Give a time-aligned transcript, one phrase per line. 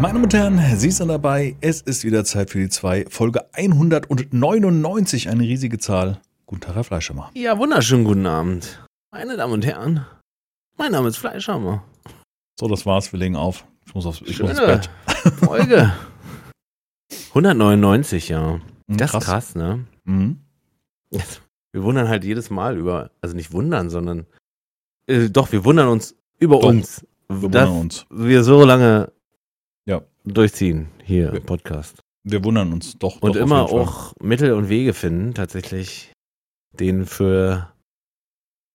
[0.00, 1.56] Meine Damen und Herren, Sie sind dabei.
[1.60, 3.04] Es ist wieder Zeit für die zwei.
[3.08, 6.20] Folge 199, eine riesige Zahl.
[6.46, 7.30] Guten Tag, Herr Fleischhammer.
[7.34, 8.82] Ja, wunderschönen guten Abend.
[9.12, 10.06] Meine Damen und Herren,
[10.78, 11.84] mein Name ist Fleischhammer.
[12.58, 13.12] So, das war's.
[13.12, 13.66] Wir legen auf.
[13.86, 14.90] Ich muss aufs, ich muss ins Schöne Bett.
[15.44, 15.92] Folge.
[17.30, 18.60] 199, ja.
[18.86, 19.22] Mhm, Das krass.
[19.22, 19.84] ist krass, ne?
[20.04, 20.40] Mhm.
[21.72, 24.26] Wir wundern halt jedes Mal über, also nicht wundern, sondern
[25.06, 28.06] äh, doch, wir wundern uns über Doch, uns, Wir wundern uns.
[28.10, 29.12] wir so lange.
[30.24, 32.02] Durchziehen hier im Podcast.
[32.24, 32.98] Wir wundern uns.
[32.98, 36.12] Doch, Und doch, immer auch Mittel und Wege finden, tatsächlich
[36.72, 37.72] den für,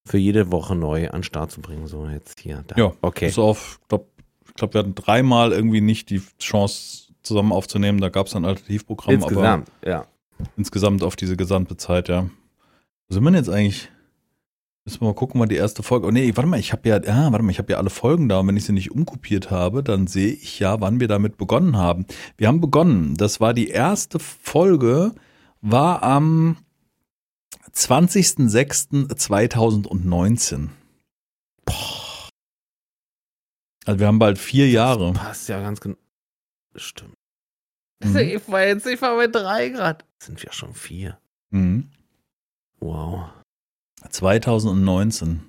[0.08, 1.88] für jede Woche neu an den Start zu bringen.
[1.88, 2.64] So jetzt hier.
[2.68, 2.76] Da.
[2.76, 3.28] Ja, okay.
[3.28, 4.06] Bis auf, ich glaube,
[4.48, 8.00] ich glaub, wir hatten dreimal irgendwie nicht die Chance, zusammen aufzunehmen.
[8.00, 10.08] Da gab es ein Alternativprogramm, aber Insgesamt, ja.
[10.58, 12.30] insgesamt auf diese gesamte Zeit, ja.
[13.08, 13.92] Wo sind wir denn jetzt eigentlich?
[14.86, 16.06] Müssen wir mal gucken, mal die erste Folge.
[16.06, 18.30] Oh nee, warte mal, ich habe ja, ah, warte mal, ich habe ja alle Folgen
[18.30, 21.38] da und wenn ich sie nicht umkopiert habe, dann sehe ich ja, wann wir damit
[21.38, 22.06] begonnen haben.
[22.38, 23.16] Wir haben begonnen.
[23.16, 25.16] Das war die erste Folge,
[25.62, 26.58] war am
[27.74, 30.70] 20.06.2019.
[31.66, 32.30] Boah.
[33.86, 35.14] Also wir haben bald vier Jahre.
[35.14, 35.98] Passt ja ganz genau.
[36.76, 37.16] Stimmt.
[38.04, 38.16] Mhm.
[38.18, 40.06] Ich war jetzt, ich war bei drei Grad.
[40.22, 41.18] Sind wir schon vier.
[41.50, 41.90] Mhm.
[42.80, 43.32] Wow.
[44.10, 45.42] 2019.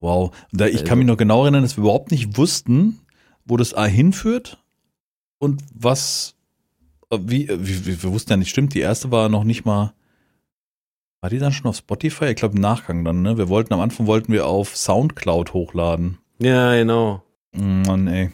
[0.00, 0.34] Wow.
[0.52, 3.00] Da, ich Also- kann mich noch genau erinnern, dass wir überhaupt nicht wussten,
[3.44, 4.58] wo das A hinführt
[5.38, 6.34] und was,
[7.10, 9.92] wie, wie, wir wussten ja nicht, stimmt, die erste war noch nicht mal,
[11.20, 12.26] war die dann schon auf Spotify?
[12.26, 13.36] Ich glaube im Nachgang dann, ne?
[13.36, 16.16] Wir wollten, am Anfang wollten wir auf Soundcloud hochladen.
[16.38, 17.22] Ja, genau.
[17.52, 18.30] Mm, Mann, ey.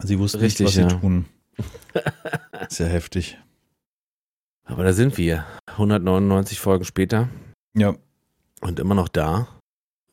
[0.00, 1.00] Sie wussten Richtig, nicht, was sie ja.
[1.00, 1.26] tun.
[2.68, 3.38] Sehr heftig.
[4.66, 5.44] Aber da sind wir.
[5.72, 7.28] 199 Folgen später.
[7.76, 7.94] Ja,
[8.60, 9.48] Und immer noch da.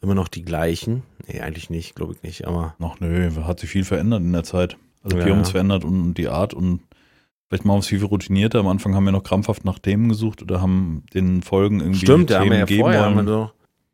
[0.02, 1.04] Immer noch die gleichen.
[1.28, 2.46] Nee, eigentlich nicht, glaube ich nicht.
[2.46, 4.78] Aber Ach nö, hat sich viel verändert in der Zeit.
[5.02, 5.32] Also wir Ja.
[5.32, 6.82] haben uns verändert und, die Art und
[7.48, 8.60] vielleicht machen wir es viel, viel routinierter.
[8.60, 12.30] Am Anfang haben wir noch krampfhaft nach Themen gesucht oder haben den Folgen irgendwie stimmt,
[12.30, 13.52] da haben wir ja vorher, haben wir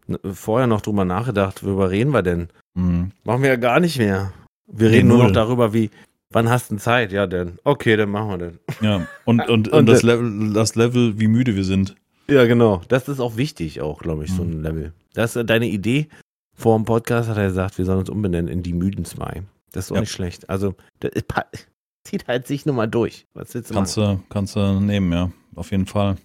[0.08, 1.64] ne, vorher noch drüber nachgedacht.
[1.64, 2.50] Worüber reden wir denn?
[2.74, 3.12] Mhm.
[3.24, 4.34] Machen wir ja gar nicht mehr.
[4.68, 5.28] Wir Nee, reden nur null.
[5.28, 5.90] noch darüber, wie,
[6.32, 7.12] wann hast du Zeit?
[7.12, 7.60] Ja, denn.
[7.64, 8.60] Okay, dann machen wir denn.
[8.82, 11.96] Ja, und, und, und, Und das, Level, das Level, wie müde wir sind.
[12.28, 12.82] Ja, genau.
[12.88, 14.52] Das ist auch wichtig, auch, glaube ich, so Mhm.
[14.52, 14.94] ein Level.
[15.14, 16.08] Das ist deine Idee.
[16.56, 19.44] Vor dem Podcast hat er gesagt, wir sollen uns umbenennen in die müden zwei.
[19.72, 20.02] Das ist auch Ja.
[20.02, 20.50] nicht schlecht.
[20.50, 21.12] Also, das
[22.04, 23.26] zieht halt sich nur mal durch.
[23.34, 24.18] Was willst du Kannst machen?
[24.18, 26.18] du, kannst du nehmen, ja, auf jeden Fall.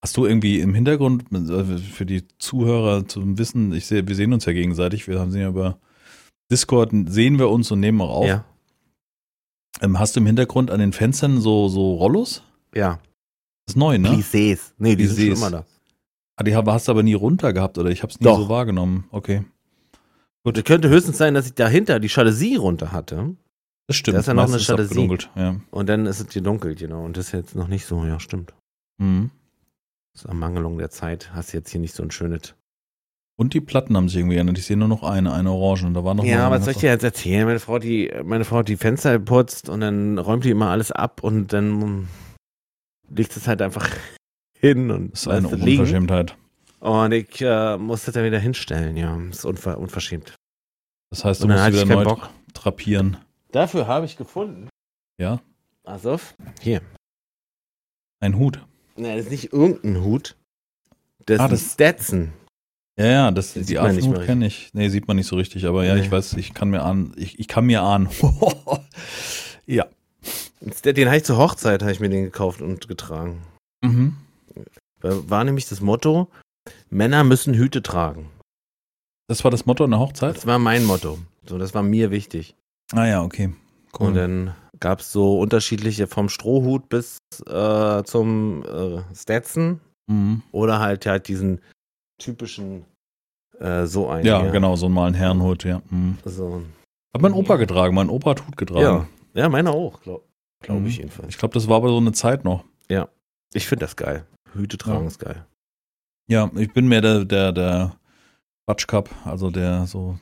[0.00, 4.32] Hast du irgendwie im Hintergrund, äh, für die Zuhörer zum Wissen, ich sehe, wir sehen
[4.32, 5.78] uns ja gegenseitig, wir haben sie ja über
[6.50, 8.26] Discord, sehen wir uns und nehmen auch auf.
[8.26, 8.44] Ja.
[9.80, 12.42] Ähm, hast du im Hintergrund an den Fenstern so, so Rollos?
[12.74, 12.98] Ja.
[13.66, 14.10] Das ist neu, ne?
[14.10, 14.72] Plissés.
[14.78, 15.36] Nee, die sind schon Plissés.
[15.36, 15.66] immer da.
[16.36, 17.90] Ah, die hast du aber nie runter gehabt, oder?
[17.90, 18.38] Ich habe es nie Doch.
[18.38, 19.04] so wahrgenommen.
[19.10, 19.44] Okay.
[20.44, 23.34] Es könnte höchstens sein, dass ich dahinter die Jalousie runter hatte.
[23.88, 24.16] Das stimmt.
[24.16, 25.28] Da ist ja noch eine Meistens ist Jalousie.
[25.34, 25.56] Ja.
[25.70, 27.04] Und dann ist es gedunkelt, genau.
[27.04, 28.04] Und das ist jetzt noch nicht so.
[28.04, 28.54] Ja, stimmt.
[28.98, 29.30] Mhm.
[30.12, 31.32] Das ist Ermangelung der Zeit.
[31.34, 32.54] Hast jetzt hier nicht so ein schönes.
[33.38, 34.56] Und die Platten haben sich irgendwie geändert.
[34.58, 35.84] Ich sehe nur noch eine, eine Orange.
[35.86, 37.44] Und da war noch Ja, eine was soll ich dir jetzt erzählen?
[37.46, 40.90] Meine Frau, die, meine Frau hat die Fenster putzt und dann räumt die immer alles
[40.90, 42.08] ab und dann
[43.10, 43.90] legt es halt einfach
[44.58, 45.80] hin und Das ist eine es liegen.
[45.80, 46.36] Unverschämtheit.
[46.80, 49.16] Und ich äh, muss das dann wieder hinstellen, ja.
[49.28, 50.34] Das ist unver unverschämt.
[51.10, 52.30] Das heißt, du musst wieder neu Bock.
[52.54, 53.18] drapieren.
[53.52, 54.68] Dafür habe ich gefunden.
[55.20, 55.40] Ja,
[55.84, 56.18] Also,
[56.60, 56.80] hier.
[58.20, 58.64] ein Hut.
[58.96, 60.36] Nein, das ist nicht irgendein Hut.
[61.26, 62.32] Das Ah, ist das- Stetson.
[62.98, 64.70] Ja, ja, das, Den die Hut kenne ich.
[64.72, 65.66] Nee, sieht man nicht so richtig.
[65.66, 66.02] Aber ja, Nee.
[66.02, 67.12] ich weiß, ich kann mir ahnen.
[67.16, 68.08] Ich, ich kann mir ahnen.
[69.66, 69.86] ja.
[70.84, 73.42] Den habe ich zur Hochzeit, habe ich mir den gekauft und getragen.
[73.82, 74.16] Mhm.
[75.00, 76.28] Da war nämlich das Motto,
[76.88, 78.30] Männer müssen Hüte tragen.
[79.28, 80.36] Das war das Motto an der Hochzeit?
[80.36, 81.18] Das war mein Motto.
[81.46, 82.56] So, das war mir wichtig.
[82.92, 83.52] Ah ja, okay.
[83.98, 84.08] Cool.
[84.08, 90.42] Und dann gab es so unterschiedliche vom Strohhut bis äh, zum äh, Stetson mhm.
[90.52, 91.60] oder halt halt diesen
[92.18, 92.84] typischen
[93.58, 94.24] äh, so ein.
[94.24, 95.82] Ja, genau, so mal ein Herrenhut, ja.
[95.90, 96.18] Mhm.
[96.24, 96.62] So.
[97.14, 98.80] Hat mein Opa getragen, mein Opa hat Hut getragen.
[98.80, 100.24] Ja, ja, meiner auch, glaube
[100.62, 100.86] glaub Mhm.
[100.86, 101.28] ich jedenfalls.
[101.28, 102.64] Ich glaube, das war aber so eine Zeit noch.
[103.54, 104.26] Ich finde das geil.
[104.52, 105.06] Hüte tragen Ja.
[105.06, 105.46] ist geil.
[106.28, 107.96] Ja, ich bin mehr der, der, der
[108.66, 110.18] Quatschkap, also der so,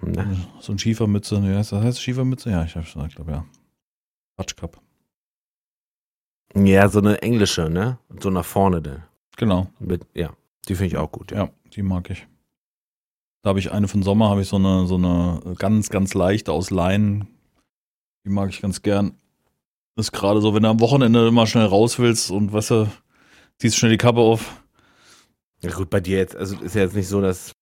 [0.00, 0.24] Na,
[0.60, 1.42] so ein Schiefermütze.
[1.42, 1.82] Wie heißt das?
[1.82, 2.50] Heißt Schiefermütze?
[2.50, 3.44] Ja, ich, hab- ich glaube, ja.
[4.38, 4.80] Quatschkap.
[6.54, 7.98] Ja, so eine englische, ne?
[8.20, 9.02] So nach vorne denn.
[9.36, 9.68] Genau.
[9.78, 10.32] Mit, ja,
[10.68, 11.32] die finde ich auch gut.
[11.32, 12.26] Ja, die mag ich.
[13.42, 16.52] Da habe ich eine von Sommer, habe ich so eine, so eine ganz, ganz leichte
[16.52, 17.26] aus Leinen.
[18.24, 19.14] Die mag ich ganz gern.
[19.96, 22.90] Ist gerade so, wenn du am Wochenende immer schnell raus willst und weißt du,
[23.58, 24.62] ziehst schnell die Kappe auf.
[25.62, 27.52] Ja, gut, bei dir jetzt, also ist ja jetzt nicht so, dass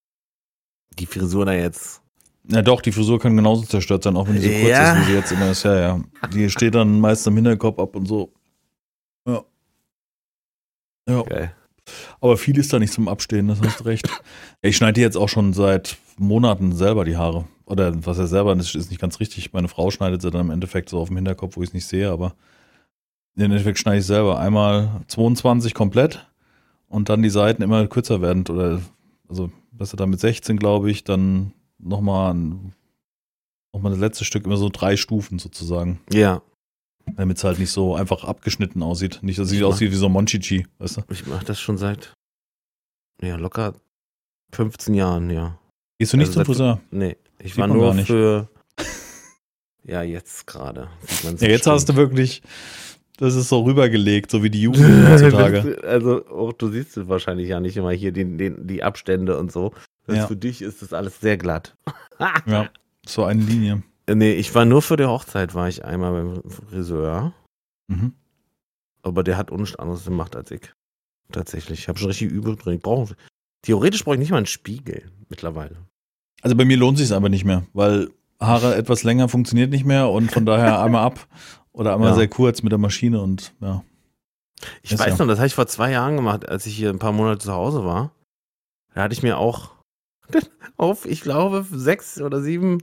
[0.98, 2.00] die Frisur da jetzt
[2.44, 4.92] Ja, doch, die Frisur kann genauso zerstört sein, auch wenn die so kurz Ja.
[4.94, 5.62] ist, wie sie jetzt immer ist.
[5.64, 6.00] Ja, ja.
[6.32, 8.32] Die steht dann meist am Hinterkopf ab und so.
[9.26, 9.44] Ja.
[11.08, 11.22] Ja.
[11.22, 11.54] Geil.
[12.20, 14.08] Aber viel ist da nicht zum Abstehen, das hast du recht.
[14.60, 17.44] Ich schneide jetzt auch schon seit Monaten selber die Haare.
[17.64, 19.52] Oder was er selber, das ist nicht ganz richtig.
[19.52, 21.86] Meine Frau schneidet sie dann im Endeffekt so auf dem Hinterkopf, wo ich es nicht
[21.86, 22.34] sehe, aber
[23.36, 24.40] im Endeffekt schneide ich selber.
[24.40, 26.26] Einmal 22 komplett
[26.88, 28.50] und dann die Seiten immer kürzer werdend.
[28.50, 28.80] Oder
[29.28, 34.56] also, was dann mit 16, glaube ich, dann nochmal noch mal das letzte Stück immer
[34.56, 36.00] so drei Stufen sozusagen.
[36.12, 36.42] Ja,
[37.16, 39.18] Damit es halt nicht so einfach abgeschnitten aussieht.
[39.22, 41.02] Nicht, dass es aussieht wie so ein Monchichi, weißt du?
[41.10, 42.12] ich mache das schon seit
[43.20, 43.74] ja, locker
[44.52, 45.58] 15 Jahren, ja.
[45.98, 46.80] Gehst du nicht Also zum Friseur?
[46.90, 48.48] Nee, ich Sieht war nur für
[49.88, 50.88] Ja, jetzt gerade.
[51.22, 51.66] Ja, jetzt bestimmt.
[51.66, 52.42] hast du wirklich,
[53.16, 55.78] das ist so rübergelegt, so wie die Jugend heutzutage.
[55.82, 59.72] also auch du siehst wahrscheinlich ja nicht immer hier den, den, die Abstände und so.
[60.06, 60.26] Ja.
[60.26, 61.74] Für dich ist das alles sehr glatt.
[62.46, 62.68] ja,
[63.06, 63.82] so eine Linie.
[64.08, 67.32] Nee, ich war nur für die Hochzeit, war ich einmal beim Friseur.
[67.88, 68.14] Mhm.
[69.02, 70.72] Aber der hat uns anderes gemacht als ich.
[71.32, 71.80] Tatsächlich.
[71.80, 72.74] Ich habe schon richtig übel drin.
[72.76, 73.10] Ich brauch,
[73.62, 75.76] theoretisch brauche ich nicht mal einen Spiegel mittlerweile.
[76.42, 78.08] Also bei mir lohnt sich aber nicht mehr, weil
[78.40, 81.26] Haare etwas länger funktioniert nicht mehr und von daher einmal ab
[81.72, 82.14] oder einmal Ja.
[82.16, 83.84] sehr kurz mit der Maschine und ja.
[84.82, 85.24] Ich Ist weiß ja.
[85.24, 87.52] noch, das habe ich vor zwei Jahren gemacht, als ich hier ein paar Monate zu
[87.52, 88.12] Hause war.
[88.94, 89.70] Da hatte ich mir auch
[90.76, 92.82] auf, ich glaube, sechs oder sieben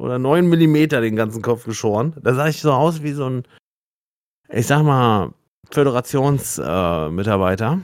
[0.00, 2.14] oder neun Millimeter den ganzen Kopf geschoren.
[2.22, 3.42] Da sah ich so aus wie so ein,
[4.48, 5.32] ich sag mal,
[5.70, 7.72] Föderationsmitarbeiter.
[7.74, 7.78] Äh.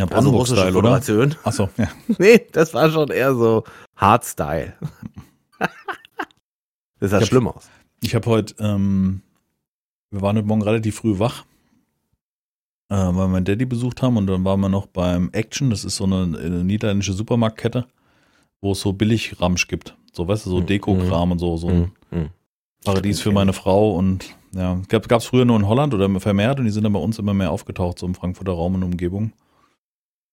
[0.00, 0.72] Ja, also russische oder?
[0.72, 1.34] Föderation.
[1.42, 1.88] Achso, ja.
[2.18, 3.64] Nee, das war schon eher so
[3.96, 4.74] Hardstyle.
[7.00, 7.68] das sah Ich hab- schlimm aus.
[8.00, 9.22] Ich habe heute, ähm,
[10.12, 11.44] wir waren heute Morgen relativ früh wach,
[12.90, 15.84] äh, weil wir meinen Daddy besucht haben und dann waren wir noch beim Action, das
[15.84, 17.88] ist so eine, eine niederländische Supermarktkette,
[18.60, 19.96] wo es so billig Ramsch gibt.
[20.12, 20.66] So, weißt du, so Mhm.
[20.66, 22.28] Deko-Kram und so, so ein Hm, hm.
[22.84, 26.64] Paradies für meine Frau und ja, gab es früher nur in Holland oder vermehrt und
[26.64, 29.32] die sind dann bei uns immer mehr aufgetaucht, so im Frankfurter Raum und Umgebung.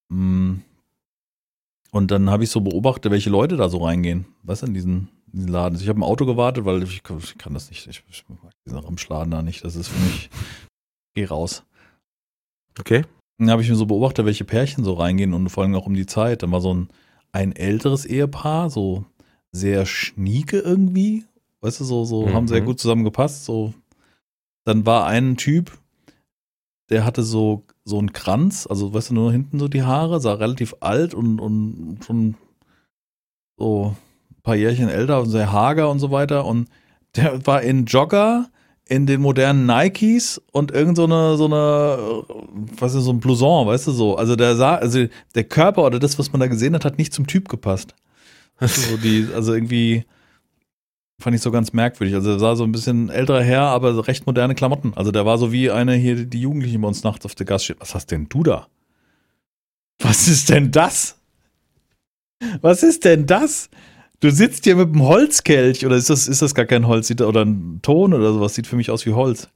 [0.08, 0.56] Mm.
[1.92, 5.08] Und dann habe ich so beobachtet, welche Leute da so reingehen, weißt du, in diesen,
[5.32, 5.78] in diesen Laden.
[5.78, 8.78] Ich habe im Auto gewartet, weil ich, ich kann das nicht, ich, ich mag diesen
[8.78, 10.30] Ramschladen da nicht, das ist für mich,
[11.14, 11.64] geh raus.
[12.78, 13.04] Okay.
[13.38, 15.94] Dann habe ich mir so beobachtet, welche Pärchen so reingehen und vor allem auch um
[15.94, 16.42] die Zeit.
[16.42, 16.88] Dann war so ein,
[17.36, 19.04] ein älteres Ehepaar, so
[19.52, 21.24] sehr schnieke irgendwie.
[21.60, 22.34] Weißt du, so, so Mhm.
[22.34, 23.44] haben sehr gut zusammengepasst.
[23.44, 23.74] So.
[24.64, 25.78] Dann war ein Typ,
[26.90, 30.34] der hatte so, so einen Kranz, also weißt du, nur hinten so die Haare, sah
[30.34, 32.34] relativ alt und, und schon
[33.58, 33.96] so
[34.30, 36.44] ein paar Jährchen älter und sehr hager und so weiter.
[36.44, 36.68] Und
[37.16, 38.50] der war in Jogger,
[38.88, 42.24] in den modernen Nikes und irgend so eine, so eine,
[42.78, 44.16] was ist so ein Blouson, weißt du so.
[44.16, 47.12] Also der sah, also der Körper oder das, was man da gesehen hat, hat nicht
[47.12, 47.94] zum Typ gepasst.
[48.60, 50.04] Weißt die, also irgendwie
[51.18, 52.14] fand ich so ganz merkwürdig.
[52.14, 54.92] Also er sah so ein bisschen älterer her, aber recht moderne Klamotten.
[54.94, 57.64] Also der war so wie eine hier, die Jugendlichen bei uns nachts auf der Gas
[57.64, 57.80] steht.
[57.80, 58.68] Was hast denn du da?
[59.98, 61.18] Was ist denn das?
[62.60, 63.68] Was ist denn das?
[64.20, 67.20] Du sitzt hier mit einem Holzkelch oder ist das, ist das gar kein Holz Sieht-
[67.20, 68.54] oder ein Ton oder sowas?
[68.54, 69.48] Sieht für mich aus wie Holz.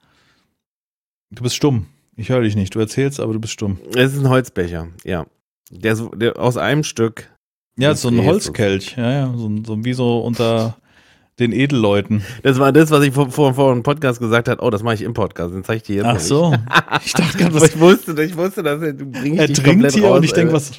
[1.30, 1.86] Du bist stumm.
[2.16, 2.74] Ich höre dich nicht.
[2.74, 3.78] Du erzählst, aber du bist stumm.
[3.96, 5.26] Es ist ein Holzbecher, ja.
[5.70, 7.30] Der, so- der aus einem Stück.
[7.78, 8.96] Ja, so ein ist Holzkelch.
[8.96, 9.34] Ja, ja.
[9.36, 10.76] So, so wie so unter
[11.38, 12.22] den Edelleuten.
[12.42, 14.62] Das war das, was ich vor, vor, vor dem Podcast gesagt habe.
[14.62, 15.54] Oh, das mache ich im Podcast.
[15.54, 16.54] Den zeige ich dir jetzt Ach so.
[17.06, 20.04] Ich dachte gerade, was Ich wusste, ich wusste, dass er, du bringst er trinkt hier
[20.04, 20.72] raus, und ich denke, was,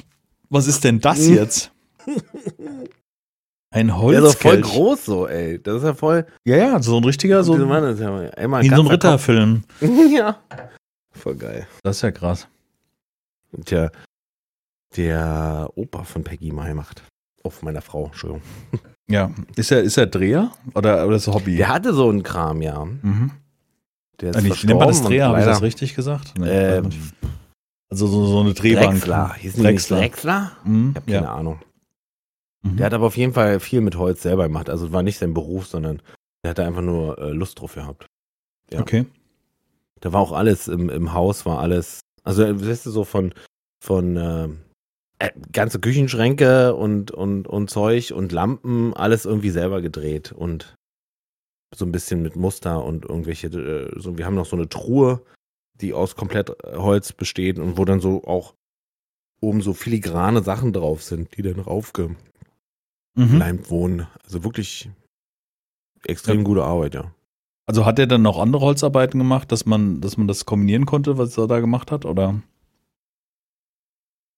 [0.50, 1.72] was ist denn das jetzt?
[3.72, 4.62] Ein Der ist voll Holzkelch.
[4.62, 5.60] groß so, ey.
[5.62, 6.26] Das ist ja voll.
[6.44, 8.92] Ja, ja, so ein richtiger, so wie Mann ist ja einmal in so einem ganzer
[8.92, 9.64] Ritterfilm.
[10.14, 10.36] Ja.
[11.12, 11.66] Voll geil.
[11.82, 12.48] Das ist ja krass.
[13.52, 13.90] Und der,
[14.96, 17.02] der Opa von Peggy mal macht.
[17.42, 18.42] Auf meiner Frau, Entschuldigung.
[19.10, 19.30] Ja.
[19.56, 21.56] Ist er, ist er Dreher oder, oder ist er Hobby?
[21.56, 22.84] Der hatte so einen Kram, ja.
[22.84, 23.30] Mhm.
[24.20, 25.28] Der ist nicht, nennt man das Dreher?
[25.28, 26.34] Habe ich das richtig gesagt?
[26.38, 26.90] Nee, Ähm,
[27.90, 28.92] also so, so eine Drehbank.
[28.92, 29.34] Drechsler.
[29.34, 29.96] Hieß Drechsler.
[29.98, 30.52] Drechsler?
[30.64, 30.90] Mhm.
[30.90, 31.34] Ich habe keine Ja.
[31.34, 31.58] Ahnung.
[32.62, 32.76] Mhm.
[32.76, 34.70] Der hat aber auf jeden Fall viel mit Holz selber gemacht.
[34.70, 36.02] Also es war nicht sein Beruf, sondern
[36.44, 38.06] der hatte einfach nur äh, Lust drauf gehabt.
[38.72, 38.80] ja.
[38.80, 39.06] Okay.
[40.00, 42.00] Da war auch alles im, im Haus, war alles.
[42.24, 43.32] Also äh, weißt du, so von,
[43.80, 44.48] von äh,
[45.20, 50.74] äh, ganze Küchenschränke und, und, und Zeug und Lampen, alles irgendwie selber gedreht und
[51.72, 55.22] so ein bisschen mit Muster und irgendwelche, äh, so, wir haben noch so eine Truhe,
[55.80, 58.54] die aus komplett äh, Holz besteht und wo dann so auch
[59.40, 62.16] oben so filigrane Sachen drauf sind, die dann raufge
[63.14, 63.36] Mhm.
[63.36, 64.06] bleibt wohnen.
[64.24, 64.88] Also wirklich
[66.06, 66.42] extrem Ja.
[66.44, 67.12] gute Arbeit, ja.
[67.66, 71.16] Also hat er dann noch andere Holzarbeiten gemacht, dass man, dass man das kombinieren konnte,
[71.18, 72.04] was er da gemacht hat?
[72.04, 72.40] Oder?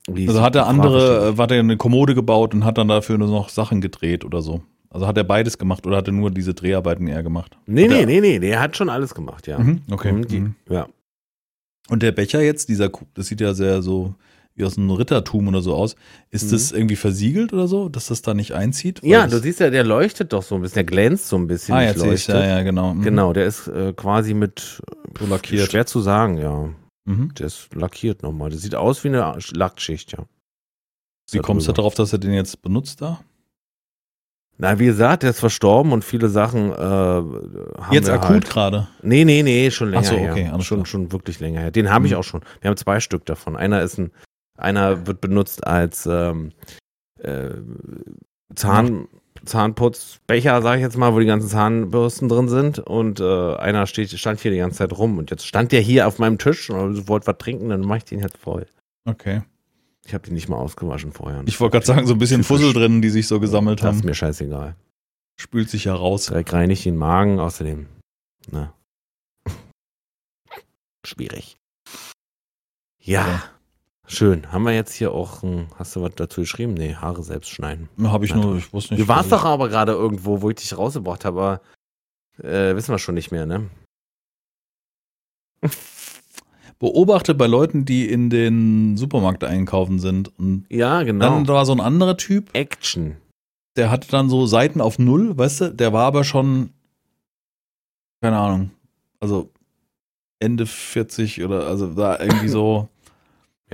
[0.07, 1.39] Wie Also hat er andere, verstanden?
[1.39, 4.43] äh, hat er eine Kommode gebaut und hat dann dafür nur noch Sachen gedreht oder
[4.43, 4.61] so?
[4.91, 7.57] Also hat er beides gemacht oder hat er nur diese Dreharbeiten eher gemacht?
[7.67, 9.59] Nee, Hat nee, er- nee, nee, der hat schon alles gemacht, ja.
[9.59, 10.13] Mhm, okay.
[10.13, 10.55] Mhm, die, Mhm.
[10.69, 10.89] Ja.
[11.89, 14.15] Und der Becher jetzt, dieser, das sieht ja sehr so
[14.63, 15.97] aus einem Rittertum oder so aus.
[16.31, 16.51] Ist Mhm.
[16.53, 19.01] das irgendwie versiegelt oder so, dass das da nicht einzieht?
[19.03, 21.75] Ja, du siehst ja, der leuchtet doch so ein bisschen, der glänzt so ein bisschen.
[21.75, 22.95] Ah, jetzt sehe ich, ja, ja, genau.
[22.95, 23.03] Mhm.
[23.03, 24.81] Genau, der ist äh, quasi mit
[25.19, 25.71] So lackiert.
[25.73, 26.69] Schwer zu sagen, ja.
[27.07, 27.35] Mhm.
[27.35, 28.51] Der ist lackiert nochmal.
[28.51, 30.25] Das sieht aus wie eine Lackschicht, ja.
[31.33, 33.21] Wie Da kommst du darauf, dass er den jetzt benutzt da?
[34.57, 38.49] Na, wie gesagt, der ist verstorben und viele Sachen äh, haben jetzt akut Halt.
[38.49, 38.89] gerade.
[39.03, 40.31] Nee, nee, nee, schon länger Ach so, her.
[40.31, 40.87] okay, alles schon, klar.
[40.87, 41.71] schon wirklich länger her.
[41.73, 42.19] Den habe ich Mhm.
[42.19, 42.43] auch schon.
[42.61, 43.57] Wir haben zwei Stück davon.
[43.57, 44.13] Einer ist ein,
[44.57, 46.53] einer wird benutzt als ähm,
[47.21, 47.51] äh,
[48.55, 49.09] Zahn,
[49.45, 52.79] Zahnputzbecher, sage ich jetzt mal, wo die ganzen Zahnbürsten drin sind.
[52.79, 55.19] Und äh, einer steht, stand hier die ganze Zeit rum.
[55.19, 58.05] Und jetzt stand der hier auf meinem Tisch und wollte was trinken, dann mache ich
[58.05, 58.67] den jetzt voll.
[59.05, 59.43] Okay.
[60.07, 61.43] Ich habe den nicht mal ausgewaschen vorher.
[61.47, 62.45] Ich wollte gerade sagen, so ein bisschen.
[62.45, 64.07] Fussel drin, die sich so gesammelt Das ist haben.
[64.09, 64.77] mir scheißegal.
[65.41, 66.27] Spült sich ja raus.
[66.27, 67.87] Dreck reinigt den Magen, außerdem.
[68.51, 68.75] Na.
[71.07, 71.57] Schwierig.
[73.01, 73.27] Ja.
[73.27, 73.43] Ja.
[74.07, 74.53] Schön.
[74.53, 76.75] Haben wir jetzt hier auch, ein, hast du was dazu geschrieben?
[76.75, 77.89] Nee, Haare selbst schneiden.
[78.03, 79.03] Habe ich Na nur, ich wusste nicht.
[79.03, 81.61] Du warst doch aber gerade irgendwo, wo ich dich rausgebracht habe, aber
[82.47, 83.71] äh, wissen wir schon nicht mehr, ne?
[86.79, 90.37] beobachte bei Leuten, die in den Supermarkt einkaufen sind.
[90.39, 91.25] Und Ja, genau.
[91.27, 93.17] dann war so ein anderer Typ, Action.
[93.77, 96.71] der hatte dann so Seiten auf Null, weißt du, der war aber schon,
[98.21, 98.71] keine Ahnung,
[99.21, 99.51] also
[100.41, 102.89] Ende 40 oder also da irgendwie so,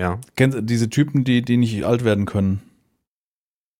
[0.00, 0.18] Ja.
[0.34, 2.62] kennst du diese Typen, die, die nicht alt werden können?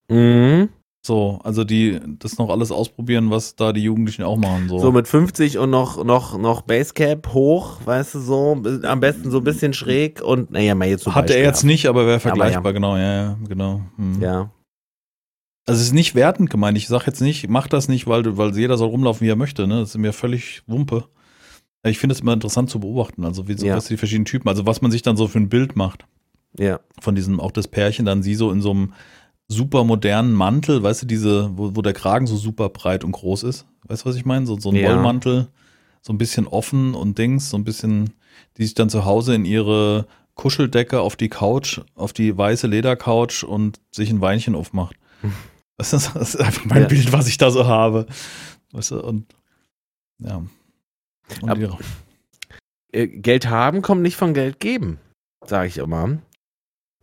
[0.08, 0.68] Mhm.
[1.02, 4.68] So, also die das noch alles ausprobieren, was da die Jugendlichen auch machen.
[4.68, 9.30] So, So mit 50 und noch, noch, noch Basecap hoch, weißt du so, am besten
[9.30, 11.64] so ein bisschen schräg und, naja, mal jetzt so Hatte er jetzt beispielhaft.
[11.64, 13.80] nicht, aber wäre Aber vergleichbar, genau, ja, ja, genau.
[13.96, 14.20] Hm.
[14.20, 14.50] Ja.
[15.66, 16.76] Also es ist nicht wertend gemeint.
[16.76, 19.66] Ich sag jetzt nicht, mach das nicht, weil, weil jeder soll rumlaufen, wie er möchte.
[19.66, 19.80] Ne?
[19.80, 21.04] Das ist mir völlig Wumpe.
[21.82, 23.76] Ich finde es immer interessant zu beobachten, also wie so Ja.
[23.76, 26.04] was die verschiedenen Typen, also was man sich dann so für ein Bild macht
[26.58, 26.80] Ja.
[27.00, 28.92] von diesem, auch das Pärchen, dann sie so in so einem
[29.49, 33.42] super modernen Mantel, weißt du, diese, wo, wo der Kragen so super breit und groß
[33.44, 33.66] ist.
[33.88, 34.46] Weißt du, was ich meine?
[34.46, 34.88] So, so ein Ja.
[34.90, 35.49] Wollmantel,
[36.02, 38.12] so ein bisschen offen und Dings, so ein bisschen,
[38.58, 43.42] die sich dann zu Hause in ihre Kuscheldecke auf die Couch, auf die weiße Ledercouch
[43.42, 44.96] und sich ein Weinchen aufmacht.
[45.76, 46.88] Das ist, das ist einfach mein Ja.
[46.88, 48.04] Bild, was ich da so habe.
[48.72, 49.25] Weißt du, und
[50.18, 50.42] ja.
[51.42, 51.78] Und Ab- ihre,
[52.92, 54.99] Äh, Geld haben kommt nicht von Geld geben,
[55.46, 56.18] sage ich immer.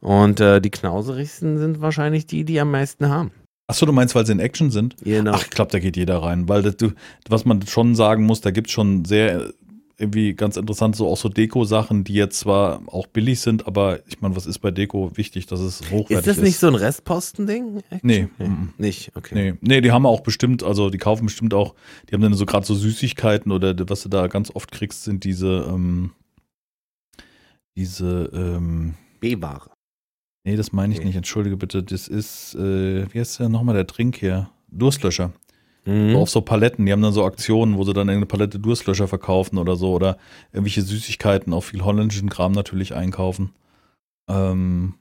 [0.02, 3.32] Und äh, die Knauserigsten sind wahrscheinlich die, die am meisten haben.
[3.70, 4.96] achso, du meinst, weil sie in Action sind?
[5.02, 5.32] Genau.
[5.34, 6.92] Ach, ich glaube, da geht jeder rein, weil das, du,
[7.30, 9.52] was man schon sagen muss, da gibt es schon sehr
[10.00, 14.22] irgendwie ganz interessant, so auch so Deko-Sachen, die jetzt zwar auch billig sind, aber ich
[14.22, 16.28] meine, was ist bei Deko wichtig, dass es hochwertig ist?
[16.28, 17.82] ist das nicht so ein Restposten-Ding?
[18.04, 18.28] Nee.
[18.38, 18.50] nee.
[18.78, 19.34] Nicht, okay.
[19.34, 21.74] Nee, nee, die haben auch bestimmt, also die kaufen bestimmt auch,
[22.08, 25.24] die haben dann so gerade so Süßigkeiten oder was du da ganz oft kriegst, sind
[25.24, 26.12] diese, ähm,
[27.76, 29.72] diese, ähm, B-Ware.
[30.44, 31.08] nee, das meine ich Okay.
[31.08, 34.52] nicht, entschuldige bitte, das ist, äh, wie heißt der nochmal, der Trink hier?
[34.70, 35.34] Durstlöscher.
[35.88, 36.12] Mhm.
[36.12, 39.08] So auf so Paletten, die haben dann so Aktionen, wo sie dann eine Palette Durstlöscher
[39.08, 40.18] verkaufen oder so oder
[40.52, 43.52] irgendwelche Süßigkeiten, auch viel holländischen Kram natürlich einkaufen.
[44.28, 44.96] Ähm,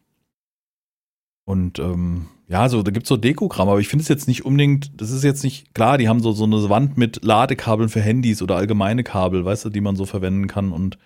[1.45, 5.01] und ähm, ja, so, da gibt's so Dekokram, aber ich finde es jetzt nicht unbedingt,
[5.01, 8.41] das ist jetzt nicht, klar, die haben so, so eine Wand mit Ladekabeln für Handys
[8.41, 10.99] oder allgemeine Kabel, weißt du, die man so verwenden kann und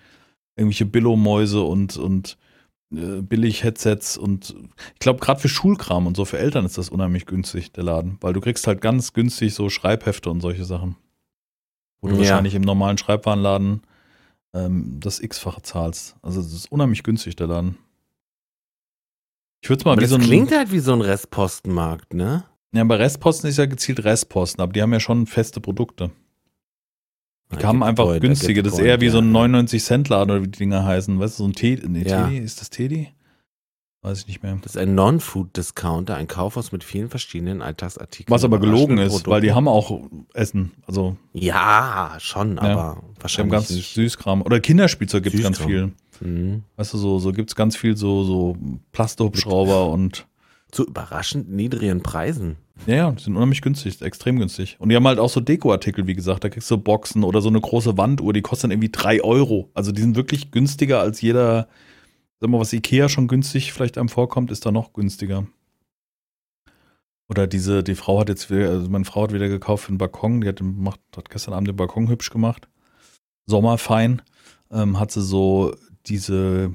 [0.55, 2.37] irgendwelche Billo-Mäuse und, und
[2.93, 4.55] äh, Billig-Headsets und
[4.93, 8.17] ich glaube, gerade für Schulkram und so für Eltern ist das unheimlich günstig, der Laden,
[8.21, 10.95] weil du kriegst halt ganz günstig so Schreibhefte und solche Sachen.
[12.01, 12.19] Wo du Ja.
[12.21, 13.81] wahrscheinlich im normalen Schreibwarenladen
[14.53, 16.15] ähm, das X-fache zahlst.
[16.21, 17.77] Also das ist unheimlich günstig, der Laden.
[19.63, 20.21] Ich würde es mal Aber wie das so ein.
[20.23, 22.43] klingt halt wie so ein Restpostenmarkt, ne?
[22.73, 26.11] Ja, bei Restposten ist ja gezielt Restposten, aber die haben ja schon feste Produkte.
[27.51, 28.63] Die kamen einfach point, günstige.
[28.63, 31.19] Das ist eher wie so ein 99-Cent-Laden oder wie die Dinger heißen.
[31.19, 31.87] Weißt du, so ein Teddy.
[31.87, 32.23] Nee, Ja.
[32.27, 32.37] Teddy?
[32.37, 33.09] Ist das Teddy?
[34.03, 34.57] Weiß ich nicht mehr.
[34.63, 38.33] Das ist ein Non-Food-Discounter, ein Kaufhaus mit vielen verschiedenen Alltagsartikeln.
[38.33, 39.29] Was aber gelogen ist, Produkten.
[39.31, 40.01] weil die haben auch
[40.33, 40.71] Essen.
[40.87, 42.61] Also, Ja, schon, Ja.
[42.63, 43.93] aber die haben wahrscheinlich ganz nicht.
[43.93, 44.41] Süßkram.
[44.41, 45.91] Oder Kinderspielzeug gibt es ganz viel.
[46.19, 46.63] Mhm.
[46.77, 48.57] Weißt du, so, so gibt es ganz viel so, so
[48.91, 50.27] Plasthubschrauber und.
[50.71, 52.55] Zu überraschend niedrigen Preisen.
[52.87, 54.75] Ja, ja, die sind unheimlich günstig, extrem günstig.
[54.79, 56.43] Und die haben halt auch so Dekoartikel, wie gesagt.
[56.43, 59.69] Da kriegst du Boxen oder so eine große Wanduhr, die kostet dann irgendwie drei Euro.
[59.73, 61.67] Also die sind wirklich günstiger als jeder,
[62.39, 65.45] sag mal, was Ikea schon günstig vielleicht einem vorkommt, ist da noch günstiger.
[67.29, 70.41] Oder diese, die Frau hat jetzt also meine Frau hat wieder gekauft für den Balkon,
[70.41, 72.67] die hat, gemacht, hat gestern Abend den Balkon hübsch gemacht.
[73.45, 74.21] Sommerfein.
[74.71, 75.75] Ähm, hat sie so
[76.07, 76.73] diese,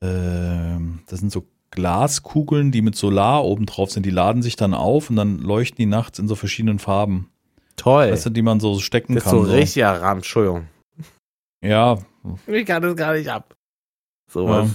[0.00, 4.72] ähm, das sind so Glaskugeln, die mit Solar oben drauf sind, die laden sich dann
[4.74, 7.28] auf und dann leuchten die nachts in so verschiedenen Farben.
[7.76, 8.12] Toll.
[8.12, 9.44] Weißt du, die man so stecken das ist kann.
[9.44, 10.68] so richtiger Rahmen, Entschuldigung.
[11.64, 11.98] Ja,
[12.46, 13.54] Ich kann das gar nicht ab.
[13.54, 14.32] ja.
[14.32, 14.70] Sowas.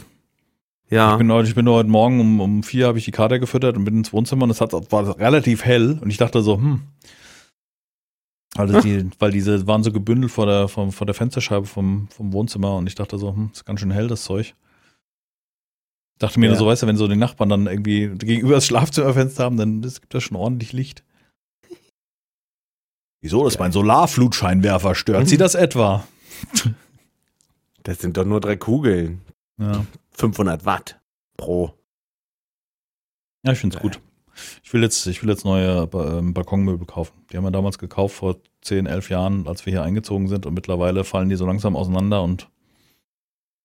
[0.90, 1.16] Ich Ja.
[1.18, 3.84] bin, heute, ich bin heute Morgen um, um vier habe ich die Kater gefüttert und
[3.86, 6.82] bin ins Wohnzimmer und es hat, war relativ hell und ich dachte so, hm.
[8.56, 12.34] Also die, weil diese waren so gebündelt vor der, vor, vor der Fensterscheibe vom, vom
[12.34, 14.56] Wohnzimmer und ich dachte so, hm, ist ganz schön hell, das Zeug.
[16.20, 16.52] Dachte mir Ja.
[16.54, 19.82] nur so, weißt du, wenn so die Nachbarn dann irgendwie gegenüber das Schlafzimmerfenster haben, dann
[19.82, 21.04] das gibt das schon ordentlich Licht.
[23.22, 23.44] Wieso?
[23.44, 24.96] Das ist mein Solarflutscheinwerfer.
[24.96, 26.08] Stört Sie das etwa?
[27.84, 29.22] Das sind doch nur drei Kugeln.
[29.60, 31.00] Ja, 500 Watt
[31.36, 31.74] pro.
[33.44, 34.00] ja ich finde es gut.
[34.64, 37.14] Ich will jetzt, ich will jetzt neue ähm, Balkonmöbel kaufen.
[37.32, 40.54] Die haben wir damals gekauft vor 10, 11 Jahren, als wir hier eingezogen sind und
[40.54, 42.50] mittlerweile fallen die so langsam auseinander und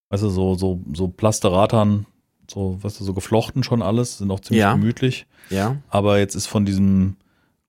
[0.08, 2.06] weißt du, so, so, so Plasteratan,
[2.52, 4.72] so, weißt du, so geflochten schon alles, sind auch ziemlich Ja.
[4.74, 5.26] gemütlich.
[5.50, 5.76] Ja.
[5.90, 7.16] Aber jetzt ist von diesem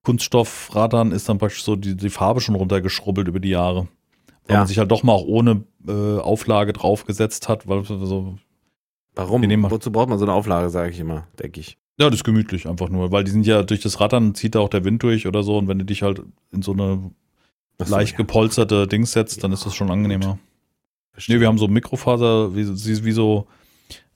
[0.03, 3.87] Kunststoffradern ist dann praktisch so die, die Farbe schon runtergeschrubbelt über die Jahre.
[4.47, 4.57] Weil Ja.
[4.59, 8.35] man sich halt doch mal auch ohne äh, Auflage draufgesetzt hat, weil so,
[9.15, 9.43] Warum?
[9.71, 11.77] Wozu braucht man so eine Auflage, sage ich immer, denke ich.
[11.99, 14.59] ja, das ist gemütlich einfach nur, weil die sind ja durch das Rattern zieht da
[14.59, 16.21] auch der Wind durch oder so und wenn du dich halt
[16.51, 17.11] in so eine
[17.79, 18.17] so, leicht ja.
[18.17, 20.39] gepolsterte Dings setzt, dann ist das schon angenehmer.
[21.11, 21.35] Verstehe.
[21.35, 22.67] Nee, wir haben so Mikrofaser, wie,
[23.05, 23.45] wie so,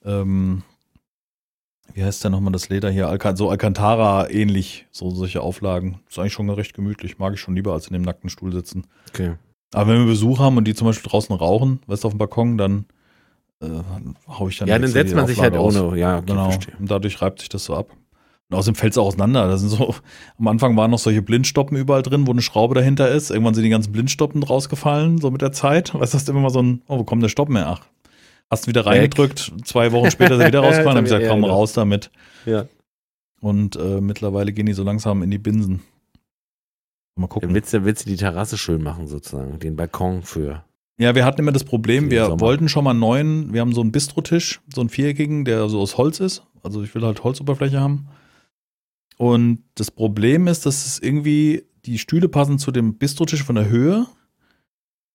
[0.08, 0.64] ähm,
[1.94, 3.08] wie heißt denn nochmal das Leder hier?
[3.10, 6.00] Alca so Alcantara ähnlich, so solche Auflagen.
[6.10, 7.18] Ist eigentlich schon recht gemütlich.
[7.18, 8.86] Mag ich schon lieber, als in dem nackten Stuhl sitzen.
[9.10, 9.34] Okay.
[9.74, 12.20] Aber wenn wir Besuch haben und die zum Beispiel draußen rauchen, weißt du, auf dem
[12.20, 12.86] Balkon, dann
[13.62, 13.68] äh,
[14.28, 15.76] hau ich dann Ja, dann setzt man sich halt aus.
[15.76, 15.98] ohne.
[16.00, 16.52] Ja, okay, Genau.
[16.52, 16.76] verstehe.
[16.80, 17.88] Und dadurch reibt sich das so ab.
[18.50, 19.48] Und außerdem fällt es auch auseinander.
[19.48, 19.94] Da sind so,
[20.38, 23.30] am Anfang waren noch solche Blindstoppen überall drin, wo eine Schraube dahinter ist.
[23.32, 25.94] Irgendwann sind die ganzen Blindstoppen rausgefallen, so mit der Zeit.
[25.94, 27.68] Weißt du, hast immer mal so ein, oh, wo kommt der Stopp mehr?
[27.68, 27.82] Ach.
[28.50, 31.24] Hast du wieder reingedrückt, zwei Wochen später ist er wieder rausgefallen, dann hab ich gesagt,
[31.24, 31.54] Ja, komm genau.
[31.54, 32.12] raus damit.
[32.46, 32.66] Ja.
[33.42, 35.82] Und äh, mittlerweile gehen die so langsam in die Binsen.
[37.16, 37.54] Mal Dann gucken.
[37.54, 39.60] willst du, willst du die Terrasse schön machen, sozusagen.
[39.60, 40.64] Den Balkon für.
[41.00, 42.40] Ja, wir hatten immer das Problem, wir Sommer.
[42.40, 45.80] wollten schon mal einen neuen, wir haben so einen Bistrotisch, so einen viereckigen, der so
[45.80, 46.44] aus Holz ist.
[46.64, 48.08] Also ich will halt Holzoberfläche haben.
[49.18, 53.68] Und das Problem ist, dass es irgendwie, die Stühle passen zu dem Bistrotisch von der
[53.70, 54.06] Höhe.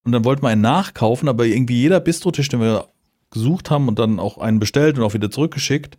[0.05, 2.89] Und dann wollten wir einen nachkaufen, aber irgendwie jeder Bistrotisch, den wir
[3.33, 5.97] gesucht haben und dann auch einen bestellt und auch wieder zurückgeschickt,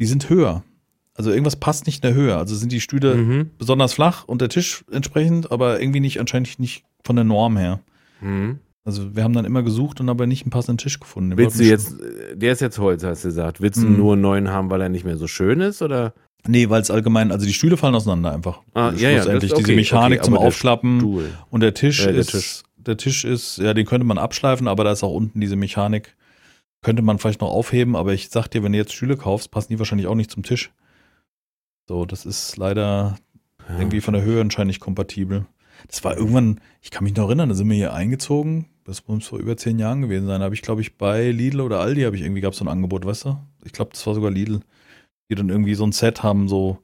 [0.00, 0.62] die sind höher.
[1.14, 2.36] Also irgendwas passt nicht in der Höhe.
[2.36, 3.50] Also sind die Stühle Mhm.
[3.58, 7.80] besonders flach und der Tisch entsprechend, aber irgendwie nicht, anscheinend nicht von der Norm her.
[8.20, 8.58] Mhm.
[8.84, 11.30] Also wir haben dann immer gesucht und aber nicht einen passenden Tisch gefunden.
[11.30, 13.60] Den Willst du jetzt, äh, der ist jetzt Holz, hast du gesagt.
[13.60, 13.96] Willst du Mhm.
[13.96, 15.82] nur einen neuen haben, weil er nicht mehr so schön ist?
[15.82, 16.12] Oder?
[16.46, 18.60] Nee, weil es allgemein, also die Stühle fallen auseinander einfach.
[18.74, 20.52] Ah, ja, ja, das- okay, Diese Mechanik okay, zum aber der
[21.50, 22.62] und der Tisch Äh, der ist, Tisch.
[22.76, 26.14] der Tisch ist, ja, den könnte man abschleifen, aber da ist auch unten diese Mechanik.
[26.82, 29.72] Könnte man vielleicht noch aufheben, aber ich sag dir, wenn du jetzt Stühle kaufst, passen
[29.72, 30.72] die wahrscheinlich auch nicht zum Tisch.
[31.88, 33.16] So, das ist leider
[33.68, 33.78] Ja.
[33.78, 35.46] irgendwie von der Höhe anscheinend nicht kompatibel.
[35.88, 39.26] Das war irgendwann, ich kann mich noch erinnern, da sind wir hier eingezogen, das muss
[39.26, 42.02] vor über zehn Jahren gewesen sein, da habe ich, glaube ich, bei Lidl oder Aldi
[42.02, 43.38] habe ich irgendwie, gab es so ein Angebot, weißt du?
[43.64, 44.60] Ich glaube, das war sogar Lidl,
[45.28, 46.78] die dann irgendwie so ein Set haben, so,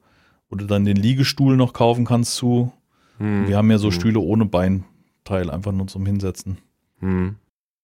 [0.49, 2.71] wo du dann den Liegestuhl noch kaufen kannst zu.
[3.17, 3.47] Hm.
[3.47, 3.93] Wir haben ja so Hm.
[3.93, 6.57] Stühle ohne Beinteil, einfach nur zum Hinsetzen.
[6.99, 7.37] Hm.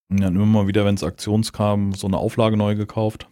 [0.10, 3.28] Und dann immer mal wieder, wenn es Aktions kam, so eine Auflage neu gekauft.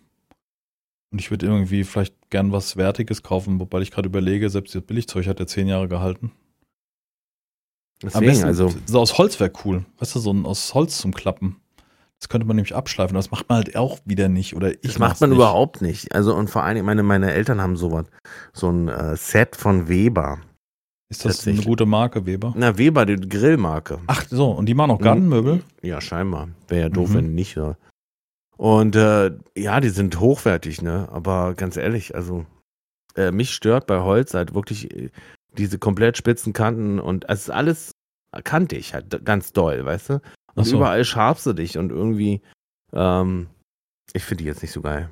[1.11, 4.83] Und ich würde irgendwie vielleicht gern was Wertiges kaufen, wobei ich gerade überlege, selbst das
[4.83, 6.31] Billigzeug hat ja zehn Jahre gehalten.
[8.03, 8.73] Am Deswegen, besten, also.
[8.85, 9.85] so aus Holz wäre cool.
[9.97, 11.55] Weißt du, so ein aus Holz zum Klappen.
[12.19, 13.15] Das könnte man nämlich abschleifen.
[13.15, 14.55] Das macht man halt auch wieder nicht.
[14.55, 15.37] Oder ich Das macht man nicht.
[15.37, 16.13] überhaupt nicht.
[16.13, 18.05] Also und vor allem, meine, meine Eltern haben sowas.
[18.53, 20.39] So ein äh, Set von Weber.
[21.10, 22.54] Ist das eine gute Marke, Weber?
[22.58, 24.00] Na, Weber, die Grillmarke.
[24.08, 25.00] Ach so, und die machen auch.
[25.00, 25.63] Gartenmöbel?
[25.82, 26.50] Ja, scheinbar.
[26.67, 27.13] Wäre ja doof, Mhm.
[27.15, 27.56] wenn nicht.
[27.56, 27.78] Ja.
[28.58, 31.08] Und äh, ja, die sind hochwertig, ne?
[31.12, 32.46] Aber ganz ehrlich, also
[33.15, 35.10] äh, mich stört bei Holz halt wirklich äh,
[35.58, 37.91] diese komplett spitzen Kanten und es ist alles
[38.43, 40.22] kantig, halt ganz doll, weißt du?
[40.56, 40.76] Und so.
[40.78, 42.41] überall scharfst du dich und irgendwie,
[42.93, 43.48] ähm,
[44.13, 45.10] ich finde die jetzt nicht so geil.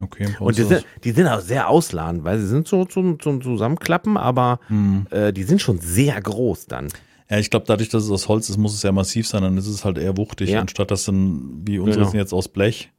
[0.00, 0.28] Okay.
[0.38, 4.16] Und die sind, die sind auch sehr ausladend, weil sie sind so zum, zum Zusammenklappen,
[4.16, 5.06] aber Hm.
[5.10, 6.88] äh, die sind schon sehr groß dann.
[7.28, 9.56] Ja, ich glaube, dadurch, dass es aus Holz ist, muss es ja massiv sein, dann
[9.58, 10.60] ist es halt eher wuchtig, Ja.
[10.60, 12.10] anstatt dass dann, wie unsere Genau.
[12.10, 12.90] sind jetzt aus Blech.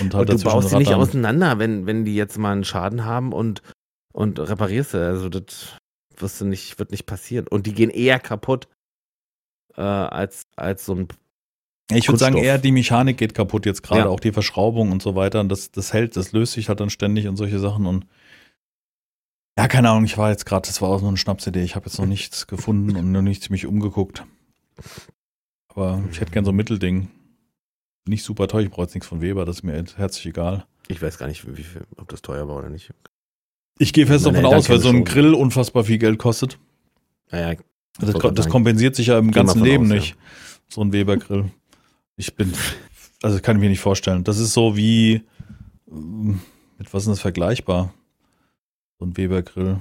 [0.00, 3.04] Und halt und du baust sie nicht auseinander, wenn, wenn die jetzt mal einen Schaden
[3.04, 3.62] haben und,
[4.12, 5.04] und reparierst sie.
[5.04, 5.76] Also das
[6.16, 7.46] wirst du nicht, wird nicht passieren.
[7.48, 8.68] Und die gehen eher kaputt
[9.76, 11.08] äh, als, als so ein.
[11.90, 14.06] Ich würde sagen, eher die Mechanik geht kaputt jetzt gerade, Ja.
[14.08, 15.40] auch die Verschraubung und so weiter.
[15.40, 17.86] Und das, das hält, das löst sich halt dann ständig und solche Sachen.
[17.86, 18.06] Und
[19.58, 21.62] ja, keine Ahnung, ich war jetzt gerade, das war auch so eine Schnapsidee.
[21.62, 24.24] Ich habe jetzt noch nichts gefunden und noch nichts mich umgeguckt.
[25.68, 27.08] Aber ich hätte gern so ein Mittelding.
[28.06, 30.64] Nicht super teuer, ich brauche jetzt nichts von Weber, das ist mir herzlich egal.
[30.88, 32.92] Ich weiß gar nicht, wie viel, ob das teuer war oder nicht.
[33.78, 35.04] Ich gehe fest davon aus, weil so ein.
[35.04, 36.58] Grill unfassbar viel Geld kostet.
[37.30, 37.58] Naja,
[38.00, 39.94] Das, das kompensiert sich ja im ganzen Leben aus, ja.
[39.96, 40.16] nicht.
[40.68, 41.50] So ein Weber-Grill.
[42.18, 42.52] Ich bin,
[43.22, 44.24] also kann ich mir nicht vorstellen.
[44.24, 45.22] Das ist so wie,
[45.90, 46.40] ähm,
[46.76, 47.94] mit was ist das vergleichbar?
[48.98, 49.80] So ein Weber-Grill.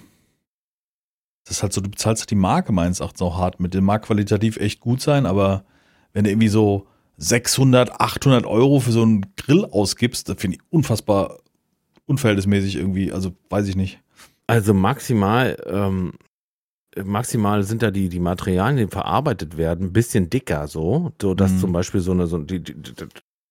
[1.43, 3.73] Das ist halt so, du bezahlst halt die Marke meines Erachtens auch hart mit.
[3.73, 5.65] Der mag qualitativ echt gut sein, aber
[6.13, 6.85] wenn du irgendwie so
[7.17, 11.39] 600, 800 Euro für so einen Grill ausgibst, das finde ich unfassbar
[12.05, 13.11] unverhältnismäßig irgendwie.
[13.11, 13.99] Also weiß ich nicht.
[14.45, 16.13] Also maximal, ähm,
[17.03, 21.53] maximal sind da die, die Materialien, die verarbeitet werden, ein bisschen dicker so, so dass
[21.53, 21.59] Mhm.
[21.59, 22.93] zum Beispiel so eine, so die, die, die,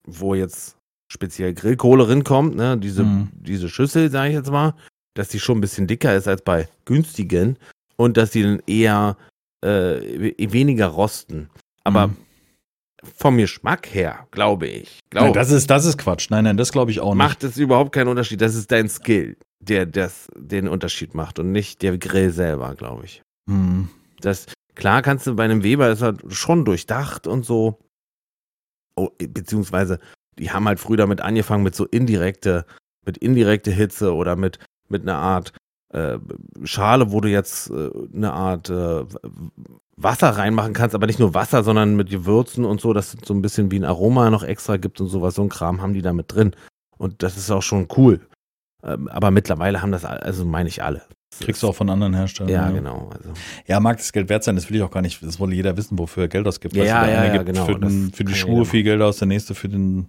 [0.07, 0.77] wo jetzt
[1.13, 3.29] speziell Grillkohle rinkommt, ne, diese, Mhm.
[3.33, 4.75] diese Schüssel, sage ich jetzt mal,
[5.15, 7.59] dass die schon ein bisschen dicker ist als bei günstigen
[7.97, 9.17] und dass die dann eher
[9.65, 9.69] äh,
[10.37, 11.49] we- weniger rosten.
[11.83, 12.17] Aber Mhm.
[13.17, 16.29] vom Geschmack her, glaube ich, Nein, glaube das ist, das ist Quatsch.
[16.31, 17.19] Nein, nein, das glaube ich auch nicht.
[17.19, 18.41] macht es überhaupt keinen Unterschied.
[18.41, 23.05] Das ist dein Skill, der das den Unterschied macht und nicht der Grill selber, glaube
[23.07, 23.23] ich.
[23.49, 23.89] Hm.
[24.21, 27.79] Das klar kannst du bei einem Weber ist halt schon durchdacht und so.
[28.97, 30.01] Oh, beziehungsweise
[30.39, 32.67] die haben halt früh damit angefangen mit so indirekte,
[33.05, 35.53] mit indirekte Hitze oder mit mit einer Art
[35.93, 36.19] äh,
[36.65, 39.05] Schale, wo du jetzt äh, eine Art äh,
[39.97, 43.33] Wasser reinmachen kannst, aber nicht nur Wasser, sondern mit Gewürzen und so, dass es so
[43.33, 45.35] ein bisschen wie ein Aroma noch extra gibt und sowas.
[45.35, 46.55] So ein Kram haben die da mit drin.
[46.99, 48.21] Und das ist auch schon cool.
[48.83, 51.03] Ähm, aber mittlerweile haben das, also meine ich alle.
[51.41, 52.53] Kriegst du auch von anderen Herstellern.
[52.53, 53.11] Ja, genau.
[53.15, 53.31] Also.
[53.67, 55.23] Ja, mag das Geld wert sein, das will ich auch gar nicht.
[55.23, 56.75] Das wolle jeder wissen, wofür er Geld ausgibt.
[56.77, 58.65] Ja, Weißt du, ja, der ja, eine ja, gibt genau, für, den, für die Schuhe
[58.65, 60.09] viel Geld aus, der nächste für, den,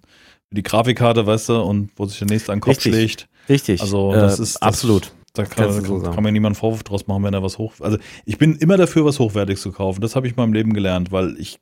[0.50, 2.94] für die Grafikkarte, weißt du, und wo sich der nächste an den Kopf Richtig.
[2.94, 3.28] schlägt.
[3.50, 3.82] Richtig.
[3.82, 5.12] Also, das äh, ist- das- absolut.
[5.34, 7.74] Da kann, so kann, mir niemand Vorwurf draus machen, wenn er was hoch.
[7.80, 10.02] Also, ich bin immer dafür, was Hochwertiges zu kaufen.
[10.02, 11.60] Das habe ich in meinem Leben gelernt, weil ich.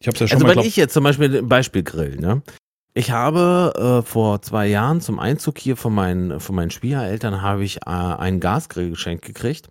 [0.00, 2.42] Ich habe es ja schon Also mal wenn ich jetzt zum Beispiel Beispiel Grill, ne?
[2.96, 7.62] Ich habe äh, vor zwei Jahren zum Einzug hier von meinen, von meinen Schwiegereltern habe
[7.62, 9.68] ich äh, einen Gasgrill geschenkt gekriegt.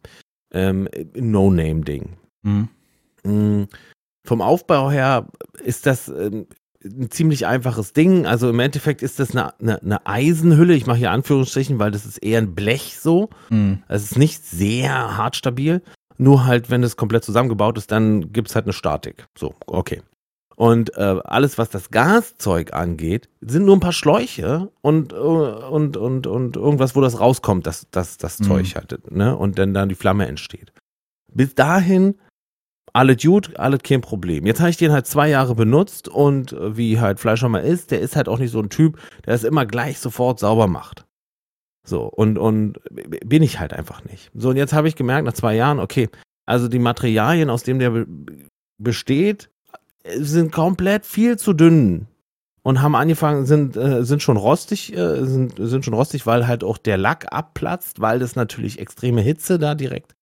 [0.54, 2.18] Ähm, No-Name-Ding.
[2.44, 2.70] Hm.
[3.24, 3.64] Mm,
[4.28, 5.26] Vom Aufbau her
[5.64, 6.46] ist das ähm,
[6.84, 8.28] ein ziemlich einfaches Ding.
[8.28, 10.76] Also im Endeffekt ist das eine, eine, eine Eisenhülle.
[10.76, 13.32] Ich mache hier Anführungsstrichen, weil das ist eher ein Blech so.
[13.48, 13.82] Hm.
[13.88, 15.82] Es ist nicht sehr hart stabil.
[16.20, 19.26] Nur halt, wenn es komplett zusammengebaut ist, dann gibt es halt eine Statik.
[19.36, 20.04] So, okay.
[20.56, 25.98] Und äh, alles, was das Gaszeug angeht, sind nur ein paar Schläuche und, äh, und,
[25.98, 28.44] und, und irgendwas, wo das rauskommt, das, das, das Mhm.
[28.46, 29.36] Zeug halt, ne?
[29.36, 30.72] Und dann, dann die Flamme entsteht.
[31.34, 32.16] Bis dahin,
[32.94, 34.46] alles gut, alles kein Problem.
[34.46, 37.92] Jetzt habe ich den halt zwei Jahre benutzt und äh, wie halt Fleischer mal ist,
[37.92, 41.06] der ist halt auch nicht so ein Typ, der es immer gleich sofort sauber macht.
[41.86, 42.80] So, und, und
[43.26, 44.32] bin ich halt einfach nicht.
[44.34, 46.10] So, und jetzt habe ich gemerkt, nach zwei Jahren, okay,
[46.48, 48.08] also die Materialien, aus denen der be
[48.82, 49.50] besteht,
[50.18, 52.08] sind komplett viel zu dünn.
[52.64, 56.64] Und haben angefangen, sind, äh, sind schon rostig, äh, sind, sind schon rostig, weil halt
[56.64, 60.16] auch der Lack abplatzt, weil das natürlich extreme Hitze da direkt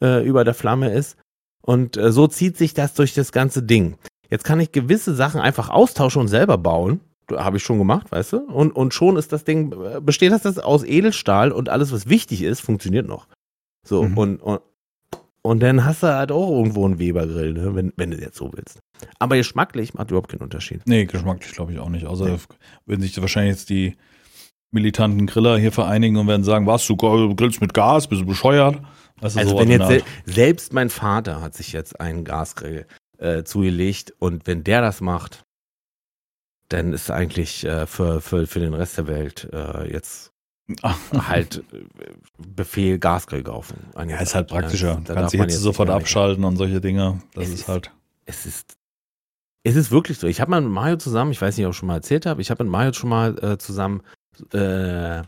[0.00, 1.18] äh, über der Flamme ist.
[1.60, 3.96] Und äh, so zieht sich das durch das ganze Ding.
[4.30, 7.00] Jetzt kann ich gewisse Sachen einfach austauschen und selber bauen.
[7.30, 8.38] Habe ich schon gemacht, weißt du?
[8.38, 12.08] Und, und schon ist das Ding, äh, besteht das, das aus Edelstahl und alles, was
[12.08, 13.28] wichtig ist, funktioniert noch.
[13.86, 14.18] So, Mhm.
[14.18, 14.60] und, und,
[15.42, 17.74] und dann hast du halt auch irgendwo einen Webergrill, ne?
[17.74, 18.78] wenn, wenn du jetzt so willst.
[19.18, 20.82] Aber geschmacklich macht überhaupt keinen Unterschied.
[20.86, 22.06] Nee, geschmacklich glaube ich auch nicht.
[22.06, 22.38] Außer Nee.
[22.86, 23.96] würden sich wahrscheinlich jetzt die
[24.70, 28.80] militanten Griller hier vereinigen und werden sagen, was, du grillst mit Gas, bist du bescheuert?
[29.20, 32.86] Weißt du, Also so wenn jetzt sel selbst mein Vater hat sich jetzt einen Gasgrill
[33.18, 35.44] äh, zugelegt und wenn der das macht,
[36.68, 40.32] dann ist eigentlich äh, für, für, für den Rest der Welt äh, jetzt
[41.12, 41.84] halt äh,
[42.38, 43.76] Befehl Gasgrill kaufen.
[43.96, 45.00] Ja, ist halt praktischer.
[45.06, 47.20] Ja, kannst die Hitze jetzt sofort abschalten und solche Dinge.
[47.34, 47.90] Das ist ist- halt.
[48.26, 48.76] Es ist,
[49.64, 50.26] es ist wirklich so.
[50.26, 52.40] Ich habe mal mit Mario zusammen, ich weiß nicht, ob ich schon mal erzählt habe,
[52.40, 54.02] ich habe mit Mario schon mal äh, zusammen
[54.52, 55.22] äh,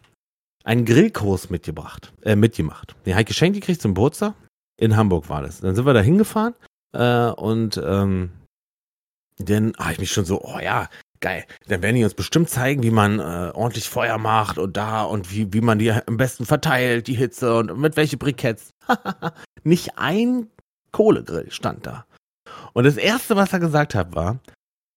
[0.65, 2.95] einen Grillkurs mitgebracht, äh, mitgemacht.
[3.07, 4.35] Den habe ich geschenkt gekriegt zum Geburtstag.
[4.79, 5.61] In Hamburg war das.
[5.61, 6.55] Dann sind wir da hingefahren
[6.93, 8.31] äh, und ähm,
[9.39, 10.89] dann habe ich mich schon so, oh ja,
[11.21, 11.45] geil.
[11.69, 15.33] Dann werden die uns bestimmt zeigen, wie man äh, ordentlich Feuer macht und da und
[15.33, 18.71] wie, wie man die am besten verteilt, die Hitze und mit welche Briketts.
[19.65, 20.51] Nicht ein
[20.93, 22.07] Kohlegrill stand da.
[22.77, 24.39] Und das erste, was er gesagt hat, war,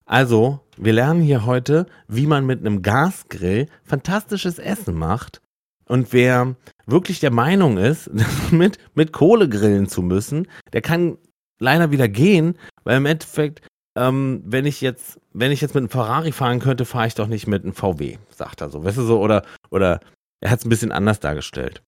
[0.05, 5.41] also, wir lernen hier heute, wie man mit einem Gasgrill fantastisches Essen macht.
[5.85, 8.09] Und wer wirklich der Meinung ist,
[8.51, 11.17] mit, mit Kohle grillen zu müssen, der kann
[11.57, 13.65] leider wieder gehen, weil im Endeffekt,
[13.95, 17.27] ähm, wenn ich jetzt, wenn ich jetzt mit einem Ferrari fahren könnte, fahre ich doch
[17.27, 18.83] nicht mit einem VW, sagt er so.
[18.83, 20.01] Weißt du so, oder, oder
[20.41, 21.81] er hat es ein bisschen anders dargestellt.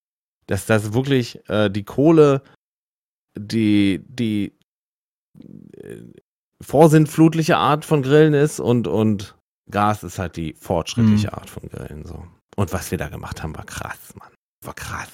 [0.47, 2.43] Dass das wirklich äh, die Kohle,
[3.37, 4.53] die, die
[6.61, 9.35] vorsintflutliche Art von Grillen ist und, und
[9.69, 11.33] Gas ist halt die fortschrittliche Mhm.
[11.33, 12.23] Art von Grillen so.
[12.55, 14.29] Und was wir da gemacht haben, war krass, Mann.
[14.63, 15.07] War krass.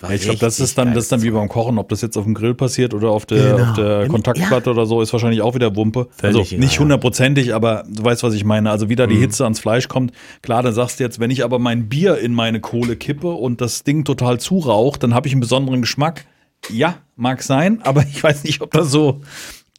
[0.00, 2.00] War Ja, ich glaube, das ist dann, das ist dann wie beim Kochen, ob das
[2.00, 3.70] jetzt auf dem Grill passiert oder auf der, Genau.
[3.70, 6.08] auf der Kontaktplatte oder so, ist wahrscheinlich auch wieder Wumpe.
[6.12, 6.80] Völlig also nicht ja.
[6.80, 8.70] hundertprozentig, aber du weißt, was ich meine.
[8.70, 9.20] Also wie da die Mhm.
[9.20, 10.12] Hitze ans Fleisch kommt.
[10.42, 13.60] Klar, dann sagst du jetzt, wenn ich aber mein Bier in meine Kohle kippe und
[13.60, 16.24] das Ding total zuraucht, dann habe ich einen besonderen Geschmack.
[16.70, 19.20] Ja, mag sein, aber ich weiß nicht, ob das so,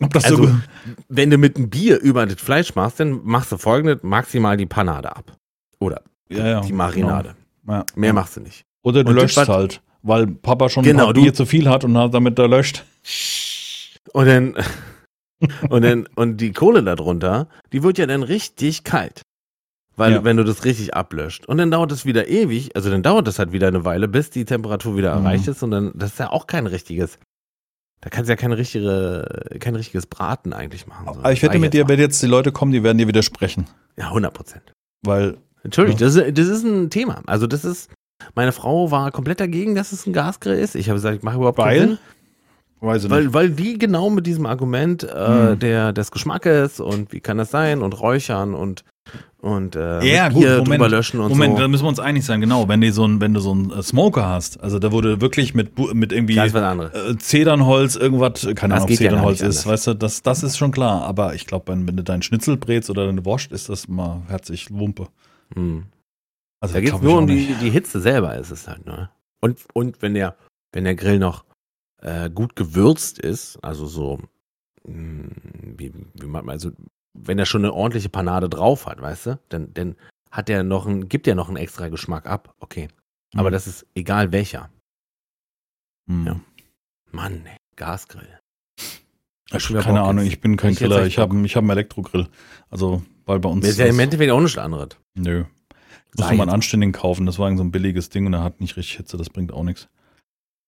[0.02, 0.56] ob das Also, so.
[1.08, 4.66] wenn du mit einem Bier über das Fleisch machst, dann machst du folgendes, maximal die
[4.66, 5.36] Panade ab.
[5.80, 7.36] Oder Ja, ja, die Marinade.
[7.66, 7.78] genau.
[7.80, 7.86] Ja.
[7.96, 8.64] Mehr machst du nicht.
[8.84, 11.98] Oder du Und was- halt, weil Papa schon Genau, ein Bier zu viel hat und
[11.98, 12.84] hat damit da löscht.
[14.12, 14.56] Und dann,
[15.70, 19.22] und dann, und die Kohle darunter, die wird ja dann richtig kalt.
[19.96, 20.24] Weil, Ja.
[20.24, 21.46] wenn du das richtig ablöscht.
[21.48, 24.30] Und dann dauert es wieder ewig, also dann dauert es halt wieder eine Weile, bis
[24.32, 25.26] die Temperatur wieder Mhm.
[25.26, 25.62] erreicht ist.
[25.62, 27.20] Und dann, das ist ja auch kein richtiges,
[28.02, 31.06] da kannst du ja kein, richtige, kein richtiges Braten eigentlich machen.
[31.14, 31.20] so.
[31.20, 33.68] Aber ich wette mit dir, wenn jetzt die Leute kommen, die werden dir widersprechen.
[33.98, 34.74] Ja, 100 Prozent.
[35.06, 37.22] Weil, Natürlich, das, ist, das ist ein Thema.
[37.28, 37.90] Also das ist,
[38.36, 40.76] meine Frau war komplett dagegen, dass es ein Gasgrill ist.
[40.76, 41.78] Ich habe gesagt, ich mache überhaupt Weil?
[41.80, 41.98] keinen Sinn.
[42.82, 43.18] weiß ich nicht.
[43.18, 45.60] Weil, weil die genau mit diesem Argument äh, Hm.
[45.60, 48.84] der, des Geschmackes und wie kann das sein und Räuchern und,
[49.42, 50.70] und äh, Ja, gut, Bier Moment.
[50.70, 51.62] drüber löschen und Moment, so.
[51.62, 52.68] da müssen wir uns einig sein, genau.
[52.70, 55.54] Wenn du so ein, wenn du so einen äh, Smoker hast, also da wurde wirklich
[55.54, 59.94] mit, mit irgendwie äh, Zedernholz, irgendwas, keine Ahnung, ob ja Zedernholz nicht ist, weißt du,
[59.96, 61.04] das, das ist schon klar.
[61.04, 64.22] Aber ich glaube, wenn, wenn du deinen Schnitzel brätst oder deine Wurst, ist das mal
[64.28, 65.08] herzlich Wumpe.
[65.56, 65.88] Hm.
[66.62, 69.10] Also Da geht es nur um die, die Hitze selber, ist es halt, ne?
[69.42, 70.38] Und, und wenn der,
[70.72, 71.44] wenn der Grill noch
[72.02, 74.20] äh, gut gewürzt ist, also so,
[74.88, 75.28] mh,
[75.76, 76.72] wie, wie man, also
[77.14, 79.96] wenn er schon eine ordentliche Panade drauf hat, weißt du, dann, dann
[80.32, 82.88] hat der noch einen, gibt der noch einen extra Geschmack ab, okay.
[83.36, 83.54] Aber Hm.
[83.54, 84.70] das ist egal welcher.
[86.10, 86.26] Hm.
[86.26, 86.40] ja.
[87.12, 88.40] Mann, ey, Gasgrill.
[89.56, 90.34] Ich, keine Bock Ahnung, jetzt.
[90.34, 91.06] ich bin kein Ich Griller.
[91.06, 92.28] Ich habe ich hab einen Elektrogrill.
[92.70, 93.68] Also, weil bei uns.
[93.68, 94.90] Ist ja im Endeffekt auch nichts anderes.
[95.14, 95.46] Nö.
[96.18, 97.26] Muss man einen anständigen kaufen.
[97.28, 99.18] Das war so ein billiges Ding und er hat nicht richtig Hitze.
[99.18, 99.90] Das bringt auch nichts.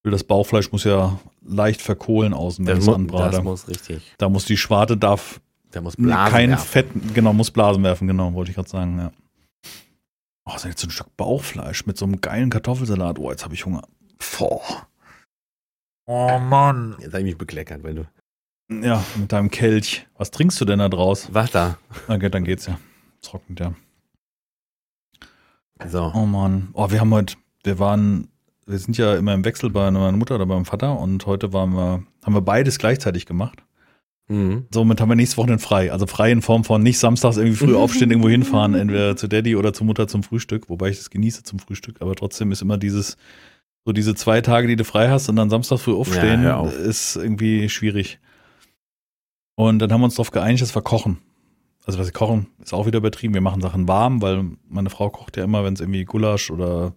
[0.03, 3.37] Das Bauchfleisch muss ja leicht verkohlen außen, wenn Das, es anbrate.
[3.37, 4.13] das muss richtig.
[4.19, 5.41] Da muss die Schwarte darf
[5.75, 6.67] Der muss Blasen kein werfen.
[6.67, 9.11] Fett, genau, muss Blasen werfen, genau, wollte ich gerade sagen, ja.
[10.45, 13.19] Oh, so jetzt so ein Stück Bauchfleisch mit so einem geilen Kartoffelsalat.
[13.19, 13.81] Oh, jetzt habe ich Hunger.
[14.37, 14.87] Boah.
[16.07, 16.95] Oh Mann.
[16.99, 18.07] Jetzt habe ich mich bekleckert, wenn du.
[18.69, 20.07] Ja, mit deinem Kelch.
[20.17, 21.33] Was trinkst du denn da draus?
[21.33, 21.77] Was da?
[22.07, 22.79] Okay, dann geht's ja.
[23.21, 23.73] Trocknet ja.
[25.87, 26.11] So.
[26.15, 26.69] Oh Mann.
[26.73, 28.29] Oh, wir haben heute, wir waren,
[28.65, 31.73] wir sind ja immer im Wechsel bei meiner Mutter oder beim Vater und heute waren
[31.73, 33.64] wir, haben wir beides gleichzeitig gemacht.
[34.27, 34.65] Mhm.
[34.71, 35.91] Somit haben wir nächste Woche frei.
[35.91, 39.55] Also frei in Form von nicht samstags irgendwie früh aufstehen, irgendwo hinfahren, entweder zu Daddy
[39.55, 42.77] oder zu Mutter zum Frühstück, wobei ich das genieße zum Frühstück, aber trotzdem ist immer
[42.77, 43.17] dieses,
[43.85, 46.77] so diese zwei Tage, die du frei hast und dann samstags früh aufstehen, hör auf.
[46.77, 48.19] ist irgendwie schwierig.
[49.55, 51.19] Und dann haben wir uns darauf geeinigt, dass wir kochen.
[51.85, 53.35] Also was wir kochen, ist auch wieder übertrieben.
[53.35, 56.95] Wir machen Sachen warm, weil meine Frau kocht ja immer, wenn es irgendwie Gulasch oder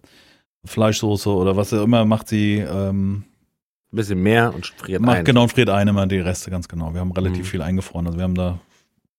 [0.65, 3.23] Fleischsoße oder was auch immer macht sie, ähm,
[3.91, 5.25] Ein bisschen mehr und friert Macht ein.
[5.25, 6.93] genau und friert ein immer die Reste ganz genau.
[6.93, 7.49] Wir haben relativ Mhm.
[7.49, 8.05] viel eingefroren.
[8.07, 8.59] Also wir haben da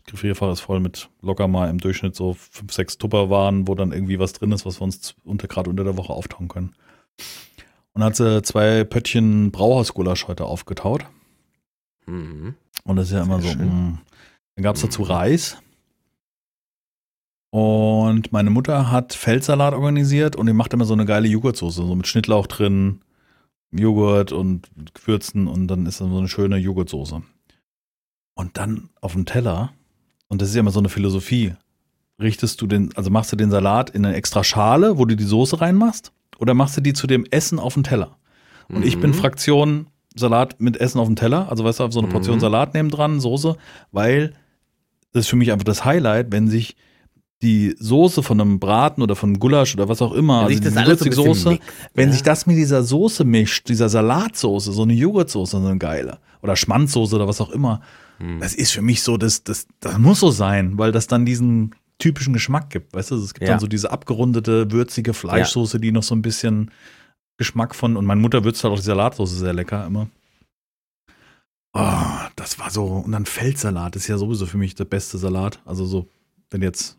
[0.06, 4.18] Gefrierfach ist voll mit locker mal im Durchschnitt so fünf, sechs Tupperwaren, wo dann irgendwie
[4.18, 6.74] was drin ist, was wir uns unter gerade unter der Woche auftauen können.
[7.92, 11.04] Und dann hat sie zwei Pöttchen Brauhausgulasch heute aufgetaut.
[12.06, 12.54] Mhm.
[12.84, 13.58] Und das ist ja immer Sehr so.
[13.58, 13.98] mm.
[14.56, 15.06] Dann gab es dazu Mhm.
[15.08, 15.58] Reis.
[17.50, 21.94] Und meine Mutter hat Feldsalat organisiert und die macht immer so eine geile Joghurtsoße, so
[21.94, 23.00] mit Schnittlauch drin,
[23.72, 27.22] Joghurt und Gewürzen und dann ist dann so eine schöne Joghurtsoße.
[28.34, 29.72] Und dann auf dem Teller,
[30.28, 31.54] und das ist ja immer so eine Philosophie,
[32.20, 35.24] richtest du den, also machst du den Salat in eine extra Schale, wo du die
[35.24, 38.16] Soße reinmachst, oder machst du die zu dem Essen auf dem Teller?
[38.68, 39.14] Und ich bin Mhm.
[39.14, 42.40] Fraktion Salat mit Essen auf dem Teller, also weißt du, so eine Portion Mhm.
[42.40, 43.56] Salat neben dran, Soße,
[43.92, 44.32] weil
[45.12, 46.76] das ist für mich einfach das Highlight, wenn sich
[47.42, 50.54] die Soße von einem Braten oder von einem Gulasch oder was auch immer, Wenn also
[50.56, 52.12] sich das alles so Soße, mixt, wenn ja.
[52.12, 56.54] sich das mit dieser Soße mischt, dieser Salatsoße, so eine Joghurtsoße, so eine geile, oder
[56.56, 57.80] Schmanzsoße oder was auch immer,
[58.18, 58.38] Mhm.
[58.40, 61.74] das ist für mich so, das, das, das muss so sein, weil das dann diesen
[61.98, 63.54] typischen Geschmack gibt, weißt du, es gibt Ja.
[63.54, 66.70] dann so diese abgerundete, würzige Fleischsoße, die noch so ein bisschen
[67.38, 70.08] Geschmack von, und meine Mutter würzt halt auch die Salatsoße sehr lecker immer.
[71.72, 75.60] Oh, das war so, und dann Feldsalat ist ja sowieso für mich der beste Salat,
[75.64, 76.06] also so,
[76.50, 76.98] wenn jetzt,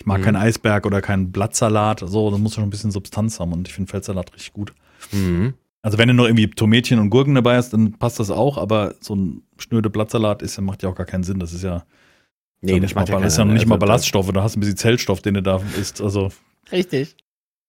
[0.00, 0.24] ich mag Mhm.
[0.24, 3.74] keinen Eisberg oder keinen Blattsalat, so, dann muss schon ein bisschen Substanz haben und ich
[3.74, 4.72] finde Feldsalat richtig gut.
[5.12, 5.54] Mhm.
[5.82, 8.94] Also wenn du nur irgendwie Tomätchen und Gurken dabei hast, dann passt das auch, aber
[9.00, 11.38] so ein schnöde Blattsalat ist, macht ja auch gar keinen Sinn.
[11.38, 11.84] Das ist ja,
[12.62, 14.42] Nee, das nicht mal, macht ja das ist ja noch nicht mal Also, Ballaststoffe, du
[14.42, 16.00] hast ein bisschen Zellstoff, den du da isst.
[16.02, 16.30] Also
[16.70, 17.16] Richtig.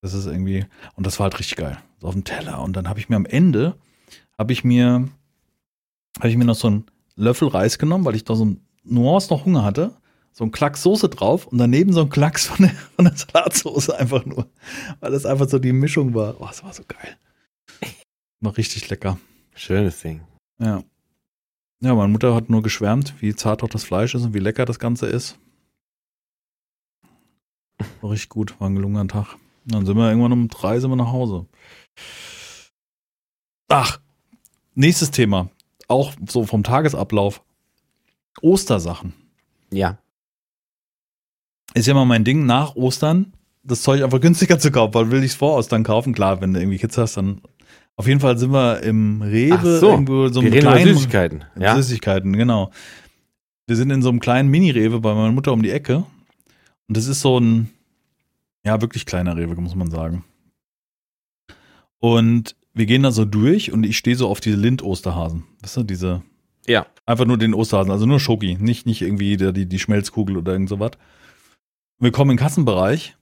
[0.01, 0.65] das ist irgendwie,
[0.95, 1.77] und das war halt richtig geil.
[2.01, 2.61] So auf dem Teller.
[2.61, 3.75] Und dann habe ich mir am Ende,
[4.37, 5.07] habe ich mir,
[6.17, 9.31] habe ich mir noch so einen Löffel Reis genommen, weil ich da so ein Nuance
[9.31, 9.93] noch Hunger hatte.
[10.31, 13.97] So ein Klacks Soße drauf und daneben so ein Klacks von der, von der Salatsoße
[13.97, 14.47] einfach nur.
[14.99, 16.39] Weil das einfach so die Mischung war.
[16.39, 17.17] Oh, das war so geil.
[18.39, 19.19] War richtig lecker.
[19.53, 20.21] Schönes Ding.
[20.59, 20.83] Ja.
[21.81, 24.65] Ja, meine Mutter hat nur geschwärmt, wie zart auch das Fleisch ist und wie lecker
[24.65, 25.37] das Ganze ist.
[28.01, 29.37] War richtig gut, war ein gelungener Tag.
[29.65, 31.47] Dann sind wir irgendwann um drei sind wir nach Hause.
[33.67, 33.99] Ach,
[34.75, 35.49] nächstes Thema.
[35.87, 37.43] Auch so vom Tagesablauf.
[38.41, 39.13] Ostersachen.
[39.71, 39.97] Ja.
[41.73, 45.23] Ist ja mal mein Ding, nach Ostern das Zeug einfach günstiger zu kaufen, weil will
[45.23, 46.13] ich es vor Ostern kaufen.
[46.13, 47.41] Klar, wenn du irgendwie Kids hast, dann
[47.95, 51.43] auf jeden Fall sind wir im Rewe so, irgendwo so einem kleinen Süßigkeiten.
[51.59, 51.75] Ja.
[51.75, 52.71] Süßigkeiten, genau.
[53.67, 55.97] Wir sind in so einem kleinen Mini-Rewe bei meiner Mutter um die Ecke.
[56.87, 57.69] Und das ist so ein,
[58.65, 60.23] ja, wirklich kleiner Rewe, muss man sagen.
[61.99, 65.43] Und wir gehen da so durch und ich stehe so auf diese Lind-Osterhasen.
[65.61, 66.23] Weißt du, diese,
[66.67, 66.87] Ja.
[67.05, 70.53] einfach nur den Osterhasen, also nur Schoki, nicht, nicht irgendwie die, die, die Schmelzkugel oder
[70.53, 70.91] irgend sowas.
[72.09, 73.15] Kommen in den Kassenbereich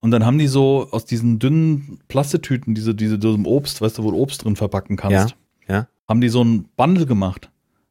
[0.00, 4.02] und dann haben die so aus diesen dünnen Plastetüten, diese, diese, diesem Obst, weißt du,
[4.02, 5.36] wo du Obst drin verpacken kannst,
[5.68, 5.88] Ja, ja.
[6.08, 7.50] haben die so ein Bundle gemacht.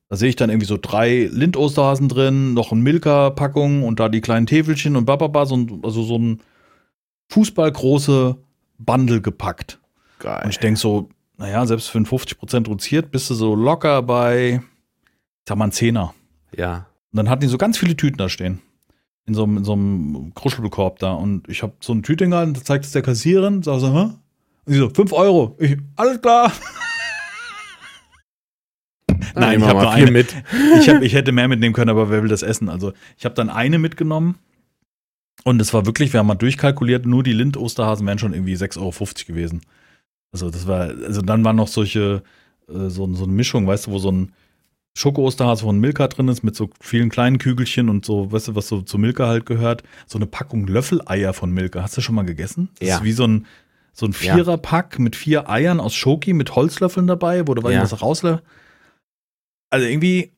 [0.10, 4.22] Da sehe ich dann irgendwie so drei Lind-Osterhasen drin, noch ein Milka-Packung und da die
[4.22, 6.40] kleinen Täfelchen und bababa, so ein, also so ein
[7.30, 8.38] fußballgroße
[8.78, 9.80] Bundle gepackt.
[10.20, 10.42] Geil.
[10.44, 14.56] Und ich denke so, naja, selbst für ein 50% reduziert bist du so locker bei,
[14.56, 16.14] ich sag mal, ein Zehner.
[16.56, 16.88] ja.
[17.14, 18.60] Und dann hatten die so ganz viele Tüten da stehen.
[19.28, 21.14] In so einem, in so einem Kruschelkorb da.
[21.14, 24.10] Und ich habe so eine Tüte gehalten, da zeigt es der Kassiererin, sag so, hä?
[24.66, 25.56] Und sie so, 5 Euro.
[25.60, 26.52] Ich, alles klar.
[29.36, 30.12] Nein, ich habe nur eine.
[30.12, 30.36] mit.
[30.80, 32.70] Ich, hab, ich hätte mehr mitnehmen können, aber wer will das essen?
[32.70, 34.36] Also ich habe dann eine mitgenommen.
[35.44, 38.80] Und es war wirklich, wir haben mal durchkalkuliert, nur die Lind-Osterhasen wären schon irgendwie 6,50
[38.80, 38.92] Euro
[39.28, 39.62] gewesen.
[40.32, 42.24] Also das war, also dann waren noch solche,
[42.68, 44.34] äh, so, so eine Mischung, weißt du, wo so ein
[44.98, 48.68] Schoko-Osterhase von Milka drin ist, mit so vielen kleinen Kügelchen und so, weißt du, was
[48.68, 49.84] so zu Milka halt gehört.
[50.08, 51.84] So eine Packung Löffeleier von Milka.
[51.84, 52.70] Hast du schon mal gegessen?
[52.80, 52.96] Das Ja.
[52.98, 53.46] ist wie so ein,
[53.94, 54.34] so ein Ja.
[54.36, 57.84] Vierer-Pack mit vier Eiern aus Schoki mit Holzlöffeln dabei, wo du Ja.
[57.84, 58.42] was rauslässt.
[59.70, 60.32] Also irgendwie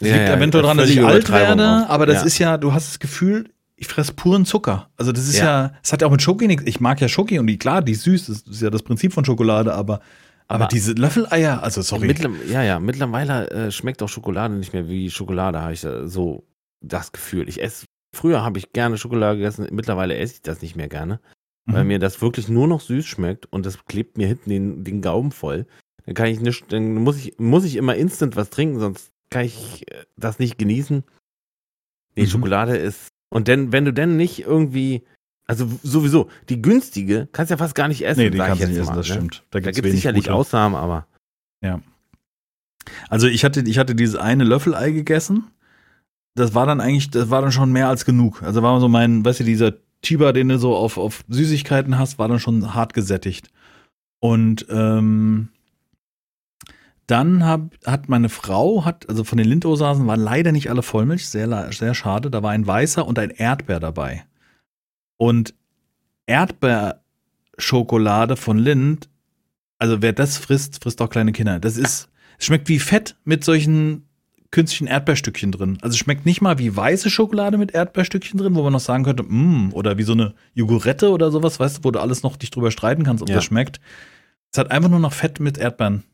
[0.00, 1.88] Ja, liegt ja, eventuell daran, dass ich alt werde, auch.
[1.88, 2.22] aber das Ja.
[2.26, 4.90] ist ja, du hast das Gefühl, ich fresse puren Zucker.
[4.98, 5.72] Also das ist ja, Ja.
[5.82, 6.64] es hat ja auch mit Schoki nichts.
[6.66, 9.14] Ich mag ja Schoki und die, klar, die ist süß, das ist ja das Prinzip
[9.14, 10.00] von Schokolade, aber,
[10.48, 12.14] aber, Aber- diese Löffeleier, also sorry.
[12.48, 16.44] Ja, ja, mittlerweile äh, schmeckt auch Schokolade nicht mehr wie Schokolade, habe ich äh, so
[16.80, 17.48] das Gefühl.
[17.48, 21.20] Ich esse, früher habe ich gerne Schokolade gegessen, mittlerweile esse ich das nicht mehr gerne,
[21.66, 21.88] weil Mhm.
[21.88, 25.32] mir das wirklich nur noch süß schmeckt und das klebt mir hinten den, den Gaumen
[25.32, 25.66] voll.
[26.04, 29.44] Dann kann ich nicht, dann muss ich, muss ich immer instant was trinken, sonst kann
[29.44, 31.02] ich äh, das nicht genießen.
[32.14, 32.28] Nee, Mhm.
[32.28, 33.08] Schokolade ist.
[33.28, 35.02] Und denn, wenn du denn nicht irgendwie,
[35.46, 38.20] also sowieso, die günstige kannst ja fast gar nicht essen.
[38.20, 39.14] nee, die kannst du nicht essen, mal, das ne?
[39.14, 39.44] stimmt.
[39.50, 40.34] Da gibt's gibt es sicherlich gute.
[40.34, 41.06] Ausnahmen, aber
[43.08, 45.44] Also ich hatte, ich hatte dieses eine Löffelei gegessen.
[46.34, 48.42] Das war dann eigentlich, das war dann schon mehr als genug.
[48.42, 52.18] Also war so mein, weißt du, dieser Tiber, den du so auf, auf Süßigkeiten hast,
[52.18, 53.48] war dann schon hart gesättigt.
[54.20, 55.48] Und ähm,
[57.06, 61.26] dann hab, hat meine Frau, hat, also von den Lindosasen waren leider nicht alle Vollmilch,
[61.26, 62.30] sehr, sehr schade.
[62.30, 64.24] Da war ein weißer und ein Erdbeer dabei.
[65.16, 65.54] Und
[66.26, 69.08] Erdbeerschokolade von Lind,
[69.78, 71.60] also wer das frisst, frisst auch kleine Kinder.
[71.60, 74.02] Das ist, es schmeckt wie Fett mit solchen
[74.50, 75.78] künstlichen Erdbeerstückchen drin.
[75.82, 79.04] Also es schmeckt nicht mal wie weiße Schokolade mit Erdbeerstückchen drin, wo man noch sagen
[79.04, 82.36] könnte, mm, oder wie so eine Jogurette oder sowas, weißt du, wo du alles noch
[82.36, 83.36] dich drüber streiten kannst, ob Ja.
[83.36, 83.80] das schmeckt.
[84.52, 86.04] Es hat einfach nur noch Fett mit Erdbeeren.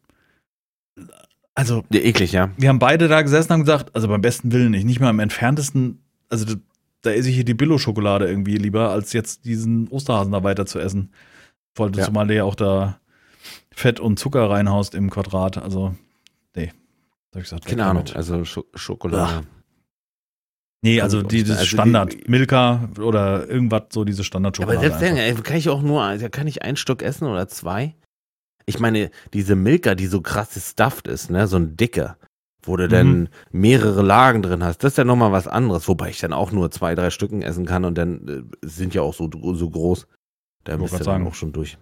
[1.54, 2.50] Also, ja, eklig, ja.
[2.56, 5.10] wir haben beide da gesessen und haben gesagt, also beim besten Willen nicht, nicht mal
[5.10, 5.98] im entferntesten,
[6.30, 6.46] also
[7.02, 10.78] da, esse ich hier die Billo-Schokolade irgendwie lieber, als jetzt diesen Osterhasen da weiter zu
[10.78, 11.12] essen.
[11.76, 12.04] Vor allem, Ja.
[12.04, 12.98] zumal der ja auch da
[13.74, 15.94] Fett und Zucker reinhaust im Quadrat, also,
[16.54, 16.68] nee.
[17.34, 19.46] Hab ich gesagt, Keine Ahnung, also Scho Schokolade.
[20.84, 21.50] Nee, Komm also dieses.
[21.58, 24.80] Also die- Standard, Milka oder irgendwas, so diese aber Standardschokolade.
[24.80, 27.94] selbst dann, kann ich auch nur, also kann ich ein Stück essen oder zwei?
[28.66, 32.16] Ich meine, diese Milka, die so krass stuffed ist, ne, so ein dicker,
[32.62, 32.90] wo du Mhm.
[32.90, 36.52] dann mehrere Lagen drin hast, das ist ja nochmal was anderes, wobei ich dann auch
[36.52, 40.06] nur zwei, drei Stücken essen kann und dann äh, sind ja auch so, so groß.
[40.64, 41.26] Da bist du dann sagen.
[41.26, 41.76] auch schon durch.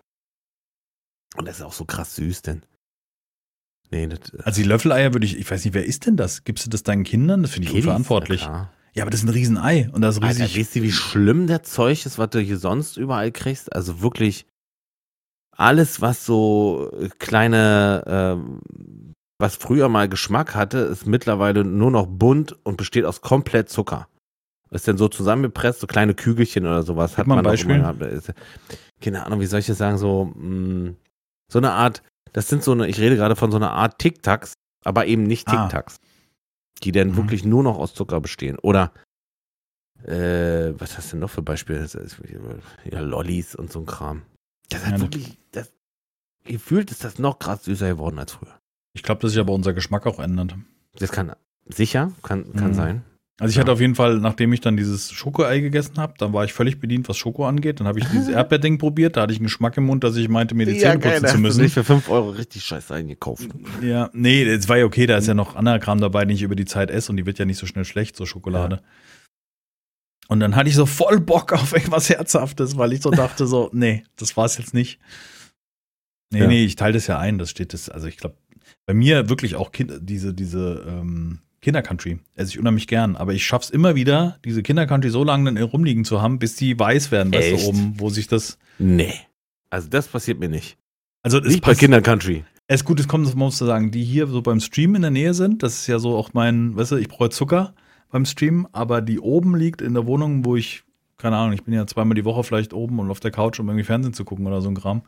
[1.37, 2.63] Und das ist auch so krass süß, denn.
[3.91, 6.45] Nee, das Also die Löffeleier würde ich, ich weiß nicht, wer isst denn das?
[6.45, 7.43] Gibst du das deinen Kindern?
[7.43, 8.41] Das finde ich Kiddies, unverantwortlich.
[8.43, 8.73] klar.
[8.95, 10.59] Ja, aber das ist ein Riesenei und das ist Alter, riesig.
[10.61, 13.73] weißt du, wie schlimm der Zeug ist, was du hier sonst überall kriegst?
[13.73, 14.47] Also wirklich
[15.57, 18.61] alles, was so äh, kleine, ähm,
[19.41, 24.09] was früher mal Geschmack hatte, ist mittlerweile nur noch bunt und besteht aus komplett Zucker.
[24.71, 27.15] Ist dann so zusammengepresst, so kleine Kügelchen oder sowas.
[27.17, 27.79] Gib mal ein auch Beispiel.
[27.79, 28.03] gehabt.
[28.03, 28.33] Ist-
[29.01, 29.99] Keine Ahnung, wie soll ich das sagen?
[29.99, 30.93] So, mh,
[31.51, 34.53] so eine Art, das sind so eine, ich rede gerade von so einer Art Tic-Tacs,
[34.85, 35.53] aber eben nicht Ah.
[35.69, 35.97] Tic-Tacs.
[36.85, 37.17] Die dann Mhm.
[37.17, 38.59] wirklich nur noch aus Zucker bestehen.
[38.61, 38.93] Oder
[40.05, 41.87] Äh, was hast du denn noch für Beispiele?
[42.91, 44.23] Ja, Lollis und so ein Kram.
[44.71, 45.03] Das hat Ja, ne.
[45.05, 45.73] wirklich, das,
[46.45, 48.59] gefühlt ist das noch krass süßer geworden als früher.
[48.93, 50.55] Ich glaube, dass sich aber unser Geschmack auch ändert.
[50.99, 51.33] Das kann
[51.69, 52.75] sicher, kann, kann Mhm.
[52.75, 53.03] sein.
[53.39, 53.63] Also ich Ja.
[53.63, 56.79] hatte auf jeden Fall, nachdem ich dann dieses Schokoei gegessen habe, dann war ich völlig
[56.79, 57.81] bedient, was Schoko angeht.
[57.81, 60.29] Dann habe ich dieses Erdbeerding probiert, da hatte ich einen Geschmack im Mund, dass ich
[60.29, 61.63] meinte, mir die Zähne putzen zu müssen.
[61.63, 63.49] nicht für 5 Euro richtig scheiße eingekauft.
[63.81, 66.43] Ja, nee, es war ja okay, da ist ja noch anderer Kram dabei, den ich
[66.43, 68.83] über die Zeit esse und die wird ja nicht so schnell schlecht, so Schokolade.
[70.29, 73.71] Und dann hatte ich so voll Bock auf irgendwas Herzhaftes, weil ich so dachte so,
[73.73, 75.01] nee, das war's jetzt nicht.
[76.33, 76.47] Nee, Ja.
[76.47, 78.37] nee, ich teile das ja ein, das steht das, also ich glaube,
[78.91, 83.45] bei mir wirklich auch kind, diese, diese ähm, Kindercountry esse ich unheimlich gern, aber ich
[83.45, 87.33] schaff's immer wieder, diese Kindercountry so lange dann rumliegen zu haben, bis die weiß werden,
[87.33, 89.15] weißt du, oben, wo sich das, Nee.
[89.71, 90.77] Also das passiert mir nicht.
[91.23, 92.43] also es Nicht bei Kindercountry.
[92.67, 95.35] es gut, es kommt, man muss sagen, die hier so beim Stream in der Nähe
[95.35, 97.75] sind, das ist ja so auch mein, weißt du, ich brauche Zucker
[98.11, 100.83] beim Stream, aber die oben liegt in der Wohnung, wo ich,
[101.17, 103.69] keine Ahnung, ich bin ja zweimal die Woche vielleicht oben und auf der Couch, um
[103.69, 105.03] irgendwie Fernsehen zu gucken oder so ein Kram.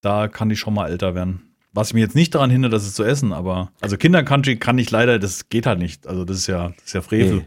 [0.00, 1.47] Da kann die schon mal älter werden.
[1.78, 5.20] Was mich jetzt nicht daran hindert, das zu essen, aber, also Kindercountry kann ich leider,
[5.20, 6.08] das geht halt nicht.
[6.08, 7.36] Also das ist ja, das ist ja Frevel.
[7.36, 7.44] Nee.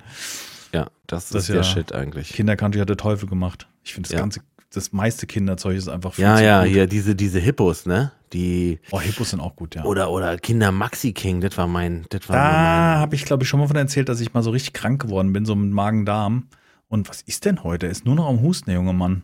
[0.73, 2.29] Ja, das, Das ist ja- der Shit eigentlich.
[2.29, 3.67] Kindercountry hat der Teufel gemacht.
[3.83, 4.21] Ich finde das Ja.
[4.21, 4.39] ganze,
[4.73, 6.71] das meiste Kinderzeug ist einfach viel Ja, ja, gut.
[6.71, 8.13] hier diese, diese Hippos, ne?
[8.31, 9.83] Die, Oh, Hippos sind auch gut, ja.
[9.83, 13.49] oder, oder Kinder Maxi King, das war mein, das war Da habe ich, glaube ich,
[13.49, 16.47] schon mal von erzählt, dass ich mal so richtig krank geworden bin, so mit Magen-Darm.
[16.87, 17.87] Und was ist denn heute?
[17.87, 19.23] Er ist nur noch am Husten, der junge Mann.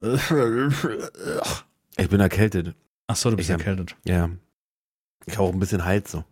[0.00, 0.28] ich
[2.08, 2.74] bin erkältet.
[3.06, 3.96] Ach so, du bist Ich erkältet.
[4.04, 4.30] Ja.
[5.26, 6.24] Ich habe auch ein bisschen Hals so.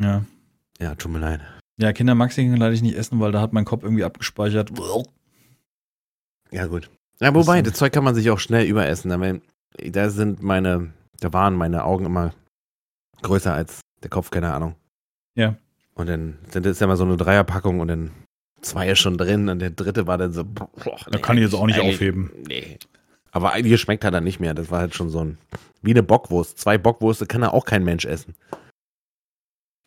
[0.00, 0.24] Ja.
[0.80, 1.40] Ja, tut mir leid.
[1.76, 4.70] Ja, Kinder Maxi kann leider ich nicht essen, weil da hat mein Kopf irgendwie abgespeichert.
[6.50, 6.90] Ja, gut.
[7.20, 9.08] Ja, wobei, Das- Zeug kann man sich auch schnell überessen.
[9.10, 12.32] Da, sind meine, da waren meine Augen immer
[13.22, 14.74] größer als der Kopf, keine Ahnung.
[15.34, 15.56] Ja.
[15.94, 18.10] Und dann sind das ja immer so eine Dreierpackung und dann
[18.60, 20.44] zwei ist schon drin und der dritte war dann so.
[20.44, 20.68] Boah,
[21.10, 22.30] Da kann ich jetzt auch nicht aufheben.
[22.46, 22.78] Nee.
[23.34, 24.54] Aber eigentlich schmeckt er nicht mehr.
[24.54, 25.38] Das war halt schon so ein.
[25.82, 26.56] Wie eine Bockwurst.
[26.58, 28.34] Zwei Bockwürste kann er auch kein Mensch essen.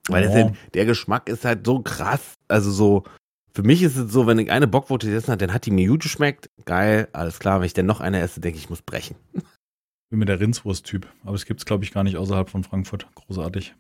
[0.10, 0.34] Weil Oh.
[0.34, 2.36] halt, der Geschmack ist halt so krass.
[2.48, 3.04] Also so.
[3.54, 5.88] Für mich ist es so, wenn ich eine Bockwurst gegessen habe, dann hat die mir
[5.88, 6.50] gut geschmeckt.
[6.66, 7.60] Geil, alles klar.
[7.60, 9.16] Wenn ich dann noch eine esse, denke ich, ich muss brechen.
[10.10, 11.08] Bin mir der Rindswurst-Typ.
[11.24, 13.08] Aber es gibt es, glaube ich, gar nicht außerhalb von Frankfurt.
[13.16, 13.74] Großartig.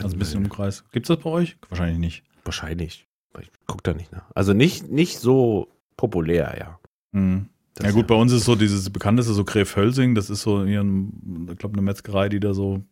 [0.00, 0.84] Also ein bisschen im Kreis.
[0.92, 1.56] Gibt es das bei euch?
[1.68, 2.22] Wahrscheinlich nicht.
[2.44, 3.06] Wahrscheinlich.
[3.40, 4.24] Ich guck da nicht nach.
[4.34, 6.78] Also nicht, nicht so populär, ja.
[7.12, 7.48] Mhm.
[7.82, 11.58] Ja gut, bei uns ist so dieses bekannteste so Gräf-Hölsing, das ist so hier, ich
[11.58, 12.82] glaube, eine Metzgerei, die da so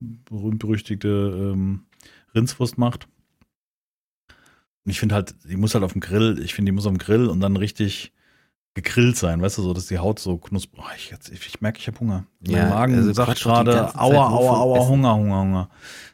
[0.00, 1.84] berühmt-berüchtigte ähm,
[2.34, 3.08] Rindswurst macht.
[4.84, 6.92] Und ich finde halt, die muss halt auf dem Grill, ich finde, die muss auf
[6.92, 8.12] dem Grill und dann richtig
[8.74, 10.82] gegrillt sein, weißt du, so, dass die Haut so knusprig.
[10.84, 12.24] Oh, ich, jetzt, ich, merke, ich habe Hunger.
[12.46, 14.86] Ja, mein Magen also sagt gerade, aua, aua, aua.
[14.86, 15.70] Hunger, Hunger, Hunger.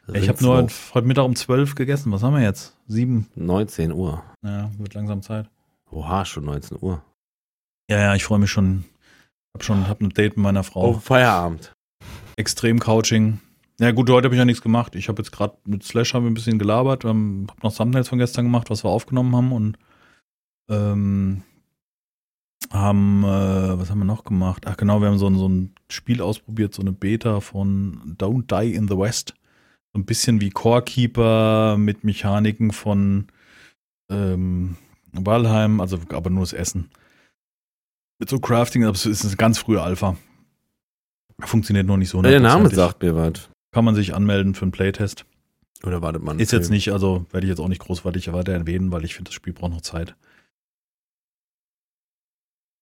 [0.07, 2.11] Ja, ich habe nur heute, heute Mittag um 12 gegessen.
[2.11, 2.75] Was haben wir jetzt?
[2.87, 3.27] Sieben.
[3.35, 4.23] 19 Uhr.
[4.43, 5.49] Ja, wird langsam Zeit.
[5.91, 7.03] Oha, schon 19 Uhr.
[7.89, 8.85] Ja, ja, ich freue mich schon.
[9.55, 10.89] Hab schon, hab ein Date mit meiner Frau.
[10.89, 11.73] Oh, Feierabend.
[12.35, 13.39] extrem Couching.
[13.79, 14.95] Ja gut, heute habe ich ja nichts gemacht.
[14.95, 17.03] Ich habe jetzt gerade mit Slash haben wir ein bisschen gelabert.
[17.03, 19.77] Wir haben hab noch Thumbnails von gestern gemacht, was wir aufgenommen haben und
[20.69, 21.43] ähm,
[22.71, 24.63] haben, äh, was haben wir noch gemacht?
[24.67, 28.47] Ach genau, wir haben so, ein- so ein Spiel ausprobiert, so eine Beta von Don't
[28.61, 29.33] Die in the West.
[29.93, 33.27] So ein bisschen wie Core Keeper mit Mechaniken von
[34.11, 34.75] ähm,
[35.13, 36.89] Valheim, also aber nur das Essen.
[38.19, 40.17] Mit so Crafting, aber es ist eine ganz frühe Alpha.
[41.39, 42.21] Funktioniert noch nicht so.
[42.21, 43.49] Der Name sagt mir was.
[43.71, 45.25] Kann man sich anmelden für einen Playtest.
[45.83, 46.39] Oder wartet man?
[46.39, 49.29] Ist jetzt nicht, also werde ich jetzt auch nicht großartig weiter erwähnen, weil ich finde,
[49.29, 50.15] das Spiel braucht noch Zeit.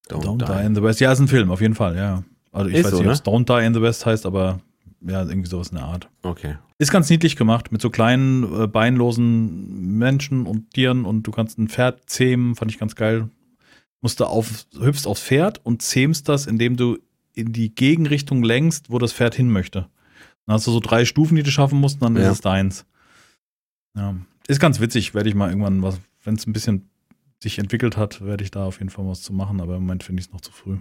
[0.07, 0.45] Don't, Die.
[0.45, 0.65] die.
[0.65, 1.01] in the West.
[1.01, 2.23] Ja, ist ein Film, auf jeden Fall, ja.
[2.51, 3.11] Also ich Ist weiß so, nicht, ob ne?
[3.13, 4.61] es Don't Die in the West heißt, aber
[5.01, 6.09] ja, irgendwie sowas in der Art.
[6.23, 6.55] Okay.
[6.77, 11.57] Ist ganz niedlich gemacht, mit so kleinen, äh, beinlosen Menschen und Tieren und du kannst
[11.57, 13.29] ein Pferd zähmen, fand ich ganz geil.
[14.05, 16.99] Musst du auf, hüpfst aufs Pferd und zähmst das, indem du
[17.33, 19.89] in die Gegenrichtung lenkst, wo das Pferd hin möchte.
[20.45, 22.29] Dann hast du so drei Stufen, die du schaffen musst, und dann Ja.
[22.29, 22.85] ist es deins.
[23.97, 24.15] Ja.
[24.47, 26.87] Ist ganz witzig, werde ich mal irgendwann was, wenn es ein bisschen
[27.41, 30.03] sich entwickelt hat, werde ich da auf jeden Fall was zu machen, aber im Moment
[30.03, 30.77] finde ich es noch zu früh.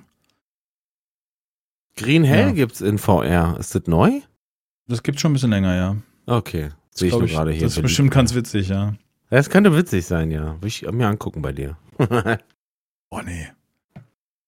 [1.96, 2.52] Green Hell Ja.
[2.52, 3.56] gibt's in VR.
[3.58, 4.20] Ist das neu?
[4.86, 5.96] Das gibt schon ein bisschen länger, ja.
[6.26, 6.68] Okay.
[6.90, 7.62] Sehe ich nur gerade hier.
[7.62, 8.94] Das ist bestimmt ganz witzig, ja.
[9.30, 10.60] Das könnte witzig sein, ja.
[10.60, 11.78] Will ich mir angucken bei dir.
[13.14, 13.46] Oh nee.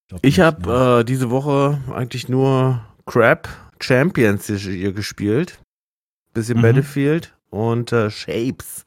[0.08, 1.00] Glaub ich habe ne.
[1.00, 3.48] äh, diese Woche eigentlich nur Crap
[3.80, 5.60] Champions hier gespielt.
[6.34, 6.62] Bisschen Mhm.
[6.62, 8.84] Battlefield und äh, Shapes.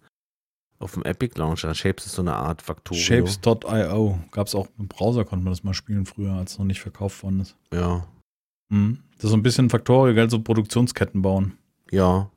[0.79, 1.73] Auf dem Epic Launcher.
[1.75, 3.01] Shapes ist so eine Art Factorio.
[3.01, 4.19] Shapes.io.
[4.31, 6.81] Gab es auch im Browser, konnte man das mal spielen früher, als es noch nicht
[6.81, 7.55] verkauft worden ist.
[7.73, 8.05] Ja.
[8.69, 8.99] Mhm.
[9.15, 11.57] Das ist so ein bisschen Factorio, gell, so Produktionsketten bauen.
[11.91, 12.29] Ja.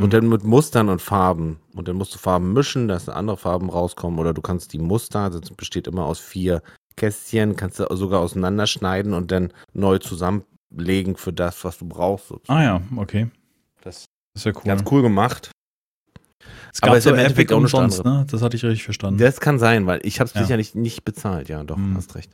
[0.00, 0.10] Und Mhm.
[0.10, 1.58] dann mit Mustern und Farben.
[1.74, 4.18] Und dann musst du Farben mischen, dass andere Farben rauskommen.
[4.18, 6.62] Oder du kannst die Muster, das besteht immer aus vier
[6.96, 12.28] Kästchen, kannst du sogar auseinanderschneiden und dann neu zusammenlegen für das, was du brauchst.
[12.28, 12.58] sozusagen.
[12.58, 13.30] Ah ja, okay.
[13.82, 14.62] Das ist ja cool.
[14.64, 15.50] Ganz cool gemacht.
[16.72, 18.04] Es Aber gab ist so im Endeffekt Epic auch anderes.
[18.04, 18.26] ne?
[18.30, 19.18] Das hatte ich richtig verstanden.
[19.18, 20.42] Das kann sein, weil ich habe es Ja.
[20.42, 21.48] sicherlich nicht bezahlt.
[21.48, 21.96] Ja, doch, Hm.
[21.96, 22.32] hast recht.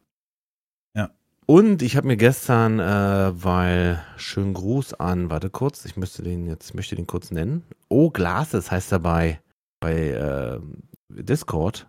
[0.94, 1.10] Ja.
[1.46, 6.46] Und ich habe mir gestern, äh, weil schönen Gruß an, warte kurz, ich müsste den
[6.46, 7.62] jetzt, ich möchte den kurz nennen.
[7.88, 9.40] Oh, Glases heißt er bei,
[9.80, 10.60] bei äh,
[11.08, 11.86] Discord.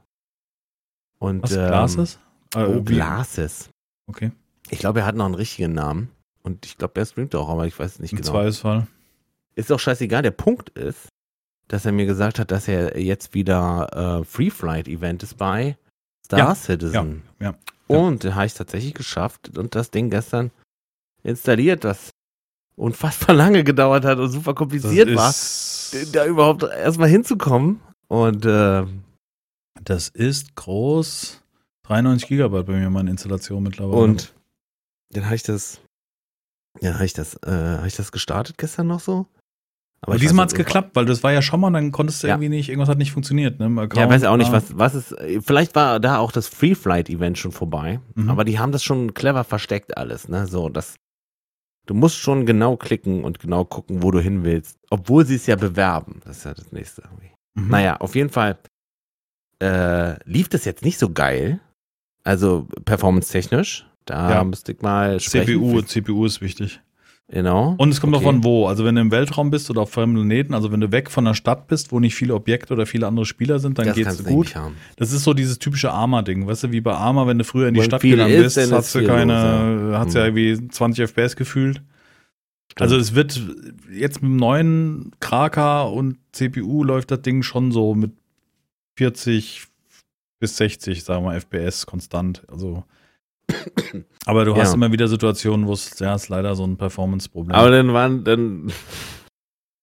[1.20, 2.20] Und, Was, ähm, Glases?
[2.56, 3.70] Äh, Oh, Glases.
[4.08, 4.32] Okay,
[4.70, 6.12] Ich glaube, er hat noch einen richtigen Namen.
[6.44, 8.30] Und ich glaube, er streamt auch, aber ich weiß nicht im genau.
[8.32, 8.88] Zweifelsfall.
[9.56, 10.22] Ist doch scheißegal.
[10.22, 11.10] Der Punkt ist,
[11.68, 15.76] dass er mir gesagt hat, dass er jetzt wieder äh, Free Flight Event ist bei
[16.24, 17.24] Star Ja, Citizen.
[17.40, 17.56] ja, ja.
[17.88, 20.52] Und da habe ich tatsächlich geschafft und das Ding gestern
[21.24, 22.12] installiert, was
[22.76, 25.34] unfassbar lange gedauert hat und super kompliziert war,
[26.12, 27.82] da überhaupt erstmal hinzukommen.
[28.08, 28.86] Und äh,
[29.84, 31.42] das ist groß.
[31.84, 34.02] 93 Gigabyte bei mir meine Installation mittlerweile.
[34.02, 34.34] und
[35.12, 35.80] dann habe ich das,
[36.82, 39.26] ja, habe ich das, äh, habe ich das gestartet gestern noch so.
[40.02, 42.22] Aber ich diesmal weiß hat es geklappt, weil das war ja schon mal, dann konntest
[42.24, 42.36] du Ja.
[42.36, 43.60] irgendwie nicht, irgendwas hat nicht funktioniert.
[43.60, 43.90] Ne?
[43.96, 45.16] Ja, weiß auch nicht, was, was ist.
[45.42, 48.30] Vielleicht war da auch das Free Flight Event schon vorbei, Mhm.
[48.30, 50.48] aber die haben das schon clever versteckt alles, ne?
[50.48, 50.96] So, das.
[51.88, 54.78] Du musst schon genau klicken und genau gucken, wo du hin willst.
[54.90, 56.20] Obwohl sie es ja bewerben.
[56.26, 57.32] Das ist ja das nächste irgendwie.
[57.56, 57.70] Mhm.
[57.70, 58.58] Naja, auf jeden Fall
[59.64, 61.60] äh, lief das jetzt nicht so geil.
[62.24, 63.86] Also performance-technisch.
[64.06, 64.44] Da Ja.
[64.44, 65.46] müsste ich mal sprechen.
[65.62, 66.82] CPU, CPU ist wichtig.
[67.30, 67.76] Genau.
[67.78, 68.24] Und es kommt Okay.
[68.24, 68.68] davon, wo.
[68.68, 71.26] Also wenn du im Weltraum bist oder auf fremden Planeten, also wenn du weg von
[71.26, 74.24] der Stadt bist, wo nicht viele Objekte oder viele andere Spieler sind, dann das geht's
[74.24, 74.56] gut.
[74.96, 77.74] Das ist so dieses typische Arma-Ding, weißt du, wie bei Arma, wenn du früher in
[77.74, 80.00] die Wenn Stadt gegangen ist, bist, hast du keine, los, ja.
[80.00, 81.82] hast ja irgendwie 20 FPS gefühlt.
[82.80, 83.42] Also es wird
[83.92, 88.12] jetzt mit dem neuen Kraka und CPU läuft das Ding schon so mit
[88.98, 89.68] 40
[90.40, 92.44] bis 60, sagen wir, FPS konstant.
[92.48, 92.86] Also
[94.26, 94.74] aber du hast Ja.
[94.76, 97.56] immer wieder Situationen, wo es ja ist leider so ein Performance-Problem.
[97.56, 98.72] Aber dann waren dann.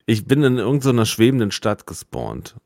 [0.06, 2.56] Ich bin in irgendeiner schwebenden Stadt gespawnt.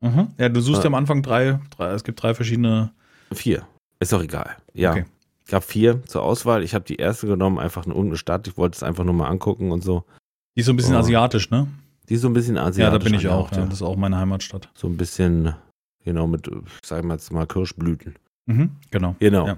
[0.00, 0.28] Mhm.
[0.38, 2.92] Ja, du suchst ja am Anfang drei, drei, es gibt drei verschiedene.
[3.32, 3.66] Vier.
[4.00, 4.56] Ist doch egal.
[4.74, 4.92] Ja.
[4.92, 5.04] Okay.
[5.44, 6.62] Ich gab vier zur Auswahl.
[6.62, 8.46] Ich habe die erste genommen, einfach eine irgendeine Stadt.
[8.48, 10.04] Ich wollte es einfach nur mal angucken und so.
[10.56, 10.98] Die ist so ein bisschen Oh.
[10.98, 11.68] asiatisch, ne?
[12.08, 12.92] Die ist so ein bisschen asiatisch.
[12.92, 13.50] Ja, da bin ich auch.
[13.52, 13.64] Ja.
[13.64, 14.70] Das ist auch meine Heimatstadt.
[14.74, 15.54] So ein bisschen,
[16.04, 18.16] genau, mit, ich sag mal jetzt mal Kirschblüten.
[18.46, 18.70] Mhm.
[18.90, 19.14] Genau.
[19.20, 19.46] Genau.
[19.46, 19.56] Ja.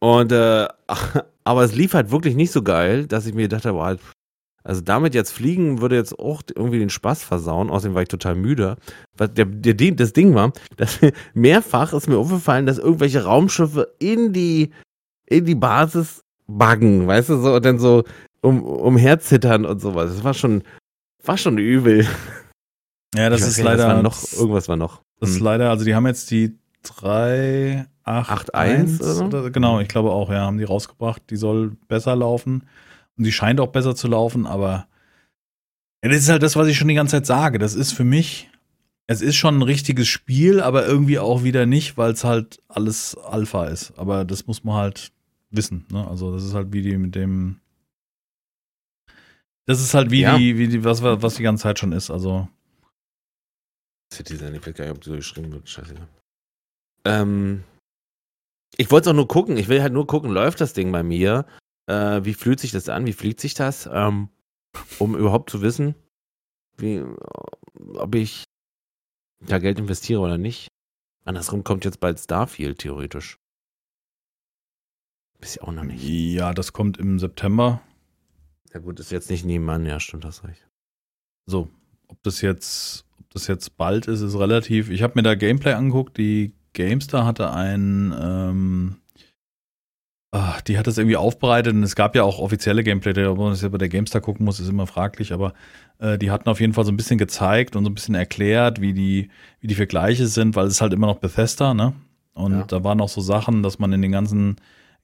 [0.00, 0.68] Und, äh,
[1.44, 4.00] aber es lief halt wirklich nicht so geil, dass ich mir gedacht habe, halt,
[4.62, 7.70] also damit jetzt fliegen würde jetzt auch irgendwie den Spaß versauen.
[7.70, 8.76] Außerdem war ich total müde.
[9.16, 11.00] Was der, der, das Ding war, dass
[11.34, 14.70] mehrfach ist mir aufgefallen, dass irgendwelche Raumschiffe in die,
[15.26, 18.04] in die Basis buggen, weißt du, so, und dann so
[18.42, 20.14] um, umherzittern und sowas.
[20.14, 20.62] Das war schon,
[21.24, 22.06] war schon übel.
[23.14, 25.02] Ja, das Ich ist leider noch, irgendwas war noch.
[25.20, 25.44] Das ist Hm.
[25.44, 29.26] leider, also die haben jetzt die 381 8.1 oder?
[29.26, 31.22] oder genau, ich glaube auch, ja, haben die rausgebracht.
[31.30, 32.64] Die soll besser laufen
[33.16, 34.86] und die scheint auch besser zu laufen, aber
[36.02, 37.58] ja, das ist halt das, was ich schon die ganze Zeit sage.
[37.58, 38.50] Das ist für mich,
[39.06, 43.16] es ist schon ein richtiges Spiel, aber irgendwie auch wieder nicht, weil es halt alles
[43.16, 43.98] Alpha ist.
[43.98, 45.12] Aber das muss man halt
[45.50, 45.86] wissen.
[45.90, 46.06] Ne?
[46.06, 47.60] Also das ist halt wie die mit dem
[49.66, 50.36] das ist halt wie Ja.
[50.36, 52.10] die, wie die, was, was die ganze Zeit schon ist.
[52.10, 52.48] Also,
[54.12, 55.68] Citizen, ich weiß gar nicht, ob die so geschrieben wird.
[55.68, 55.94] Scheiße.
[57.04, 57.64] Ähm,
[58.76, 59.56] ich wollte es auch nur gucken.
[59.56, 61.46] Ich will halt nur gucken, läuft das Ding bei mir?
[61.86, 63.06] Äh, wie fühlt sich das an?
[63.06, 63.88] Wie fliegt sich das?
[63.92, 64.28] Ähm,
[64.98, 65.94] um überhaupt zu wissen,
[66.76, 67.04] wie,
[67.94, 68.44] ob ich
[69.40, 70.68] da Geld investiere oder nicht.
[71.24, 73.38] Andersrum kommt jetzt bald Starfield, theoretisch.
[75.40, 76.02] Bis auch noch nicht.
[76.02, 77.82] ja, das kommt im September.
[78.72, 80.66] Ja gut, ist jetzt nicht nebenan, ja, stimmt, das recht.
[81.46, 81.68] So,
[82.08, 84.90] ob das jetzt, ob das jetzt bald ist, ist relativ.
[84.90, 86.16] Ich habe mir da Gameplay angeguckt.
[86.18, 88.96] Die Gamestar hatte ein, ähm,
[90.32, 93.50] ah, die hat das irgendwie aufbereitet und es gab ja auch offizielle Gameplay, ob man
[93.50, 95.54] das ja bei der Gamestar gucken muss, ist immer fraglich, aber
[95.98, 98.80] äh, die hatten auf jeden Fall so ein bisschen gezeigt und so ein bisschen erklärt,
[98.80, 101.94] wie die, wie die Vergleiche sind, weil es ist halt immer noch Bethesda, ne?
[102.34, 102.64] Und Ja.
[102.64, 104.56] da waren auch so Sachen, dass man in den ganzen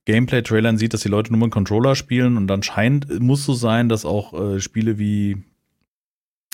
[0.05, 3.89] Gameplay-Trailern sieht, dass die Leute nur mit Controller spielen und dann scheint, muss so sein,
[3.89, 5.45] dass auch äh, Spiele wie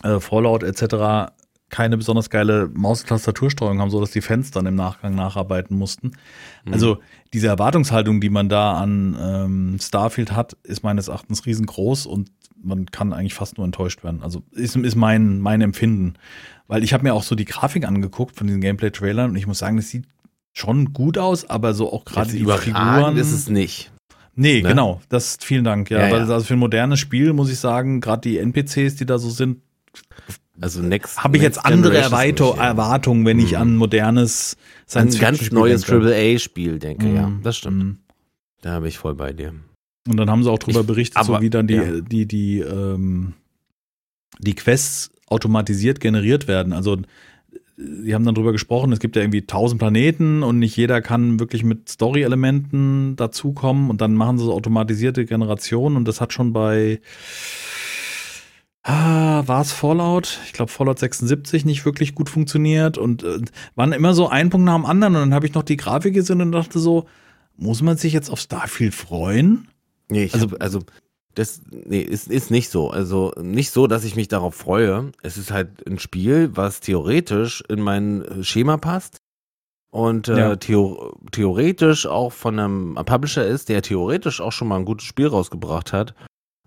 [0.03, 1.33] äh, Fallout etc.
[1.69, 5.77] keine besonders geile Maus- und Tastatursteuerung haben, so dass die Fans dann im Nachgang nacharbeiten
[5.77, 6.13] mussten.
[6.65, 6.73] Mhm.
[6.73, 6.99] Also
[7.33, 12.31] diese Erwartungshaltung, die man da an ähm, Starfield hat, ist meines Erachtens riesengroß und
[12.63, 14.23] man kann eigentlich fast nur enttäuscht werden.
[14.23, 16.15] Also ist, ist mein, mein Empfinden.
[16.69, 19.59] Weil ich habe mir auch so die Grafik angeguckt von diesen Gameplay-Trailern und ich muss
[19.59, 20.05] sagen, das sieht
[20.53, 23.17] schon gut aus, aber so auch gerade die Figuren.
[23.19, 23.93] ist es nicht.
[24.35, 24.69] Nee, Ne?
[24.71, 25.01] genau.
[25.09, 25.91] Das vielen Dank.
[25.91, 26.15] Ja, Ja, ja.
[26.17, 29.59] also für ein modernes Spiel muss ich sagen, gerade die NPCs, die da so sind,
[30.61, 31.23] Also next.
[31.23, 32.65] habe ich jetzt next andere Generation Erweiter nicht, ja.
[32.67, 33.57] Erwartungen, wenn ich Mhm.
[33.59, 34.57] an modernes
[34.95, 36.07] Ein ganz neues denke.
[36.07, 37.29] AAA-Spiel, denke, ja.
[37.29, 37.43] Mhm.
[37.43, 37.77] Das stimmt.
[37.85, 37.99] Mhm.
[38.63, 39.53] Da bin ich voll bei dir.
[40.09, 42.01] Und dann haben sie auch darüber Ich- berichtet, so aber- wie dann die, ja.
[42.01, 43.35] die, die, ähm,
[44.39, 46.73] die Quests automatisiert generiert werden.
[46.73, 46.99] Also
[47.77, 51.39] sie haben dann drüber gesprochen, es gibt ja irgendwie tausend Planeten und nicht jeder kann
[51.41, 56.53] wirklich mit Story-Elementen dazukommen und dann machen sie so automatisierte Generationen und das hat schon
[56.53, 57.01] bei
[58.89, 60.39] Ah, war es Fallout?
[60.47, 63.41] Ich glaube Fallout 76 nicht wirklich gut funktioniert und äh,
[63.75, 66.15] waren immer so ein Punkt nach dem anderen und dann habe ich noch die Grafik
[66.15, 67.07] gesehen und dachte so,
[67.57, 69.67] muss man sich jetzt auf Starfield freuen?
[70.09, 70.81] Nee, ich Also- also, also
[71.35, 72.89] das nee, ist, ist nicht so.
[72.91, 75.11] Also nicht so, dass ich mich darauf freue.
[75.23, 79.19] Es ist halt ein Spiel, was theoretisch in mein Schema passt
[79.91, 80.57] und äh, Ja.
[80.57, 85.27] theo theoretisch auch von einem Publisher ist, der theoretisch auch schon mal ein gutes Spiel
[85.27, 86.15] rausgebracht hat.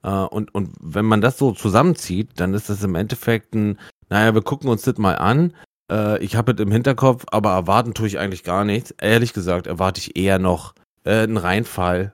[0.04, 3.80] Äh, und, und wenn man das so zusammenzieht, dann ist das im Endeffekt ein,
[4.10, 5.54] naja, wir gucken uns das mal an.
[5.92, 8.92] Äh, ich habe es im Hinterkopf, aber erwarten tue ich eigentlich gar nichts.
[9.00, 10.74] Ehrlich gesagt, erwarte ich eher noch
[11.04, 12.14] äh, einen Reinfall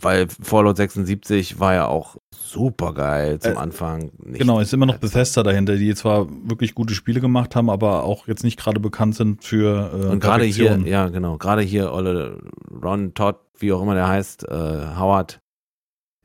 [0.00, 4.10] weil Fallout 76 war ja auch super geil zum Äh, Anfang.
[4.24, 8.04] Nicht Genau, ist immer noch Bethesda dahinter, die zwar wirklich gute Spiele gemacht haben, aber
[8.04, 11.92] auch jetzt nicht gerade bekannt sind für äh, Und gerade hier, ja genau, gerade hier
[11.92, 12.38] Olle
[12.82, 15.40] Ron Todd, wie auch immer der heißt, äh, Howard,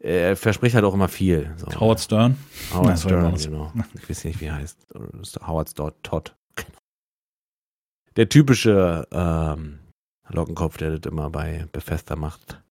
[0.04, 1.54] er verspricht halt auch immer viel.
[1.58, 1.80] So.
[1.80, 2.38] Howard Stern.
[2.74, 3.74] Howard Nein, Stern, genau.
[3.94, 4.88] Ich weiß nicht, wie er heißt.
[5.46, 6.36] Howard Stern, Todd.
[8.16, 9.80] Der typische ähm,
[10.28, 12.62] Lockenkopf, der das immer bei Bethesda macht.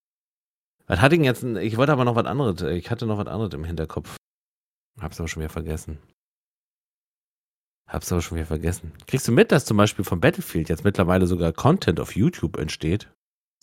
[0.87, 1.45] Was hatte ich jetzt?
[1.45, 2.62] Ich wollte aber noch was anderes.
[2.62, 4.16] Ich hatte noch was anderes im Hinterkopf.
[5.01, 5.99] Hab's aber schon wieder vergessen.
[7.87, 8.93] Hab's aber schon wieder vergessen.
[9.07, 13.09] Kriegst du mit, dass zum Beispiel von Battlefield jetzt mittlerweile sogar Content auf YouTube entsteht?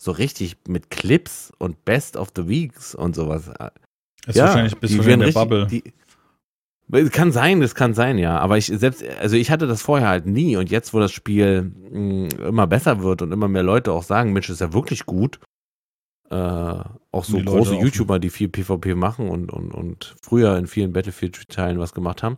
[0.00, 3.48] So richtig mit Clips und Best of the Weeks und sowas.
[4.26, 5.66] Ist wahrscheinlich bis die in der Bubble.
[5.66, 5.82] Die,
[6.90, 8.38] es kann sein, das kann sein, ja.
[8.38, 11.62] Aber ich selbst, also ich hatte das vorher halt nie und jetzt, wo das Spiel
[11.62, 15.40] mh, immer besser wird und immer mehr Leute auch sagen, Mensch, ist ja wirklich gut.
[16.30, 20.14] Äh, auch so Die Leute große auch- YouTuber, die viel PvP machen und, und, und
[20.22, 22.36] früher in vielen Battlefield-Teilen was gemacht haben,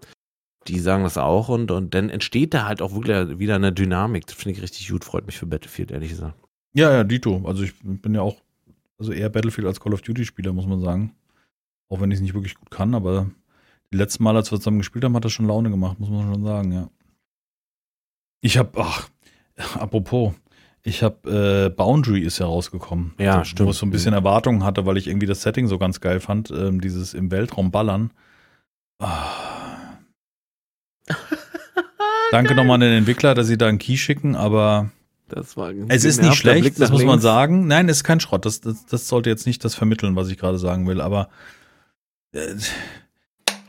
[0.69, 4.27] die sagen das auch und, und dann entsteht da halt auch wirklich wieder eine Dynamik.
[4.27, 6.35] Das finde ich richtig gut, freut mich für Battlefield, ehrlich gesagt.
[6.73, 7.43] Ja, ja, Dito.
[7.45, 8.37] Also ich bin ja auch
[8.99, 11.15] also eher Battlefield als Call of Duty Spieler, muss man sagen.
[11.89, 13.31] Auch wenn ich es nicht wirklich gut kann, aber
[13.93, 16.33] die letzten Mal, als wir zusammen gespielt haben, hat das schon Laune gemacht, muss man
[16.33, 16.89] schon sagen, ja.
[18.43, 19.09] Ich habe, ach,
[19.75, 20.35] apropos,
[20.83, 23.15] ich habe, äh, Boundary ist ja rausgekommen.
[23.19, 23.71] Ja, wo stimmt.
[23.71, 26.51] ich so ein bisschen Erwartungen hatte, weil ich irgendwie das Setting so ganz geil fand,
[26.51, 28.13] ähm, dieses im Weltraum ballern.
[28.99, 29.99] Ah.
[32.31, 34.91] Danke nochmal an den Entwickler, dass sie da einen Key schicken, aber
[35.31, 37.23] Das war es ist nicht schlecht, das muss man links.
[37.23, 37.67] sagen.
[37.67, 38.45] Nein, es ist kein Schrott.
[38.47, 41.01] Das, das, das sollte jetzt nicht das vermitteln, was ich gerade sagen will.
[41.01, 41.29] Aber
[42.33, 42.55] äh,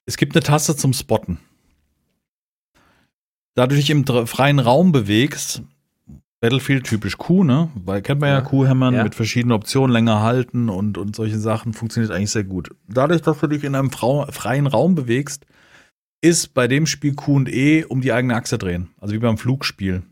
[0.06, 1.40] es gibt eine Taste zum Spotten.
[3.54, 5.62] Da du dich im freien Raum bewegst,
[6.40, 7.70] Battlefield typisch Q, ne?
[7.76, 8.42] Weil kennt man ja, Ja.
[8.42, 9.04] Q-Hämmern Ja.
[9.04, 12.72] mit verschiedenen Optionen, länger halten und, und solche Sachen funktioniert eigentlich sehr gut.
[12.88, 15.46] Dadurch, dass du dich in einem freien Raum bewegst,
[16.22, 18.90] ist bei dem Spiel Q und E um die eigene Achse drehen.
[19.00, 20.04] Also wie beim Flugspiel.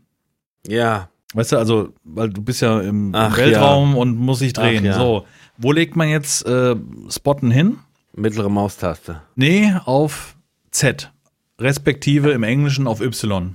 [0.66, 4.80] Ja, Weißt du, also, weil du bist ja im Ach, Weltraum und muss sich drehen.
[4.80, 4.94] Ach, ja.
[4.94, 5.26] So,
[5.58, 6.74] wo legt man jetzt äh,
[7.08, 7.78] Spotten hin?
[8.14, 9.22] mittlere Maustaste.
[9.36, 10.36] Nee, auf
[10.72, 11.12] Z.
[11.60, 13.54] Respektive im Englischen auf Y.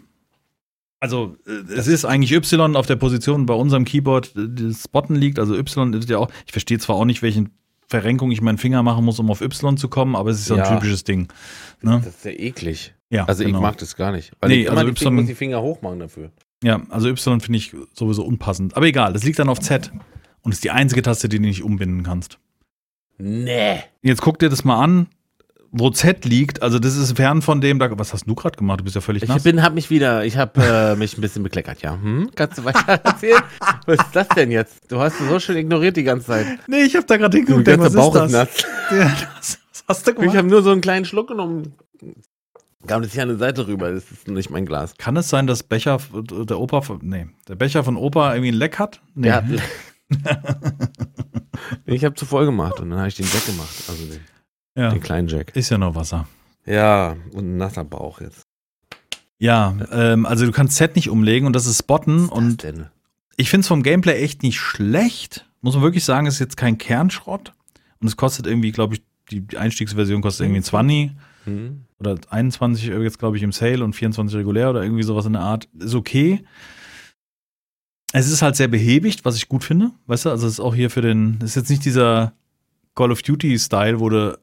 [1.02, 5.16] Also, äh, es ist eigentlich Y auf der Position bei unserem Keyboard, äh, das Spotten
[5.16, 5.38] liegt.
[5.40, 7.50] Also Y ist ja auch, ich verstehe zwar auch nicht, welchen
[7.88, 10.56] Verrenkung ich meinen Finger machen muss, um auf Y zu kommen, aber es ist so
[10.56, 10.74] ein Ja.
[10.74, 11.28] typisches Ding.
[11.82, 12.02] Ne?
[12.04, 12.94] Das ist ja eklig.
[13.10, 13.58] Ja, Also genau.
[13.58, 14.32] ich mag das gar nicht.
[14.40, 16.32] Weil Nee, ich immer also die Finger, Y muss die Finger hoch machen dafür.
[16.64, 18.76] Ja, also Y finde ich sowieso unpassend.
[18.76, 19.91] Aber egal, das liegt dann auf Z.
[20.41, 22.38] Und ist die einzige Taste, die du nicht umbinden kannst.
[23.18, 23.80] Nee.
[24.01, 25.08] Jetzt guck dir das mal an,
[25.72, 26.62] wo Z liegt.
[26.62, 28.80] Also das ist fern von dem, da, was hast du gerade gemacht?
[28.80, 29.43] Du bist ja völlig Ich nass.
[29.43, 31.93] bin, hab mich wieder, ich habe äh, mich ein bisschen bekleckert, ja.
[31.99, 32.30] Hm?
[32.36, 33.41] Kannst du weiter erzählen?
[33.88, 34.91] Was ist das denn jetzt?
[34.91, 36.45] Du hast es so schön ignoriert die ganze Zeit.
[36.68, 37.66] nee, ich habe da gerade Der hingeguckt.
[37.66, 38.49] ganze Bauch ist nass.
[38.91, 40.38] Ja, das, was hast du Ich gemacht?
[40.38, 41.74] habe nur so einen kleinen Schluck genommen.
[42.88, 44.96] Kam das hier an die Seite rüber, das ist nicht mein Glas.
[44.98, 48.56] Kann es sein, dass Becher, der Opa, von- nee, der Becher von Opa irgendwie ein
[48.56, 49.02] Leck hat?
[49.16, 49.32] Nee.
[49.32, 49.46] Hat,
[51.86, 54.20] ich habe zu voll gemacht und dann habe ich den Jack gemacht, also den,
[54.76, 55.56] ja, den kleinen Jack.
[55.56, 56.28] ist ja nur Wasser.
[56.66, 58.42] Ja, und ein nasser Bauch jetzt.
[59.38, 62.64] Ja, ähm, also du kannst Z nicht umlegen und das ist Spotten Was und ist
[62.64, 62.86] das denn?
[63.38, 65.46] Ich finde es vom Gameplay echt nicht schlecht.
[65.62, 67.52] Muss man wirklich sagen, es ist jetzt kein Kernschrott.
[68.00, 71.12] Und es kostet irgendwie, glaube ich, die die Einstiegsversion kostet irgendwie 20
[71.46, 71.86] Hm?
[72.00, 75.41] oder 21 jetzt, glaube ich, im Sale und 24 regulär oder irgendwie sowas in der
[75.43, 75.68] Art.
[75.80, 76.43] Ist okay.
[78.14, 79.91] Es ist halt sehr behäbigt, was ich gut finde.
[80.08, 82.34] Weißt du, also es ist auch hier für den, es ist jetzt nicht dieser
[82.96, 84.38] Call of Duty-Style, wo du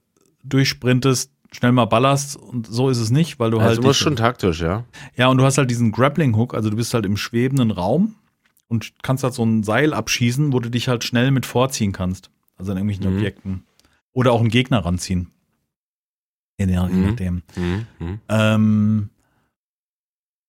[0.44, 3.78] durchsprintest schnell mal ballerst und so ist es nicht, weil du Also halt.
[3.78, 4.84] du musst dich- schon taktisch, ja.
[5.16, 8.14] ja, und du hast halt diesen Grappling-Hook, also du bist halt im schwebenden Raum
[8.68, 12.30] und kannst halt so ein Seil abschießen, wo du dich halt schnell mit vorziehen kannst.
[12.56, 13.18] Also an irgendwelchen Mhm.
[13.18, 13.62] Objekten.
[14.14, 15.28] Oder auch einen Gegner ranziehen.
[16.68, 17.06] Je nach- je Mhm.
[17.06, 17.42] nachdem.
[17.56, 17.86] Mhm.
[17.98, 18.20] Mhm.
[18.28, 19.10] Ähm,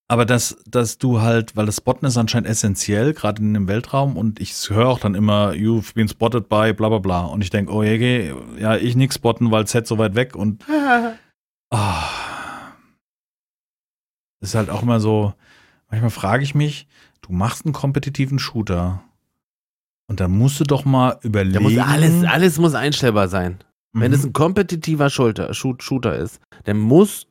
[0.10, 4.16] aber dass, dass du halt, weil das Spotten ist anscheinend essentiell, gerade in dem Weltraum,
[4.18, 7.22] und ich höre auch dann immer, you've been spotted by bla bla bla.
[7.26, 10.64] Und ich denke, oh je, ja, ich nix spotten, weil Set so weit weg und
[11.72, 12.10] ah.
[14.42, 15.34] ist halt auch immer so,
[15.90, 16.88] manchmal frage ich mich,
[17.22, 19.02] du machst einen kompetitiven Shooter
[20.08, 21.64] und dann musst du doch mal überlegen.
[21.64, 23.64] Muss alles, alles muss einstellbar sein.
[23.94, 24.18] Wenn Mhm.
[24.18, 27.28] es ein kompetitiver Shooter, Shoot, Shooter ist, dann muss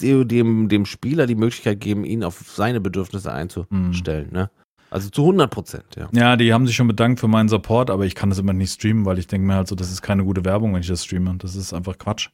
[0.00, 4.28] dem, dem Spieler die Möglichkeit geben, ihn auf seine Bedürfnisse einzustellen.
[4.30, 4.48] Ne?
[4.90, 6.08] Also zu 100 Prozent, ja.
[6.12, 8.72] Ja, die haben sich schon bedankt für meinen Support, aber ich kann das immer nicht
[8.72, 11.04] streamen, weil ich denke mir halt so, das ist keine gute Werbung, wenn ich das
[11.04, 11.34] streame.
[11.38, 12.28] Das ist einfach Quatsch.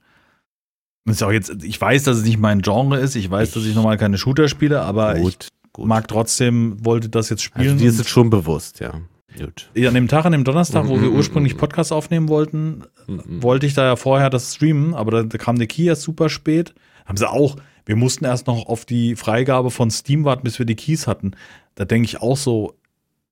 [1.06, 3.64] Das ist auch jetzt, ich weiß, dass es nicht mein Genre ist, ich weiß, dass
[3.64, 5.86] ich normal keine Shooter spiele, aber gut, ich gut.
[5.86, 7.66] mag trotzdem, wollte das jetzt spielen.
[7.70, 9.00] also dir ist es schon bewusst, ja.
[9.38, 9.70] Gut.
[9.76, 11.56] An dem Tag, an dem Donnerstag, wo wir ursprünglich.
[11.56, 15.66] Podcast aufnehmen wollten, wollte ich da ja vorher das streamen, aber da, da kam der
[15.66, 16.74] Key erst super spät.
[17.04, 20.66] Haben sie auch, wir mussten erst noch auf die Freigabe von Steam warten, bis wir
[20.66, 21.32] die Keys hatten.
[21.74, 22.74] Da denke ich auch so,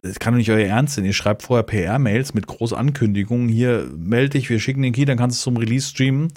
[0.03, 1.05] das kann doch nicht euer Ernst sein.
[1.05, 3.48] Ihr schreibt vorher PR-Mails mit großen Ankündigungen.
[3.48, 6.32] Hier, melde dich, wir schicken den Key, dann kannst du es zum Release streamen.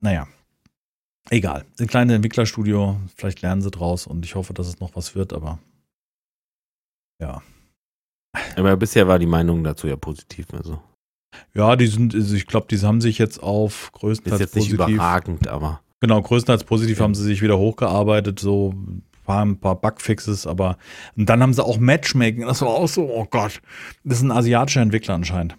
[0.00, 0.26] Naja,
[1.30, 1.64] egal.
[1.78, 5.32] Ein kleines Entwicklerstudio, vielleicht lernen sie draus und ich hoffe, dass es noch was wird,
[5.32, 5.60] aber
[7.20, 7.42] ja.
[8.56, 10.46] Aber bisher war die Meinung dazu ja positiv.
[10.52, 10.80] Also
[11.54, 14.70] Ja, die sind, also ich glaube, die haben sich jetzt auf ist größtenteils jetzt nicht
[14.76, 14.94] positiv.
[14.96, 17.04] überragend, aber Genau, größtenteils positiv Ja.
[17.04, 20.78] haben sie sich wieder hochgearbeitet, so ein paar, ein paar Bugfixes, aber
[21.16, 22.46] und dann haben sie auch Matchmaking.
[22.46, 23.60] Das war auch so, oh Gott,
[24.04, 25.56] das ist ein asiatischer Entwickler anscheinend.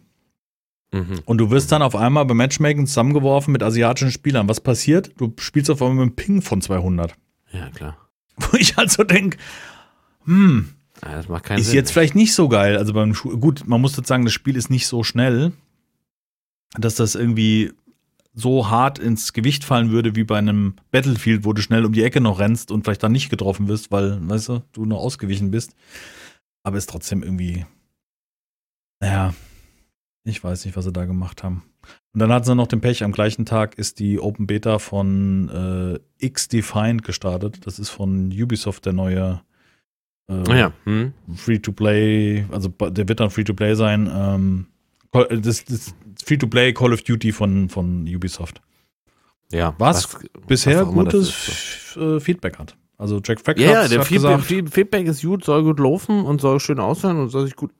[0.93, 1.19] mhm.
[1.25, 4.47] Und du wirst dann auf einmal beim Matchmaking zusammengeworfen mit asiatischen Spielern.
[4.47, 5.11] Was passiert?
[5.17, 7.13] Du spielst auf einmal mit einem Ping von 200.
[7.51, 7.97] ja klar.
[8.37, 9.37] Wo ich halt so denke,
[10.23, 10.69] hm,
[11.03, 11.75] Ja, das macht keinen ist Sinn.
[11.75, 12.77] jetzt vielleicht nicht so geil.
[12.77, 15.53] Also beim Schu gut, man muss jetzt sagen, das Spiel ist nicht so schnell,
[16.77, 17.71] dass das irgendwie
[18.33, 22.03] so hart ins Gewicht fallen würde wie bei einem Battlefield, wo du schnell um die
[22.03, 25.51] Ecke noch rennst und vielleicht dann nicht getroffen wirst, weil, weißt du, du noch ausgewichen
[25.51, 25.75] bist.
[26.63, 27.65] Aber ist trotzdem irgendwie,
[29.01, 29.33] naja,
[30.23, 31.63] ich weiß nicht, was sie da gemacht haben.
[32.13, 35.49] Und dann hatten sie noch den Pech, am gleichen Tag ist die Open Beta von
[35.49, 37.65] äh, X-Defined gestartet.
[37.65, 39.41] Das ist von Ubisoft der neue
[40.29, 40.71] äh, ja.
[40.85, 41.13] Hm?
[41.35, 44.09] Free-to-Play, also der wird dann Free-to-Play sein.
[44.13, 44.65] Ähm,
[45.11, 48.61] Call- das, das Free-to-Play Call of Duty von, von Ubisoft.
[49.51, 49.73] Ja.
[49.79, 50.17] Was
[50.47, 51.47] Bisher auch immer das gutes
[51.95, 52.75] ist, äh, Feedback hat.
[52.97, 55.63] Also Jack Frack Ja, ja, hat, der hat Feedback, gesagt, Feed- Feedback ist gut, soll
[55.63, 57.71] gut laufen und soll schön aussehen und soll sich gut,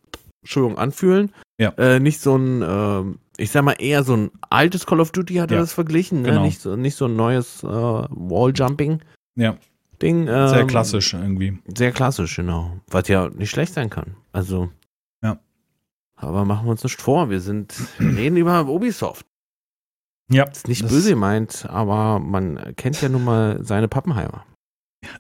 [0.42, 1.32] Entschuldigung, anfühlen.
[1.60, 1.70] Ja.
[1.78, 5.36] Äh, nicht so ein, ähm, ich sag mal eher so ein altes Call of Duty
[5.36, 5.62] hat er Ja.
[5.62, 6.30] das verglichen, ne?
[6.30, 6.42] Genau.
[6.44, 9.02] nicht, so, nicht so ein neues äh, Wall-Jumping.
[9.36, 9.58] Ja.
[10.02, 10.28] Ding.
[10.28, 11.60] Ähm, sehr klassisch irgendwie.
[11.76, 12.78] Sehr klassisch, genau.
[12.88, 14.16] Was ja nicht schlecht sein kann.
[14.32, 14.70] Also.
[15.22, 15.40] Ja.
[16.16, 19.26] Aber machen wir uns nicht vor, wir sind, wir reden über Ubisoft.
[20.32, 24.46] Ja, Ist nicht böse gemeint, aber man kennt ja nun mal seine Pappenheimer.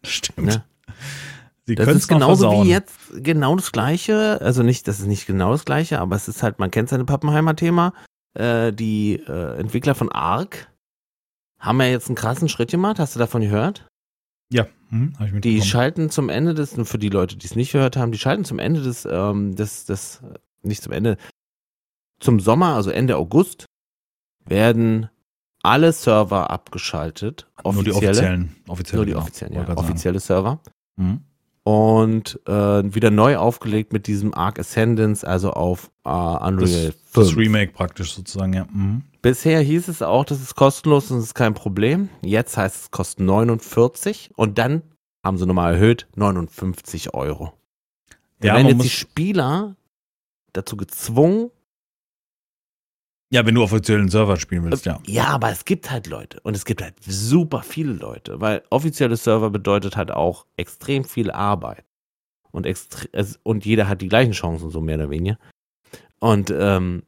[0.01, 0.47] Das stimmt.
[0.47, 0.63] Ne?
[1.65, 2.65] Sie Das ist genauso versauen.
[2.67, 4.39] wie jetzt genau das gleiche.
[4.41, 7.05] Also nicht, das ist nicht genau das gleiche, aber es ist halt, man kennt seine
[7.05, 7.93] Pappenheimer Thema.
[8.35, 10.71] Äh, die äh, Entwickler von Ark
[11.59, 12.99] haben ja jetzt einen krassen Schritt gemacht.
[12.99, 13.87] Hast du davon gehört?
[14.51, 15.61] Ja, hm, hab ich Die mitbekommen.
[15.63, 18.59] schalten zum Ende des, für die Leute, die es nicht gehört haben, die schalten zum
[18.59, 20.21] Ende des, ähm, des, des,
[20.63, 21.17] nicht zum Ende,
[22.19, 23.65] zum Sommer, also Ende August,
[24.45, 25.09] werden
[25.61, 27.47] alle Server abgeschaltet.
[27.63, 28.09] Nur die Offizielle.
[28.09, 28.55] offiziellen.
[28.67, 29.21] offizielle Nur die genau.
[29.23, 29.77] offiziellen, ja.
[29.77, 30.59] Offizielle Server.
[30.95, 31.21] Mhm.
[31.63, 32.51] und äh,
[32.93, 37.37] wieder neu aufgelegt mit diesem Arc Ascendance, also auf äh, Unreal Das, das 5.
[37.37, 38.65] Remake praktisch sozusagen, ja.
[38.73, 39.03] Mhm.
[39.21, 42.09] Bisher hieß es auch, das ist kostenlos und es ist kein Problem.
[42.21, 44.83] Jetzt heißt es, es kostet 49 und dann
[45.25, 47.53] haben sie nochmal erhöht, 59 Euro.
[48.41, 49.75] Ja, werden jetzt die Spieler
[50.53, 51.51] dazu gezwungen,
[53.31, 54.99] Ja, wenn du auf offiziellen Server spielen willst, ja.
[55.05, 59.17] ja, aber es gibt halt Leute und es gibt halt super viele Leute, weil offizielle
[59.17, 61.83] Server bedeutet halt auch extrem viel Arbeit
[62.51, 65.37] und extre es, und jeder hat die gleichen Chancen so mehr oder weniger
[66.19, 67.03] und ähm,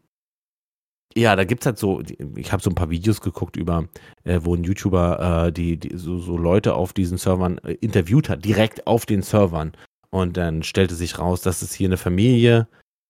[1.15, 2.01] ja, da gibt's halt so,
[2.35, 3.87] ich habe so ein paar Videos geguckt über,
[4.23, 8.29] äh, wo ein YouTuber äh, die, die so, so Leute auf diesen Servern äh, interviewt
[8.29, 9.73] hat, direkt auf den Servern.
[10.09, 12.67] Und dann stellte sich raus, dass es hier eine Familie.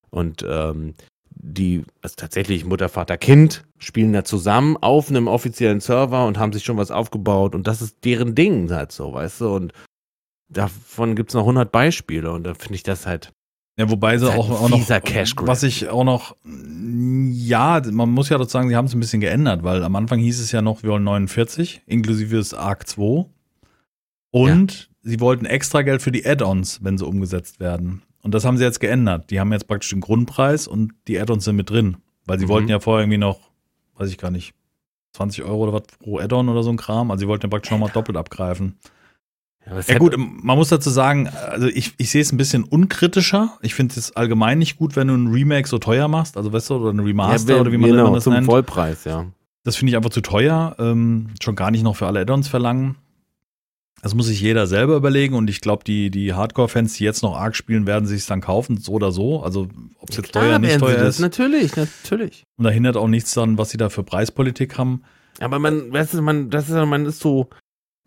[0.09, 0.93] Und ähm,
[1.29, 6.53] die, also tatsächlich Mutter, Vater, Kind spielen da zusammen auf einem offiziellen Server und haben
[6.53, 7.55] sich schon was aufgebaut.
[7.55, 9.73] Und das ist deren Ding halt so, weißt du, und
[10.49, 12.31] davon gibt's noch 100 Beispiele.
[12.31, 13.31] Und da finde ich das halt,
[13.81, 14.77] Ja, wobei sie ist auch, auch noch,
[15.47, 19.63] was ich auch noch, ja, man muss ja sozusagen, sie haben es ein bisschen geändert,
[19.63, 23.25] weil am Anfang hieß es ja noch, wir wollen 49, inklusive des Arc 2.
[24.31, 28.03] Und sie wollten extra Geld für die Add-ons, wenn sie umgesetzt werden.
[28.21, 29.31] Und das haben sie jetzt geändert.
[29.31, 31.97] Die haben jetzt praktisch den Grundpreis und die Add-ons sind mit drin.
[32.25, 32.49] Weil sie Mhm.
[32.49, 33.39] wollten ja vorher irgendwie noch,
[33.97, 34.53] weiß ich gar nicht,
[35.13, 37.09] 20 Euro oder was pro Add-on oder so ein Kram.
[37.11, 38.77] Also sie wollten ja praktisch nochmal doppelt abgreifen.
[39.71, 42.63] Ja, Ja hätte- gut, man muss dazu sagen, also ich, ich sehe es ein bisschen
[42.63, 43.57] unkritischer.
[43.61, 46.69] Ich finde es allgemein nicht gut, wenn du ein Remake so teuer machst, also weißt
[46.69, 48.45] du, oder ein Remaster ja, oder wie man genau, das zum nennt.
[48.45, 49.25] Vollpreis, ja.
[49.63, 50.75] Das finde ich einfach zu teuer.
[50.79, 52.95] Ähm, schon gar nicht noch für alle Add-ons verlangen.
[54.01, 57.35] Das muss sich jeder selber überlegen und ich glaube, die, die Hardcore-Fans, die jetzt noch
[57.37, 59.43] arg spielen, werden sich dann kaufen, so oder so.
[59.43, 59.67] Also
[59.99, 61.19] ob es jetzt teuer, nicht teuer ist.
[61.19, 62.43] Natürlich, natürlich.
[62.57, 65.03] Und da hindert auch nichts dann, was sie da für Preispolitik haben.
[65.39, 67.49] Aber man, weißt du, man, das ist, man ist so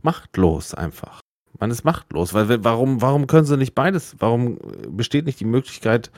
[0.03, 1.21] machtlos einfach.
[1.59, 4.17] Man ist machtlos, weil warum, warum können sie nicht beides?
[4.19, 6.11] Warum besteht nicht die Möglichkeit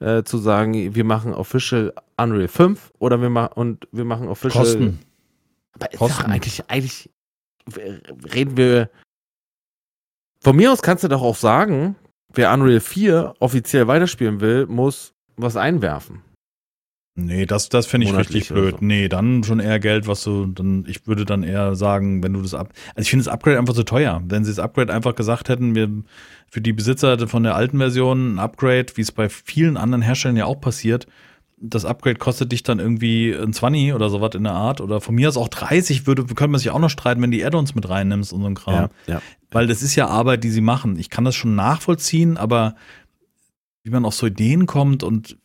[0.00, 4.64] äh, zu sagen, wir machen Official Unreal 5 oder wir machen und wir machen Official
[4.64, 4.98] Kosten.
[5.74, 6.22] Aber Kosten.
[6.22, 7.10] doch eigentlich, eigentlich
[8.34, 8.90] reden wir.
[10.42, 11.96] Von mir aus kannst du doch auch sagen,
[12.32, 16.22] wer Unreal 4 offiziell weiterspielen will, muss was einwerfen.
[17.16, 18.76] Nee, das, das finde ich richtig blöd.
[18.78, 18.84] so.
[18.84, 22.40] Nee, dann schon eher Geld, was du, dann, ich würde dann eher sagen, wenn du
[22.40, 24.22] das ab, also ich finde das Upgrade einfach zu teuer.
[24.26, 25.90] Wenn sie das Upgrade einfach gesagt hätten, wir,
[26.50, 30.36] für die Besitzer von der alten Version ein Upgrade, wie es bei vielen anderen Herstellern
[30.36, 31.06] ja auch passiert,
[31.62, 35.14] das Upgrade kostet dich dann irgendwie ein 20 oder sowas in der Art oder von
[35.14, 37.88] mir aus auch 30 würde, könnte man sich auch noch streiten, wenn die Add-ons mit
[37.88, 38.88] reinnimmst und so ein Kram.
[39.06, 39.20] ja.
[39.50, 40.98] Weil das ist ja Arbeit, die sie machen.
[40.98, 42.76] Ich kann das schon nachvollziehen, aber
[43.82, 45.36] wie man auf so Ideen kommt und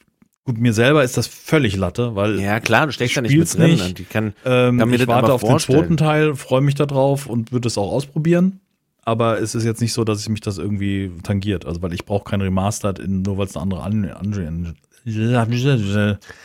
[0.46, 3.54] gut, mir selber ist das völlig Latte, weil Ja, klar, du steckst da nicht mit
[3.54, 3.72] drin.
[3.72, 3.98] nicht.
[3.98, 5.80] Die kann, ähm, Kann mir ich das warte auf vorstellen.
[5.80, 8.60] den zweiten Teil, freue mich darauf und würde es auch ausprobieren.
[9.04, 11.66] Aber es ist jetzt nicht so, dass ich mich das irgendwie tangiert.
[11.66, 14.74] Also, weil ich brauche kein Remastered, in, nur weil es eine andere Engine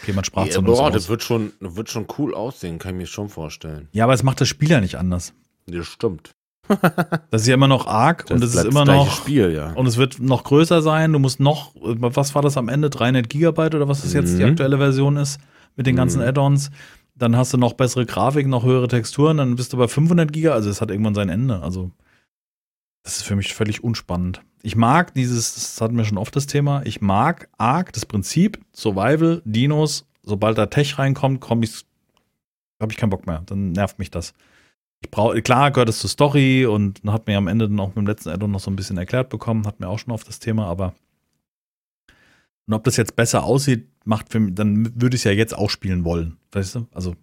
[0.03, 3.07] Okay, man sprach ja, boah, das wird schon, wird schon cool aussehen, kann ich mir
[3.07, 3.89] schon vorstellen.
[3.93, 5.33] Ja, aber es macht das Spiel ja nicht anders.
[5.67, 6.33] Das stimmt.
[7.31, 9.17] Das ist ja immer noch arg und es ist immer das noch.
[9.17, 9.73] Spiel, ja.
[9.73, 11.13] Und es wird noch größer sein.
[11.13, 12.91] Du musst noch, was war das am Ende?
[12.91, 14.51] 300 Gigabyte oder was das jetzt die Mhm.
[14.51, 15.39] aktuelle Version ist
[15.77, 16.29] mit den ganzen Mhm.
[16.29, 16.71] Add-ons.
[17.15, 19.37] Dann hast du noch bessere Grafik, noch höhere Texturen.
[19.37, 20.53] Dann bist du bei 500 Giga.
[20.53, 21.63] Also es hat irgendwann sein Ende.
[21.63, 21.91] Also
[23.05, 24.43] das ist für mich völlig unspannend.
[24.63, 26.83] Ich mag dieses, das hatten wir schon oft das Thema.
[26.85, 30.07] Ich mag arg das Prinzip Survival, Dinos.
[30.23, 31.85] Sobald da Tech reinkommt, komme ich,
[32.81, 33.43] habe ich keinen Bock mehr.
[33.47, 34.35] Dann nervt mich das.
[35.03, 37.97] Ich brauche, klar gehört es zur Story und hat mir am Ende dann auch mit
[37.99, 40.39] dem letzten Addon noch so ein bisschen erklärt bekommen, hat mir auch schon auf das
[40.39, 40.95] Thema, aber
[42.67, 45.57] und ob das jetzt besser aussieht, macht für mich, dann würde ich es ja jetzt
[45.57, 46.87] auch spielen wollen, weißt du?
[46.93, 47.17] Also,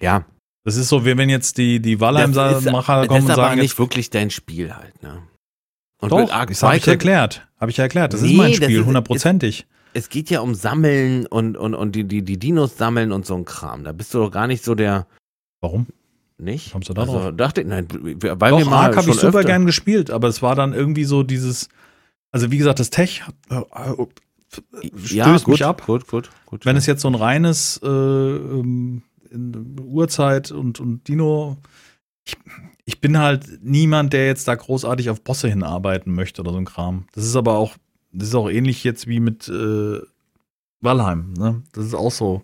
[0.00, 0.24] Ja,
[0.64, 3.30] das ist so, wie wenn jetzt die, die das ist, Valheim-Macher das kommen ist und
[3.32, 5.22] aber sagen, nicht wirklich dein Spiel halt, ne?
[6.00, 8.52] Und doch, das habe ich 2 erklärt, habe ich ja erklärt, das ist Nee, mein
[8.52, 9.66] das Spiel, ist- hundertprozentig.
[9.92, 13.36] es geht ja um Sammeln und, und, und die, die, die Dinos sammeln und so
[13.36, 13.84] ein Kram.
[13.84, 15.06] Da bist du doch gar nicht so der,
[15.60, 15.86] Warum?
[16.42, 16.72] Nicht?
[16.72, 17.32] Kommst du da also, drauf?
[17.36, 20.28] dachte ich, nein, weil wir Doch, mal Ark habe ich super öfter- gern gespielt, aber
[20.28, 21.68] es war dann irgendwie so dieses,
[22.30, 24.06] also wie gesagt, das Tech äh, äh,
[24.96, 25.86] stößt ja, gut, mich ab.
[25.86, 26.66] Gut, gut, gut.
[26.66, 31.56] Wenn es jetzt so ein reines äh, ähm, in Uhrzeit und, und Dino,
[32.24, 32.36] ich,
[32.84, 36.66] ich bin halt niemand, der jetzt da großartig auf Bosse hinarbeiten möchte oder so ein
[36.66, 37.06] Kram.
[37.14, 37.76] Das ist aber auch,
[38.12, 40.00] das ist auch ähnlich jetzt wie mit äh,
[40.80, 41.32] Valheim.
[41.32, 41.62] Ne?
[41.72, 42.42] Das ist auch so.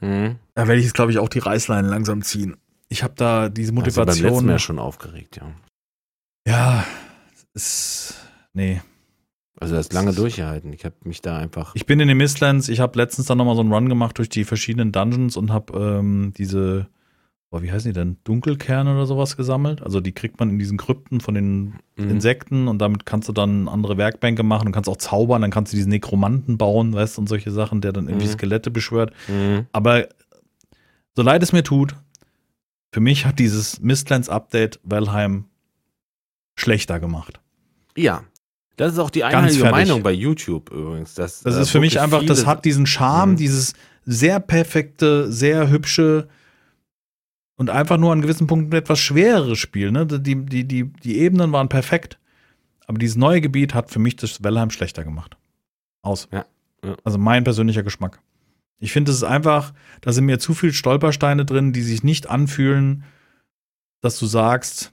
[0.00, 0.36] hm.
[0.54, 2.56] Da werde ich jetzt, glaube ich, auch die Reißleine langsam ziehen.
[2.88, 4.46] Ich habe da diese Also beim letzten Motivation.
[4.46, 5.52] Mal schon aufgeregt, ja.
[6.46, 6.84] ja,
[7.54, 8.14] ist,
[8.52, 8.80] nee.
[9.60, 10.72] Also er ist lange durchgehalten.
[10.72, 11.74] Ich habe mich da einfach.
[11.74, 12.68] Ich bin in den Mistlands.
[12.68, 15.76] Ich habe letztens dann nochmal so einen Run gemacht durch die verschiedenen Dungeons und habe
[15.76, 16.86] ähm, diese,
[17.50, 18.18] boah, wie heißen die denn?
[18.22, 19.82] Dunkelkerne oder sowas gesammelt.
[19.82, 22.10] Also die kriegt man in diesen Krypten von den Mhm.
[22.10, 25.42] Insekten und damit kannst du dann andere Werkbänke machen und kannst auch zaubern.
[25.42, 28.32] Dann kannst du diesen Nekromanten bauen, weißt du, und solche Sachen, der dann irgendwie Mhm.
[28.32, 29.12] Skelette beschwört.
[29.26, 29.66] Mhm.
[29.72, 30.06] Aber
[31.16, 31.96] so leid es mir tut,
[32.92, 35.44] für mich hat dieses Mistlands-Update Valheim
[36.56, 37.40] schlechter gemacht.
[37.96, 38.24] Ja.
[38.76, 39.76] Das ist auch die einheitliche fertig.
[39.76, 41.14] Meinung bei YouTube übrigens.
[41.14, 43.36] Dass, Das äh, ist für mich einfach, das hat diesen Charme, Mhm.
[43.36, 43.74] dieses
[44.04, 46.28] sehr perfekte, sehr hübsche
[47.56, 49.90] und einfach nur an gewissen Punkten etwas schwerere Spiel.
[49.90, 50.06] Ne?
[50.06, 52.18] Die, die, die, die Ebenen waren perfekt,
[52.86, 55.36] aber dieses neue Gebiet hat für mich das Valheim schlechter gemacht.
[56.02, 56.28] Aus.
[56.32, 56.46] Ja,
[56.84, 56.94] ja.
[57.02, 58.20] Also mein persönlicher Geschmack.
[58.78, 62.28] Ich finde, es ist einfach, da sind mir zu viele Stolpersteine drin, die sich nicht
[62.28, 63.04] anfühlen,
[64.00, 64.92] dass du sagst,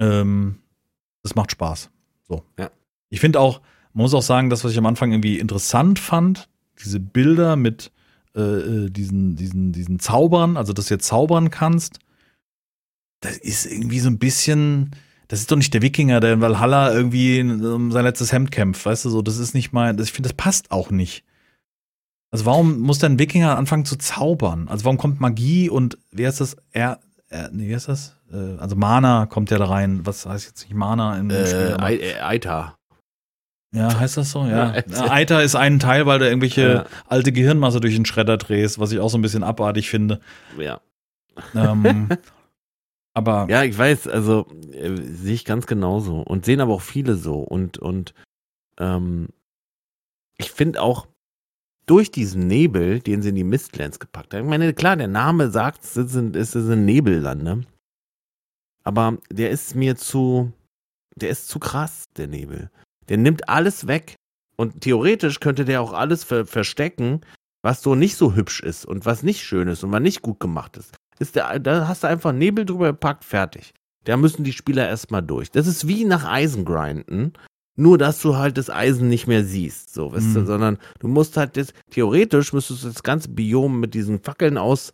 [0.00, 0.58] ähm,
[1.22, 1.90] das macht Spaß.
[2.28, 2.42] So.
[2.58, 2.70] Ja.
[3.08, 3.60] Ich finde auch,
[3.94, 6.48] man muss auch sagen, das, was ich am Anfang irgendwie interessant fand,
[6.78, 7.90] diese Bilder mit
[8.36, 11.98] äh, äh, diesen, diesen, diesen Zaubern, also dass du jetzt zaubern kannst,
[13.20, 14.90] das ist irgendwie so ein bisschen,
[15.26, 18.84] das ist doch nicht der Wikinger, der in Valhalla irgendwie um sein letztes Hemd kämpft,
[18.84, 21.24] weißt du so, das ist nicht mal, ich finde, das passt auch nicht.
[22.30, 24.68] Also warum muss denn ein Wikinger anfangen zu zaubern?
[24.68, 26.56] Also warum kommt Magie und wie heißt das?
[26.72, 28.16] Er, er nee, wie heißt das?
[28.32, 30.04] Äh, also Mana kommt ja da rein.
[30.04, 32.00] Was heißt jetzt nicht Mana im Äh, Spiel?
[32.02, 32.74] äh, Eita.
[33.74, 34.44] Ja, heißt das so?
[34.46, 34.74] Ja.
[34.76, 36.84] Ja, ja Eiter ist ein Teil, weil du irgendwelche Ja.
[37.06, 40.20] alte Gehirnmasse durch den Schredder drehst, was ich auch so ein bisschen abartig finde.
[40.58, 40.80] Ja.
[41.54, 42.08] Ähm,
[43.14, 47.16] aber Ja, ich weiß, also äh, sehe ich ganz genauso und sehen aber auch viele
[47.16, 48.12] so und und
[48.78, 49.28] ähm,
[50.38, 51.06] ich finde auch
[51.88, 54.44] durch diesen Nebel, den sie in die Mistlands gepackt haben.
[54.44, 57.64] Ich meine, klar, der Name sagt, es sind, es sind Nebellande,
[58.84, 60.52] aber der ist mir zu,
[61.16, 62.70] der ist zu krass, der Nebel.
[63.08, 64.16] Der nimmt alles weg
[64.56, 67.22] und theoretisch könnte der auch alles ver verstecken,
[67.62, 70.40] was so nicht so hübsch ist und was nicht schön ist und was nicht gut
[70.40, 70.94] gemacht ist.
[71.18, 73.72] ist der, da hast du einfach Nebel drüber gepackt, fertig.
[74.04, 75.50] Da müssen die Spieler erstmal durch.
[75.50, 77.32] Das ist wie nach Eisen grinden,
[77.78, 80.46] nur dass du halt das Eisen nicht mehr siehst, so, weißt du, Mhm.
[80.46, 84.92] sondern du musst halt das, theoretisch müsstest du das ganze Biom mit diesen Fackeln aus,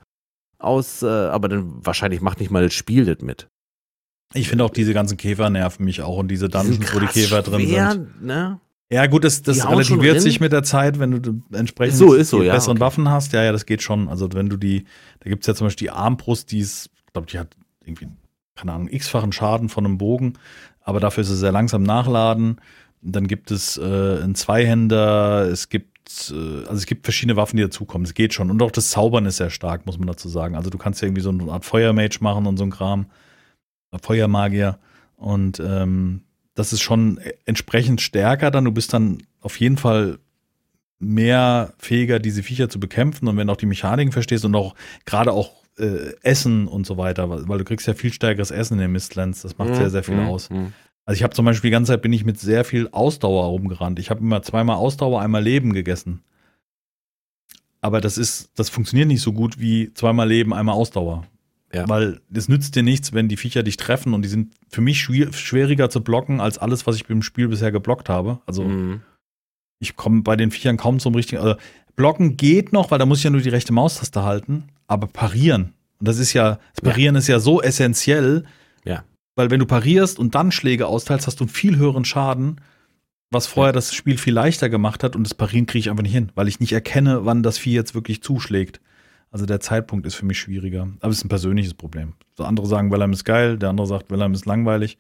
[0.59, 3.49] aus, äh, aber dann wahrscheinlich macht nicht mal das Spiel das mit.
[4.35, 7.43] ich finde auch diese ganzen Käfer nerven mich auch und diese Dungeons, wo die Käfer
[7.43, 8.23] drin schwer, sind.
[8.23, 8.61] Ne?
[8.91, 12.47] Ja, gut, das, das relativiert sich mit der Zeit, wenn du entsprechend so, so, die
[12.47, 12.81] ja, besseren okay.
[12.85, 13.33] Waffen hast.
[13.33, 14.09] Ja, ja, das geht schon.
[14.09, 14.85] Also wenn du die,
[15.21, 18.09] da gibt's ja zum Beispiel die Armbrust, die ist, ich glaube, die hat irgendwie,
[18.55, 20.35] keine Ahnung, x-fachen Schaden von einem Bogen,
[20.85, 22.61] aber dafür ist sie sehr langsam nachladen.
[23.03, 23.83] Dann gibt es äh,
[24.23, 28.07] einen Zweihänder, es gibt, äh, also es gibt verschiedene Waffen, die dazukommen.
[28.07, 28.51] Es geht schon.
[28.51, 30.55] Und auch das Zaubern ist sehr stark, muss man dazu sagen.
[30.55, 33.07] Also du kannst ja irgendwie so eine Art Feuermage machen und so ein Kram.
[34.03, 34.79] Feuermagier.
[35.17, 36.23] Und ähm,
[36.55, 38.65] das ist schon entsprechend stärker dann.
[38.65, 40.19] Du bist dann auf jeden Fall
[40.99, 43.29] mehr fähiger, diese Viecher zu bekämpfen.
[43.29, 44.75] Und wenn du auch die Mechaniken verstehst und auch
[45.05, 48.81] gerade auch äh, Essen und so weiter, weil, du kriegst ja viel stärkeres Essen in
[48.81, 49.43] den Mistlands.
[49.43, 50.51] Das macht sehr, sehr viel Mhm, aus.
[50.51, 50.73] mhm.
[51.07, 53.99] Also ich habe zum Beispiel die ganze Zeit bin ich mit sehr viel Ausdauer rumgerannt.
[53.99, 56.23] Ich habe immer zweimal Ausdauer, einmal Leben gegessen.
[57.81, 61.27] Aber das ist, das funktioniert nicht so gut wie zweimal Leben, einmal Ausdauer.
[61.75, 61.89] Ja.
[61.89, 65.01] Weil es nützt dir nichts, wenn die Viecher dich treffen und die sind für mich
[65.01, 68.39] schwier schwieriger zu blocken als alles, was ich im Spiel bisher geblockt habe.
[68.47, 69.03] Also Mhm.
[69.81, 71.43] ich komme bei den Viechern kaum zum richtigen.
[71.43, 71.57] Also
[71.97, 75.73] blocken geht noch, weil da muss ich ja nur die rechte Maustaste halten, aber parieren.
[75.99, 78.45] Und das ist ja, das Parieren ist ja so essentiell.
[78.85, 79.05] Ja.
[79.37, 82.61] Weil wenn du parierst und dann Schläge austeilst, hast du einen viel höheren Schaden,
[83.31, 85.17] was vorher das Spiel viel leichter gemacht hat.
[85.17, 87.75] Und das Parieren kriege ich einfach nicht hin, weil ich nicht erkenne, wann das Vieh
[87.75, 88.81] jetzt wirklich zuschlägt.
[89.31, 90.89] Also der Zeitpunkt ist für mich schwieriger.
[91.01, 92.13] Aber es ist ein persönliches Problem.
[92.37, 94.97] So andere sagen, Valheim ist geil, der andere sagt, Valheim ist langweilig.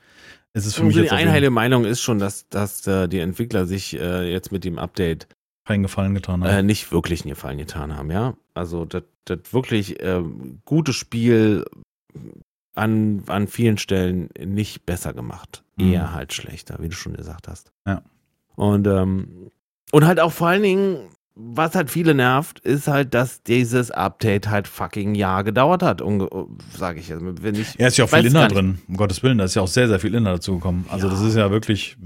[0.55, 3.19] Es ist für mich Also jetzt die einheitliche Meinung ist schon, dass, dass äh, die
[3.19, 5.29] Entwickler sich äh, jetzt mit dem Update
[5.65, 6.51] keinen Gefallen getan haben.
[6.51, 8.35] äh, nicht wirklich einen Gefallen getan haben, ja.
[8.55, 9.03] Also das
[9.51, 11.65] wirklich ähm, gute Spiel
[12.75, 15.65] an, an vielen Stellen nicht besser gemacht.
[15.77, 15.93] Mhm.
[15.93, 17.73] Eher halt schlechter, wie du schon gesagt hast.
[17.87, 18.03] Ja.
[18.57, 19.51] Und, ähm,
[19.91, 24.49] und halt auch vor allen Dingen, was halt viele nervt, ist halt, dass dieses Update
[24.49, 26.01] halt fucking ein Jahr gedauert hat,
[26.77, 27.13] sage ich.
[27.13, 29.39] Also, wenn ich Ja, ist ja auch viel Inhalt drin, um Gottes Willen.
[29.39, 30.85] Da ist ja auch sehr, sehr viel Inhalt dazugekommen.
[30.89, 31.13] Also, Ja.
[31.13, 31.97] das ist ja wirklich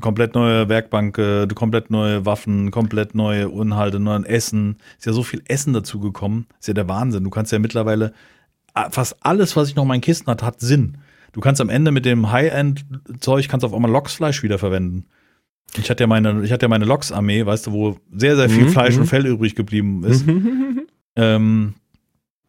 [0.00, 4.76] komplett neue Werkbank, äh, komplett neue Waffen, komplett neue Inhalte, neuen Essen.
[4.98, 6.46] Ist ja so viel Essen dazugekommen.
[6.58, 7.22] Ist ja der Wahnsinn.
[7.22, 8.12] Du kannst ja mittlerweile
[8.90, 10.98] fast alles, was ich noch in meinen Kisten hat, hat Sinn.
[11.32, 15.06] Du kannst am Ende mit dem High-End-Zeug kannst auf einmal Loksfleisch wiederverwenden.
[15.76, 18.64] Ich hatte ja meine, ich hatte ja meine Loks-Armee, weißt du, wo sehr, sehr viel
[18.64, 19.00] Mhm, Fleisch mhm.
[19.02, 20.26] und Fell übrig geblieben ist.
[20.26, 20.82] und
[21.16, 21.74] ähm,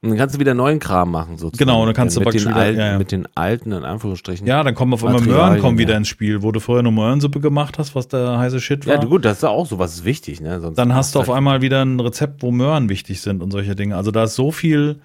[0.01, 1.57] dann kannst du wieder neuen Kram machen, sozusagen.
[1.67, 2.97] Genau, dann kannst du mit den, wieder- alten, ja, ja.
[2.99, 4.45] mit den alten, in Anführungsstrichen.
[4.45, 5.97] Ja, dann kommen auf einmal Möhren kommen wieder ja.
[5.97, 8.93] ins Spiel, wo du vorher nur Möhrensuppe gemacht hast, was der heiße Shit war.
[8.95, 10.61] Ja, gut, das ist ja auch so, was ist wichtig, ne?
[10.61, 13.49] Sonst dann hast du auf halt- einmal wieder ein Rezept, wo Möhren wichtig sind und
[13.49, 13.95] solche Dinge.
[13.97, 14.99] Also da ist so viel.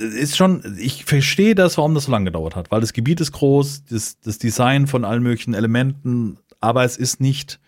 [0.00, 3.32] Ist schon, ich verstehe das, warum das so lange gedauert hat, weil das Gebiet ist
[3.32, 7.60] groß, das, das Design von allen möglichen Elementen, aber es ist nicht,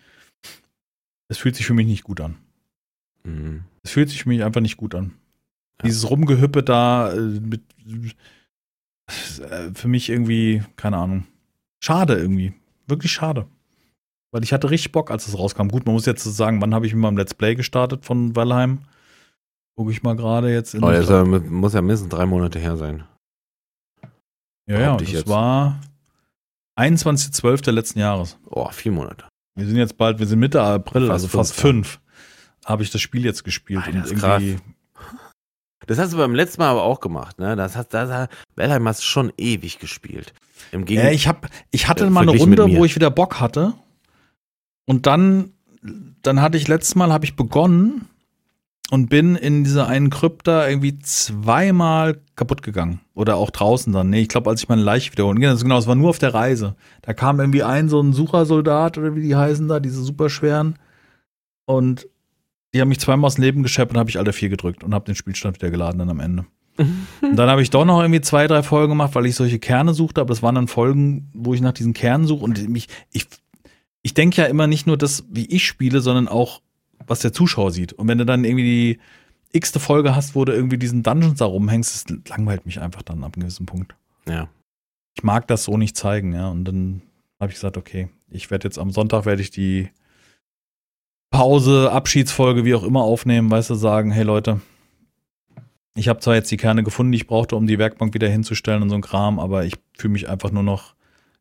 [1.28, 2.36] es fühlt sich für mich nicht gut an.
[3.24, 3.64] Mhm.
[3.82, 5.12] Es fühlt sich für mich einfach nicht gut an.
[5.80, 5.86] Ja.
[5.86, 11.26] Dieses Rumgehüppe da, äh, mit, äh, für mich irgendwie, keine Ahnung,
[11.82, 12.55] schade irgendwie.
[12.86, 13.47] Wirklich schade.
[14.32, 15.68] Weil ich hatte richtig Bock, als es rauskam.
[15.68, 18.80] Gut, man muss jetzt sagen, wann habe ich mit meinem Let's Play gestartet von Valheim?
[19.76, 20.74] Gucke ich mal gerade jetzt.
[20.74, 23.05] In Oh, ja, muss ja mindestens drei Monate her sein.
[24.68, 25.28] ja, ja, das ich jetzt.
[25.28, 25.80] war
[26.81, 27.70] 21.12.
[27.70, 28.39] letzten Jahres.
[28.47, 29.24] Oh, vier Monate.
[29.55, 32.01] Wir sind jetzt bald, wir sind Mitte April, Fast also fast fünf.
[32.64, 33.83] Habe ich das Spiel jetzt gespielt.
[33.85, 34.43] Alter, und das ist krass.
[34.43, 34.62] irgendwie,
[35.87, 37.57] Das hast du beim letzten Mal aber auch gemacht, ne?
[37.57, 40.33] Das hast, das hat, Valheim hast du schon ewig gespielt.
[40.72, 41.14] Im Gegenteil.
[41.14, 43.74] ich hab, ich hatte Äh, mal eine Runde, wo ich wieder Bock hatte.
[44.87, 45.53] Und dann,
[46.22, 48.09] dann hatte ich letztes Mal habe ich begonnen
[48.91, 53.01] und bin in dieser einen Krypta irgendwie zweimal kaputt gegangen.
[53.14, 54.09] Oder auch draußen dann.
[54.09, 55.38] Nee, ich glaube, als ich meine Leiche wiederholen.
[55.38, 56.74] Genau, genau, es war nur auf der Reise.
[57.03, 60.78] Da kam irgendwie ein so ein Suchersoldat oder wie die heißen da, diese superschweren.
[61.66, 62.09] Und
[62.72, 64.95] die haben mich zweimal aus dem Leben geschleppt und habe ich alle vier gedrückt und
[64.95, 66.47] habe den Spielstand wieder geladen dann am Ende.
[66.78, 69.93] und dann habe ich doch noch irgendwie zwei, drei Folgen gemacht, weil ich solche Kerne
[69.93, 73.26] suchte, aber das waren dann Folgen, wo ich nach diesen Kernen suche und mich, ich,
[74.01, 76.62] ich denke ja immer nicht nur das, wie ich spiele, sondern auch,
[77.07, 77.93] was der Zuschauer sieht.
[77.93, 79.01] Und wenn du dann irgendwie die
[79.53, 83.24] x-te Folge hast, wo du irgendwie diesen Dungeons da rumhängst, das langweilt mich einfach dann
[83.24, 83.94] ab einem gewissen Punkt.
[84.28, 84.48] Ja.
[85.16, 86.48] Ich mag das so nicht zeigen, ja.
[86.48, 87.03] Und dann
[87.40, 89.90] habe ich gesagt, okay, ich werde jetzt am Sonntag werde ich die
[91.30, 94.61] Pause, Abschiedsfolge, wie auch immer aufnehmen, weißt du, sagen, hey Leute,
[95.94, 98.82] ich habe zwar jetzt die Kerne gefunden, die ich brauchte, um die Werkbank wieder hinzustellen
[98.82, 100.94] und so ein Kram, aber ich fühle mich einfach nur noch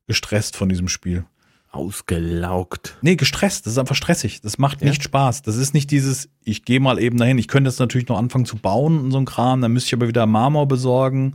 [0.07, 1.26] gestresst von diesem Spiel.
[1.72, 2.97] Ausgelaugt.
[3.01, 3.65] Nee, gestresst.
[3.65, 4.41] Das ist einfach stressig.
[4.41, 4.88] Das macht Ja?
[4.89, 5.41] nicht Spaß.
[5.43, 7.38] Das ist nicht dieses, ich gehe mal eben dahin.
[7.38, 9.61] Ich könnte jetzt natürlich noch anfangen zu bauen und so ein Kram.
[9.61, 11.34] Dann müsste ich aber wieder Marmor besorgen.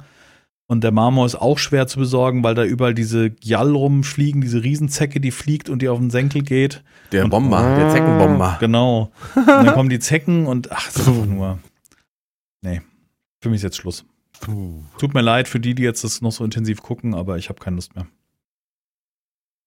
[0.66, 4.62] Und der Marmor ist auch schwer zu besorgen, weil da überall diese Gjall rumfliegen, diese
[4.64, 6.82] Riesenzecke, die fliegt und die auf den Senkel geht.
[7.12, 8.56] Der Und- Bomber, der Zeckenbomber.
[8.60, 9.12] Genau.
[9.36, 11.58] Und dann kommen die Zecken und ach, das ist einfach nur.
[12.62, 12.80] Nee.
[13.42, 14.06] Für mich ist jetzt Schluss.
[14.40, 14.82] Puh.
[14.98, 17.60] Tut mir leid für die, die jetzt das noch so intensiv gucken, aber ich habe
[17.60, 18.06] keine Lust mehr.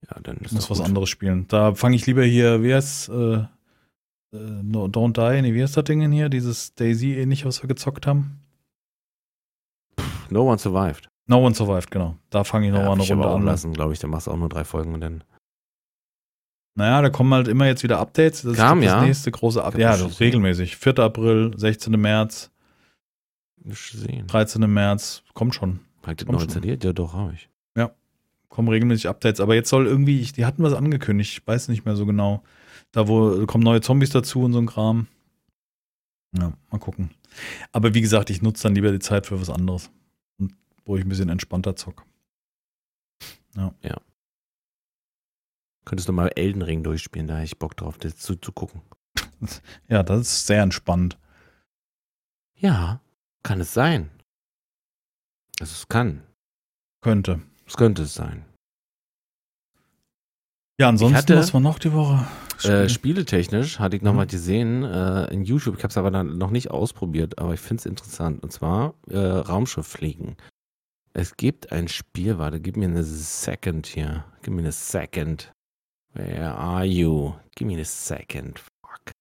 [0.08, 0.86] Ja, dann ist muss was gut.
[0.86, 1.46] anderes spielen.
[1.48, 3.46] Da fange ich lieber hier, wie heißt äh, äh,
[4.32, 6.28] no, Don't Die, nee, wie heißt das Ding hier?
[6.28, 8.40] Dieses Daisy-ähnliche, was wir gezockt haben?
[10.30, 11.08] No One Survived.
[11.26, 12.16] No One Survived, genau.
[12.30, 13.46] Da fange ich noch Ja, eine ich aber Runde an.
[13.46, 13.98] lassen, glaube ich.
[13.98, 15.24] Da machst du auch nur drei Folgen und dann.
[16.74, 18.42] Naja, da kommen halt immer jetzt wieder Updates.
[18.42, 19.02] Das Kam, ist das ja.
[19.02, 19.80] nächste große Update.
[19.80, 20.76] Ja, das regelmäßig.
[20.76, 20.98] 4.
[21.00, 21.92] April, 16.
[22.00, 22.50] März,
[23.64, 24.26] Nicht gesehen.
[24.28, 24.72] 13.
[24.72, 25.24] März.
[25.34, 25.80] Kommt schon.
[26.06, 26.48] Habt ihr Komm neu schon.
[26.48, 26.84] installiert?
[26.84, 27.48] Ja, doch, habe ich.
[28.48, 31.84] Kommen regelmäßig Updates, aber jetzt soll irgendwie, ich- die hatten was angekündigt, ich weiß nicht
[31.84, 32.42] mehr so genau.
[32.92, 35.06] Da wo kommen neue Zombies dazu und so ein Kram.
[36.36, 37.10] Ja, mal gucken.
[37.72, 39.90] Aber wie gesagt, ich nutze dann lieber die Zeit für was anderes.
[40.38, 42.04] Und wo ich ein bisschen entspannter zock.
[45.84, 48.82] Könntest du mal Elden Ring durchspielen, da hätte ich Bock drauf, das zu, zu gucken.
[49.88, 51.16] Ja, das ist sehr entspannt.
[52.56, 53.00] Ja,
[53.42, 54.10] kann es sein.
[55.60, 56.22] Also es kann.
[57.00, 57.40] Könnte.
[57.68, 58.44] Es könnte es sein.
[60.80, 62.26] Ja, ansonsten, hatte- was war noch die Woche?
[62.64, 64.26] Äh, spieletechnisch hatte ich noch Mhm.
[64.26, 65.76] gesehen äh, in YouTube.
[65.76, 68.42] Ich habe es aber dann noch nicht ausprobiert, aber ich finde es interessant.
[68.42, 70.36] Und zwar äh, Raumschiff fliegen.
[71.12, 74.24] Es gibt ein Spiel, warte, gib mir eine Second hier.
[74.42, 75.52] Gib mir eine Second.
[76.14, 77.34] Where are you?
[77.54, 78.58] Gib mir eine Second.
[78.58, 79.12] Fuck.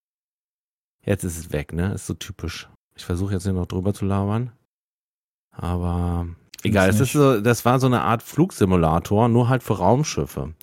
[1.06, 1.94] Jetzt ist es weg, ne?
[1.94, 2.70] Ist so typisch.
[2.96, 4.52] Ich versuche jetzt hier noch drüber zu labern.
[5.52, 6.28] Aber
[6.64, 7.10] egal, es nicht.
[7.10, 10.54] ist so, das war so eine Art Flugsimulator, nur halt für Raumschiffe.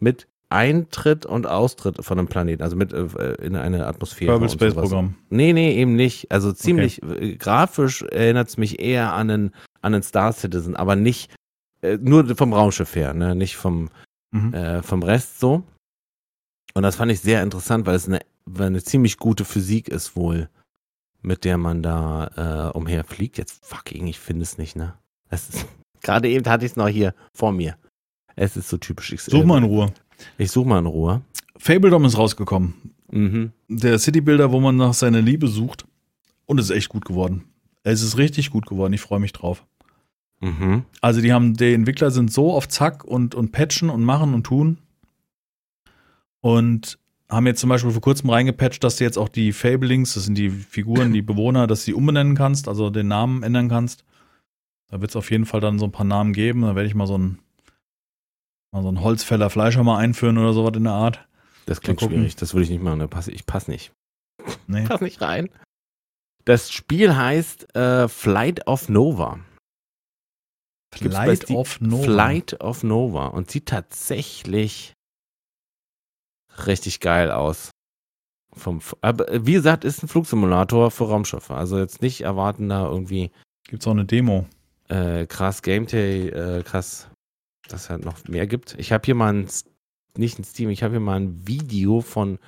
[0.00, 4.32] Mit Eintritt und Austritt von einem Planeten, also mit äh, in eine Atmosphäre.
[4.32, 4.74] Kerbal Space.
[4.74, 5.14] Programm.
[5.30, 6.30] Nee, nee, eben nicht.
[6.30, 10.94] Also ziemlich äh, grafisch erinnert es mich eher an einen, an einen Star Citizen, aber
[10.94, 11.34] nicht
[11.80, 13.34] äh, nur vom Raumschiff her, ne?
[13.34, 13.88] nicht vom,
[14.34, 14.54] Mhm.
[14.54, 15.62] äh, vom Rest so.
[16.74, 20.16] Und das fand ich sehr interessant, weil es eine, weil eine ziemlich gute Physik ist
[20.16, 20.48] wohl,
[21.20, 23.36] mit der man da äh, umherfliegt.
[23.38, 24.94] Jetzt fucking, ich finde es nicht, ne?
[25.32, 25.66] Ist,
[26.02, 27.76] gerade eben hatte ich es noch hier vor mir.
[28.36, 29.12] Es ist so typisch.
[29.12, 29.92] Ich, Such mal in Ruhe.
[30.38, 31.22] Ich suche mal in Ruhe.
[31.56, 32.74] Fabledom ist rausgekommen.
[33.10, 33.52] Mhm.
[33.68, 35.84] Der Citybuilder, wo man nach seiner Liebe sucht.
[36.46, 37.44] Und es ist echt gut geworden.
[37.82, 38.92] Es ist richtig gut geworden.
[38.92, 39.64] Ich freue mich drauf.
[40.40, 40.84] Mhm.
[41.00, 44.44] Also die haben, die Entwickler sind so auf Zack und, und patchen und machen und
[44.44, 44.78] tun.
[46.40, 50.24] Und haben jetzt zum Beispiel vor kurzem reingepatcht, dass du jetzt auch die Fablings, das
[50.24, 54.04] sind die Figuren, die Bewohner, dass du sie umbenennen kannst, also den Namen ändern kannst.
[54.92, 56.62] Da wird es auf jeden Fall dann so ein paar Namen geben.
[56.62, 57.38] Da werde ich mal so ein,
[58.72, 61.26] mal so ein Holzfäller Fleischer mal einführen oder sowas in der Art.
[61.66, 62.36] Das klingt schwierig.
[62.36, 62.98] Das würde ich nicht machen.
[62.98, 63.92] Da passe, ich passe nicht.
[64.66, 64.84] Nee.
[64.88, 65.48] Pass nicht rein.
[66.44, 69.40] Das Spiel heißt äh, Flight of Nova.
[70.94, 72.02] Flight of Nova.
[72.02, 73.26] Flight of Nova.
[73.28, 74.92] Und sieht tatsächlich
[76.66, 77.70] richtig geil aus.
[78.54, 81.54] Vom, aber äh, wie gesagt, ist ein Flugsimulator für Raumschiffe.
[81.54, 83.30] Also jetzt nicht erwarten da irgendwie
[83.68, 84.46] Gibt's auch eine Demo.
[84.92, 87.08] Äh, krass Gameplay, äh, krass,
[87.68, 88.74] dass es halt noch mehr gibt.
[88.78, 89.48] Ich habe hier mal ein,
[90.16, 92.38] nicht ein Steam, ich habe hier mal ein Video von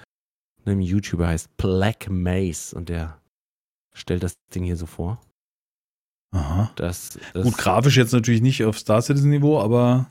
[0.64, 3.20] einem YouTuber, heißt Black Maze und der
[3.92, 5.20] stellt das Ding hier so vor.
[6.32, 6.72] Aha.
[6.76, 10.10] Das, das Gut, grafisch jetzt natürlich nicht auf Star Citizen Niveau, aber.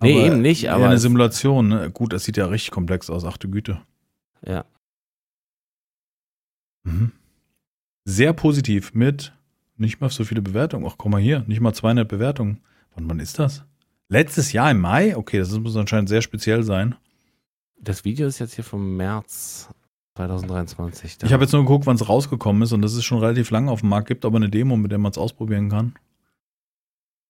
[0.00, 1.68] Nee, aber eben nicht, aber eine Simulation.
[1.68, 1.90] Ne?
[1.90, 3.80] Gut, das sieht ja richtig komplex aus, achte Güte.
[4.46, 4.64] Ja,
[6.86, 7.12] Mhm.
[8.04, 9.32] Sehr positiv mit
[9.78, 10.86] nicht mal so viele Bewertungen.
[10.88, 12.60] Ach, guck mal hier, nicht mal 200 Bewertungen.
[12.94, 13.64] Wann, wann ist das?
[14.08, 15.16] Letztes Jahr im Mai?
[15.16, 16.94] Okay, das muss anscheinend sehr speziell sein.
[17.80, 19.68] das Video ist jetzt hier vom März
[20.16, 21.18] 2023.
[21.24, 23.68] Ich habe jetzt nur geguckt, wann es rausgekommen ist und das ist schon relativ lang
[23.68, 25.94] auf dem Markt, gibt aber eine Demo, mit der man es ausprobieren kann.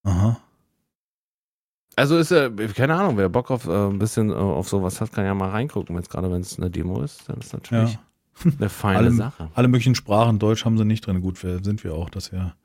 [0.03, 0.39] Aha.
[1.95, 5.11] Also ist ja, keine Ahnung, wer Bock auf äh, ein bisschen äh, auf sowas hat,
[5.11, 5.95] kann ja mal reingucken.
[5.95, 7.99] Wenn es gerade wenn es eine Demo ist, dann ist natürlich Ja.
[8.59, 9.49] eine feine Alle, Sache.
[9.53, 11.21] alle möglichen Sprachen, Deutsch haben sie nicht drin.
[11.21, 12.55] Gut, sind wir auch, dass wir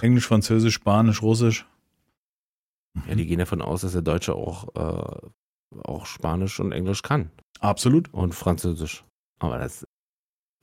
[0.00, 1.66] Englisch, Französisch, Spanisch, Russisch.
[3.08, 7.30] Ja, die gehen davon aus, dass der Deutsche auch, äh, auch Spanisch und Englisch kann.
[7.60, 8.12] Absolut.
[8.12, 9.04] Und Französisch.
[9.38, 9.86] Aber das,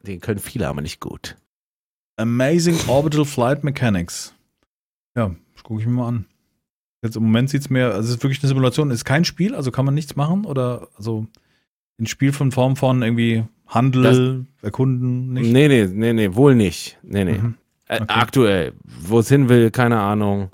[0.03, 1.37] den können viele aber nicht gut.
[2.17, 4.35] Amazing Orbital Flight Mechanics.
[5.15, 6.25] Ja, das gucke ich mir mal an.
[7.01, 9.55] Jetzt im Moment sieht es mehr, also es ist wirklich eine Simulation, ist kein Spiel,
[9.55, 11.27] also kann man nichts machen oder also
[11.97, 15.51] ein Spiel von Form von irgendwie Handel, Erkunden, nicht?
[15.53, 16.97] Nee, nee, nee, nee, wohl nicht.
[17.03, 17.37] Nee, nee.
[17.37, 17.55] Mhm.
[17.87, 18.05] Äh, Okay.
[18.07, 18.73] Aktuell.
[18.83, 20.51] Wo es hin will, keine Ahnung.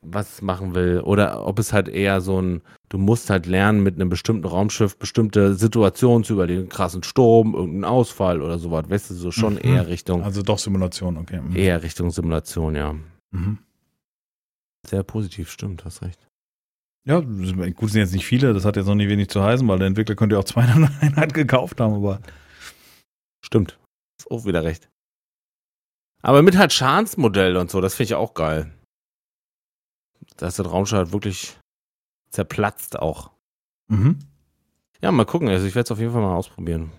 [0.00, 1.00] Was es machen will.
[1.00, 4.96] Oder ob es halt eher so ein, du musst halt lernen, mit einem bestimmten Raumschiff
[4.96, 6.68] bestimmte Situationen zu überlegen.
[6.68, 8.84] Krassen Sturm, irgendeinen Ausfall oder sowas.
[8.88, 9.60] Weißt du, so schon Mhm.
[9.64, 11.40] eher Richtung, Also doch Simulation, okay.
[11.40, 11.56] Mhm.
[11.56, 12.94] eher Richtung Simulation, ja.
[13.32, 13.58] Mhm.
[14.86, 16.27] Sehr positiv, stimmt, hast recht.
[17.08, 19.78] Ja, gut, sind jetzt nicht viele, das hat jetzt noch nicht wenig zu heißen, weil
[19.78, 22.20] der Entwickler könnte ja auch zwei in einer Einheit gekauft haben, aber
[23.44, 23.78] Stimmt.
[24.18, 24.90] Ist auch wieder recht.
[26.22, 28.70] Aber mit halt Schadensmodell und so, das finde ich auch geil.
[30.36, 31.56] Da ist das Raumschiff halt wirklich
[32.30, 33.30] zerplatzt auch.
[33.88, 34.18] mhm.
[35.00, 35.48] Ja, mal gucken.
[35.48, 36.90] Also ich werde es auf jeden Fall mal ausprobieren.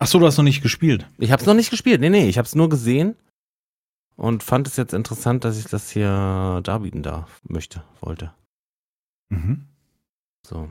[0.00, 1.08] Ach so, du hast noch nicht gespielt.
[1.18, 2.00] Ich habe es noch nicht gespielt.
[2.00, 3.14] Nee, nee, ich habe es nur gesehen
[4.16, 8.34] und fand es jetzt interessant, dass ich das hier darbieten darf, möchte, wollte.
[9.32, 9.66] Mhm.
[10.46, 10.68] So.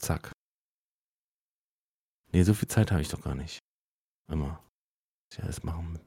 [0.00, 0.32] Zack.
[2.32, 3.58] Nee, so viel Zeit habe ich doch gar nicht.
[4.30, 4.60] Immer.
[5.30, 5.98] Was ich alles machen,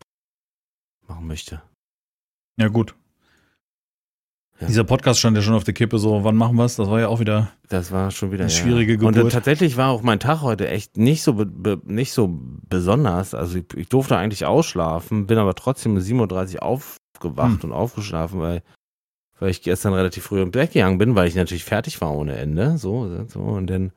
[1.08, 1.62] machen möchte.
[2.60, 2.96] Ja, gut.
[4.60, 4.68] Ja.
[4.68, 6.78] Dieser Podcast stand ja schon auf der Kippe, so, wann machen wir es?
[6.78, 7.52] Das war ja auch wieder.
[7.70, 8.60] Das war schon wieder Eine ja.
[8.60, 9.32] schwierige Und Geburt.
[9.32, 12.28] äh, tatsächlich war auch mein Tag heute echt nicht so nicht so
[12.68, 13.34] besonders.
[13.36, 17.70] Also ich, ich durfte eigentlich ausschlafen, bin aber trotzdem um 7.30 Uhr aufgewacht Hm.
[17.70, 18.64] und aufgeschlafen, weil,
[19.40, 22.36] weil ich gestern relativ früh im Bett gegangen bin, weil ich natürlich fertig war ohne
[22.38, 22.78] Ende.
[22.78, 23.92] So, so und dann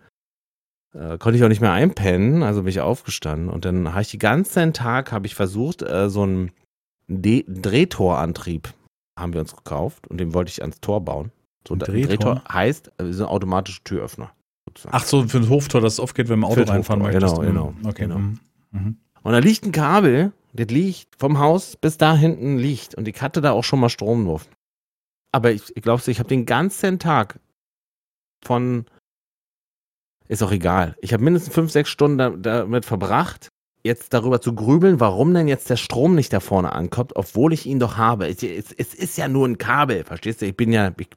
[0.95, 4.11] äh, konnte ich auch nicht mehr einpennen, also bin ich aufgestanden und dann habe ich
[4.11, 6.51] den ganzen Tag habe ich versucht, äh, so einen
[7.09, 8.73] D Drehtorantrieb
[9.19, 11.31] haben wir uns gekauft und den wollte ich ans Tor bauen.
[11.67, 12.07] So, Ein Drehtor?
[12.07, 14.31] Drehtor heißt, äh, so ein automatischer Türöffner.
[14.67, 14.95] sozusagen.
[14.97, 17.41] Ach so, für ein Hoftor, das aufgeht, wenn man Auto reinfahren Hoftor, möchtest.
[17.41, 17.77] genau, Mhm.
[17.79, 18.03] genau, Okay.
[18.05, 18.19] genau.
[18.19, 18.39] mhm.
[18.73, 18.97] Mhm.
[19.23, 22.95] Und da liegt ein Kabel, das liegt vom Haus bis da hinten liegt.
[22.95, 24.49] Und ich hatte da auch schon mal Strom drauf.
[25.32, 27.39] Aber ich, ich glaube, ich habe den ganzen Tag
[28.44, 28.86] von.
[30.28, 30.97] Ist auch egal.
[31.01, 33.48] Ich habe mindestens fünf, sechs Stunden da, damit verbracht,
[33.82, 37.66] jetzt darüber zu grübeln, warum denn jetzt der Strom nicht da vorne ankommt, obwohl ich
[37.66, 38.28] ihn doch habe.
[38.28, 40.47] Es, es, es ist ja nur ein Kabel, verstehst du?
[40.47, 41.09] Ich bin ja, ich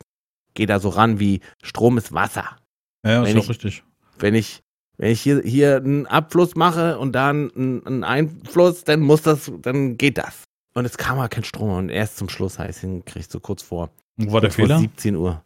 [0.56, 2.58] gehe da so ran wie Strom ist Wasser.
[3.06, 3.84] Ja, ist Wenn doch ich- richtig.
[4.18, 4.62] Wenn ich,
[4.98, 9.52] wenn ich hier, hier einen Abfluss mache und dann einen, einen Einfluss, dann muss das,
[9.60, 10.44] dann geht das.
[10.76, 13.90] Und es kam aber kein Strom und erst zum Schluss heißt hinkriegt, so kurz vor,
[14.18, 14.80] Wo war der Fehler?
[14.80, 15.44] 17 Uhr.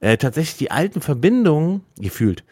[0.00, 2.44] Äh, tatsächlich die alten Verbindungen, gefühlt.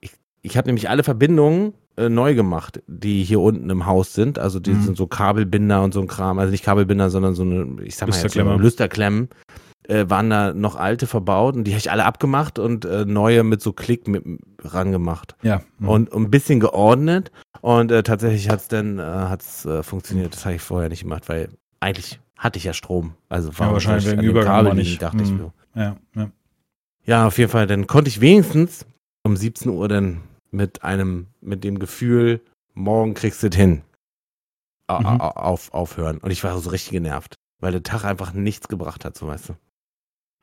[0.00, 4.38] Ich, ich habe nämlich alle Verbindungen äh, neu gemacht, die hier unten im Haus sind.
[4.38, 4.82] Also die Mhm.
[4.82, 6.38] sind so Kabelbinder und so ein Kram.
[6.38, 9.28] Also nicht Kabelbinder, sondern so eine, ich sag mal jetzt so Lüsterklemmen.
[9.88, 13.44] Äh, waren da noch alte verbaut und die habe ich alle abgemacht und äh, neue
[13.44, 14.24] mit so Klick mit,
[14.62, 15.62] ran gemacht Ja.
[15.78, 15.88] mhm.
[15.88, 17.30] und ein bisschen geordnet
[17.60, 20.34] und äh, tatsächlich hat es dann äh, hat's, äh, funktioniert.
[20.34, 23.14] Das habe ich vorher nicht gemacht, weil eigentlich hatte ich ja Strom.
[23.28, 25.00] Also warum wahrscheinlich soll ich wegen Übergang war nicht.
[25.02, 25.36] dachte ich Hm.
[25.38, 25.52] mir.
[25.74, 26.30] ja, ja.
[27.04, 27.66] Ja, auf jeden Fall.
[27.66, 28.84] Dann konnte ich wenigstens
[29.24, 32.40] um 17 Uhr dann mit einem, mit dem Gefühl,
[32.74, 33.82] morgen kriegst du es hin,
[34.90, 35.06] Mhm.
[35.06, 36.18] au- auf, aufhören.
[36.18, 39.50] Und ich war so richtig genervt, weil der Tag einfach nichts gebracht hat, so weißt
[39.50, 39.52] du.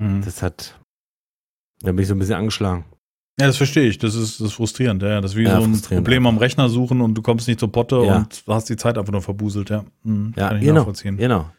[0.03, 0.21] Mhm.
[0.23, 0.79] Das hat,
[1.81, 2.85] dann bin ich so ein bisschen angeschlagen.
[3.39, 3.97] Ja, das verstehe ich.
[3.97, 5.01] Das ist, das ist frustrierend.
[5.01, 7.59] Ja, das ist wie Ja, so ein Problem am Rechner suchen und du kommst nicht
[7.59, 8.17] zur Potte Ja.
[8.17, 9.69] und hast die Zeit einfach nur verbuselt.
[9.69, 10.33] Ja, mhm.
[10.37, 11.17] Ja, kann ich genau, nachvollziehen.
[11.17, 11.49] genau.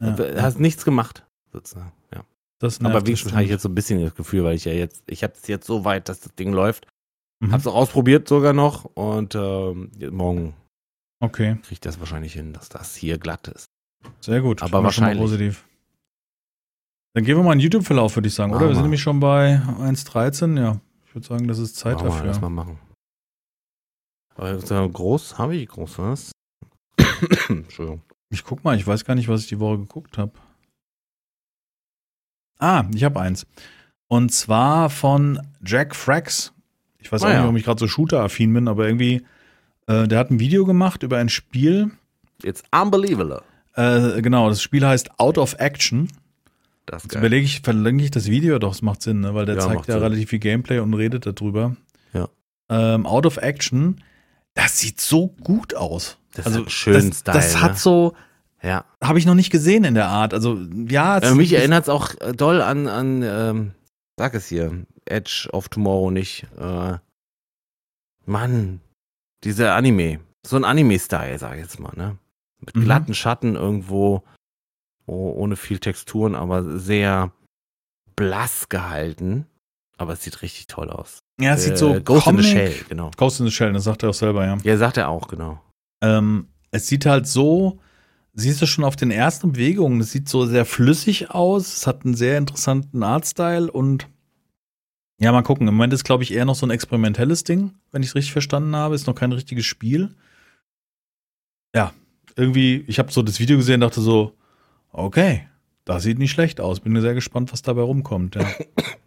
[0.00, 0.10] Ja.
[0.10, 1.92] Du hast nichts gemacht, sozusagen.
[2.14, 2.24] Ja.
[2.58, 4.72] Das nervt, Aber wenigstens habe ich jetzt so ein bisschen das Gefühl, weil ich ja
[4.72, 6.86] jetzt, ich habe es jetzt so weit, dass das Ding läuft.
[7.40, 7.52] Mhm.
[7.52, 10.54] Hab's auch ausprobiert sogar noch und ähm, morgen
[11.20, 13.66] Okay, kriege ich das wahrscheinlich hin, dass das hier glatt ist.
[14.20, 14.62] sehr gut.
[14.62, 15.18] Aber wahrscheinlich.
[15.18, 15.66] positiv.
[17.14, 18.60] Dann gehen wir mal in YouTube-Verlauf, würde ich sagen, oder?
[18.60, 20.58] Machen Wir sind nämlich schon bei 1.13.
[20.58, 22.26] Ja, ich würde sagen, das ist Zeit wir, dafür.
[22.26, 22.78] Lass mal machen.
[24.34, 26.32] Aber so groß habe ich groß was?
[27.48, 28.02] Entschuldigung.
[28.36, 30.32] Ich guck mal, ich weiß gar nicht, was ich die Woche geguckt habe.
[32.58, 33.46] Ah, ich habe eins.
[34.08, 36.52] Und zwar von Jack Frax.
[36.98, 39.24] Ich weiß Ah, auch nicht, warum ich gerade so Shooter-affin bin, aber irgendwie,
[39.86, 41.90] äh, der hat ein Video gemacht über ein Spiel.
[42.42, 43.42] It's unbelievable.
[43.74, 46.08] Äh, genau, das Spiel heißt Out of Action.
[46.84, 49.34] Das Jetzt überlege ich, verlinke ich das Video, doch, es macht Sinn, ne?
[49.34, 50.02] weil der Ja, zeigt ja Sinn.
[50.02, 51.74] relativ viel Gameplay und redet darüber.
[52.12, 52.28] Ja.
[52.68, 54.02] ähm, Out of Action,
[54.56, 56.18] das sieht so gut aus.
[56.32, 57.36] Das also schönen das, Style.
[57.36, 57.78] Das hat ne?
[57.78, 58.16] so,
[58.62, 58.84] ja.
[59.02, 60.34] habe ich noch nicht gesehen in der Art.
[60.34, 60.58] Also
[60.88, 63.72] ja, es Äh, mich erinnert es auch äh, doll an, an ähm,
[64.18, 66.46] sag es hier, Edge of Tomorrow nicht.
[66.58, 66.98] Äh,
[68.24, 68.80] Mann,
[69.44, 70.20] dieser Anime.
[70.44, 72.18] So ein Anime-Style, sag ich jetzt mal, ne?
[72.60, 72.84] Mit Mhm.
[72.84, 74.24] glatten Schatten irgendwo,
[75.06, 77.30] oh, ohne viel Texturen, aber sehr
[78.16, 79.46] blass gehalten.
[79.98, 81.20] Aber es sieht richtig toll aus.
[81.40, 83.10] Ja, es sieht so Äh, Ghost in the Comic- Shell, genau.
[83.16, 84.58] Ghost in the Shell, das sagt er auch selber, ja.
[84.62, 85.60] Ja, sagt er auch, genau.
[86.02, 87.80] Ähm, es sieht halt so,
[88.34, 92.04] siehst du schon auf den ersten Bewegungen, es sieht so sehr flüssig aus, es hat
[92.04, 94.08] einen sehr interessanten Artstyle und
[95.18, 95.66] ja, mal gucken.
[95.66, 98.32] Im Moment ist, glaube ich, eher noch so ein experimentelles Ding, wenn ich es richtig
[98.32, 98.94] verstanden habe.
[98.94, 100.14] Ist noch kein richtiges Spiel.
[101.74, 101.94] Ja,
[102.36, 104.34] irgendwie, ich habe so das Video gesehen und dachte so,
[104.92, 105.48] okay,
[105.86, 106.80] das sieht nicht schlecht aus.
[106.80, 108.34] Bin sehr gespannt, was dabei rumkommt.
[108.34, 108.46] Ja.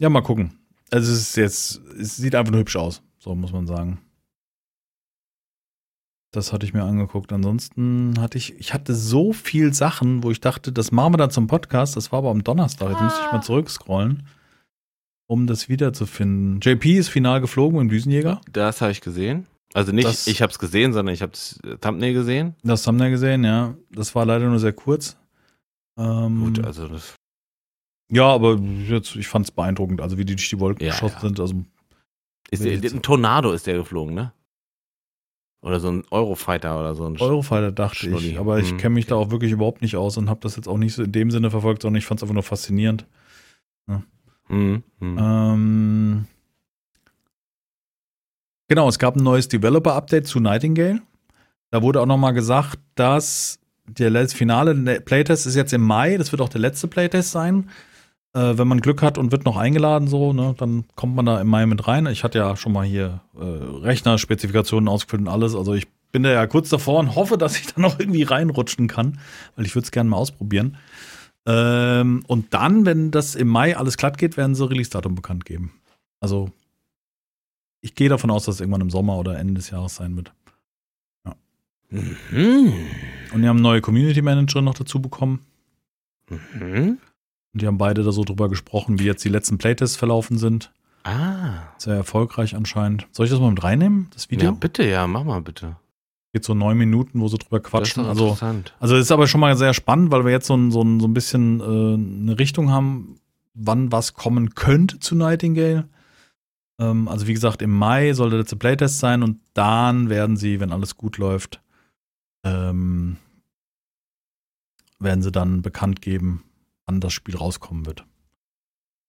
[0.00, 0.52] ja mal gucken.
[0.90, 4.00] Also es ist jetzt, es sieht einfach nur hübsch aus, so muss man sagen.
[6.32, 7.32] Das hatte ich mir angeguckt.
[7.32, 11.30] Ansonsten hatte ich, ich hatte so viel Sachen, wo ich dachte, das machen wir dann
[11.30, 11.96] zum Podcast.
[11.96, 12.90] Das war aber am Donnerstag.
[12.90, 14.26] Jetzt müsste ich mal zurückscrollen,
[15.28, 16.60] um das wiederzufinden.
[16.60, 18.40] JP ist final geflogen im Düsenjäger.
[18.50, 19.46] Das habe ich gesehen.
[19.74, 22.54] Also nicht, Das- ich habe es gesehen, sondern ich habe das Thumbnail gesehen.
[22.62, 23.74] Das wir gesehen, ja.
[23.90, 25.16] Das war leider nur sehr kurz.
[25.98, 27.14] Ähm, Gut, also das
[28.10, 28.58] ja, aber
[28.88, 31.20] jetzt, ich fand es beeindruckend, also wie die durch die Wolken Ja, geschossen ja.
[31.20, 31.40] sind.
[31.40, 31.54] Also
[32.50, 34.32] ist der, ein Tornado ist der geflogen, ne?
[35.62, 38.30] Oder so ein Eurofighter oder so ein Eurofighter dachte Schnulli.
[38.30, 40.56] ich, aber ich Hm, kenne mich da auch wirklich überhaupt nicht aus und habe das
[40.56, 43.04] jetzt auch nicht so in dem Sinne verfolgt, sondern ich fand es einfach nur faszinierend.
[44.48, 45.18] Mhm, mhm.
[45.18, 46.24] Ähm,
[48.68, 51.02] genau, es gab ein neues Developer-Update zu Nightingale.
[51.70, 56.16] Da wurde auch nochmal gesagt, dass der letzte finale Playtest ist jetzt im Mai.
[56.16, 57.68] Das wird auch der letzte Playtest sein.
[58.32, 61.40] Äh, wenn man Glück hat und wird noch eingeladen, so, ne, dann kommt man da
[61.40, 62.06] im Mai mit rein.
[62.06, 65.56] Ich hatte ja schon mal hier äh, Rechnerspezifikationen ausgefüllt und alles.
[65.56, 68.86] Also ich bin da ja kurz davor und hoffe, dass ich da noch irgendwie reinrutschen
[68.86, 69.18] kann,
[69.56, 70.76] weil ich würde es gerne mal ausprobieren.
[71.46, 75.72] Ähm, und dann, wenn das im Mai alles glatt geht, werden sie Release-Datum bekannt geben.
[76.20, 76.52] Also
[77.80, 80.32] ich gehe davon aus, dass es irgendwann im Sommer oder Ende des Jahres sein wird.
[81.90, 82.72] Mhm.
[83.32, 85.40] Und die haben neue Community Manager noch dazu bekommen.
[86.28, 86.98] Mhm.
[87.52, 90.72] Und die haben beide da so drüber gesprochen, wie jetzt die letzten Playtests verlaufen sind.
[91.04, 91.54] Ah.
[91.78, 93.08] Sehr erfolgreich anscheinend.
[93.12, 94.50] Soll ich das mal mit reinnehmen, das Video?
[94.50, 95.76] Ja, bitte, ja, mach mal bitte.
[96.32, 98.04] Geht so neun Minuten, wo sie drüber Das ist quatschen.
[98.04, 98.74] Also, interessant.
[98.78, 101.08] also ist aber schon mal sehr spannend, weil wir jetzt so ein, so ein, so
[101.08, 103.16] ein bisschen äh, eine Richtung haben,
[103.54, 105.88] wann was kommen könnte zu Nightingale.
[106.78, 110.60] Ähm, also wie gesagt, im Mai soll der letzte Playtest sein und dann werden sie,
[110.60, 111.60] wenn alles gut läuft,
[112.44, 113.16] ähm,
[115.00, 116.44] werden sie dann bekannt geben,
[116.90, 118.04] wann das Spiel rauskommen wird.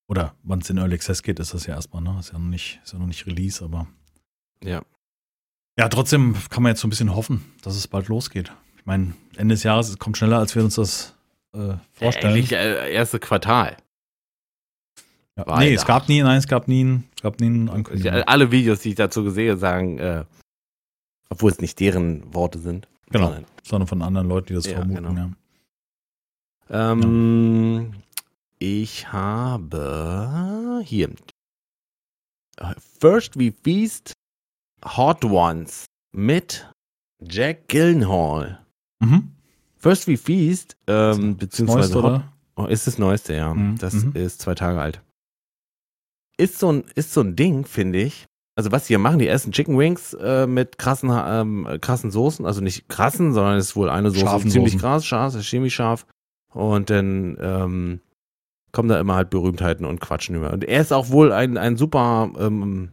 [0.07, 2.15] Oder wann es in Early Access geht, ist das ja erstmal, ne?
[2.19, 3.87] Ist ja noch nicht, ist ja noch nicht Release, aber.
[4.63, 4.83] Ja.
[5.79, 8.51] Ja, trotzdem kann man jetzt so ein bisschen hoffen, dass es bald losgeht.
[8.77, 11.15] Ich meine, Ende des Jahres es kommt schneller, als wir uns das
[11.53, 12.33] äh, vorstellen.
[12.35, 13.77] Eigentlich äh, erste Quartal.
[15.37, 15.47] ja.
[15.47, 18.13] war Nee, es gab nie, nein, es gab nie, ein- es gab nie einen Ankündigung.
[18.27, 20.25] Alle Videos, die ich dazu gesehen sagen, äh,
[21.29, 22.87] obwohl es nicht deren Worte sind.
[23.09, 23.27] Genau.
[23.27, 25.03] sondern, sondern von anderen Leuten, die das Ja, vermuten.
[25.03, 25.19] genau.
[25.19, 25.31] Ja.
[26.71, 27.91] Ähm,
[28.59, 31.09] Ich habe hier.
[32.99, 34.13] First We Feast
[34.85, 36.69] Hot Ones mit
[37.23, 38.65] Jack Gyllenhaal.
[38.99, 39.31] Mhm.
[39.77, 42.33] First We Feast, ähm, Neueste, beziehungsweise Hot, oder?
[42.55, 43.53] Oh, ist das Neueste, ja.
[43.53, 44.11] Mhm, Das mhm.
[44.13, 45.01] ist zwei Tage alt.
[46.37, 48.25] Ist so ein, ist so ein Ding, finde ich.
[48.55, 52.45] Also was die hier machen, die essen Chicken Wings äh, mit krassen, ähm, krassen Soßen.
[52.45, 54.81] Also nicht krassen, sondern es ist wohl eine Soße Scharfen ziemlich Soßen.
[54.81, 56.05] krass, scharf, ziemlich scharf.
[56.53, 57.99] Und dann ähm,
[58.71, 60.51] kommen da immer halt Berühmtheiten und quatschen über.
[60.51, 62.89] Und er ist auch wohl ein, ein super ähm,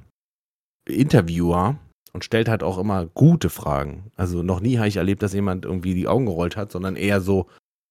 [0.88, 1.76] Interviewer
[2.12, 4.10] und stellt halt auch immer gute Fragen.
[4.16, 7.20] Also noch nie habe ich erlebt, dass jemand irgendwie die Augen gerollt hat, sondern eher
[7.20, 7.46] so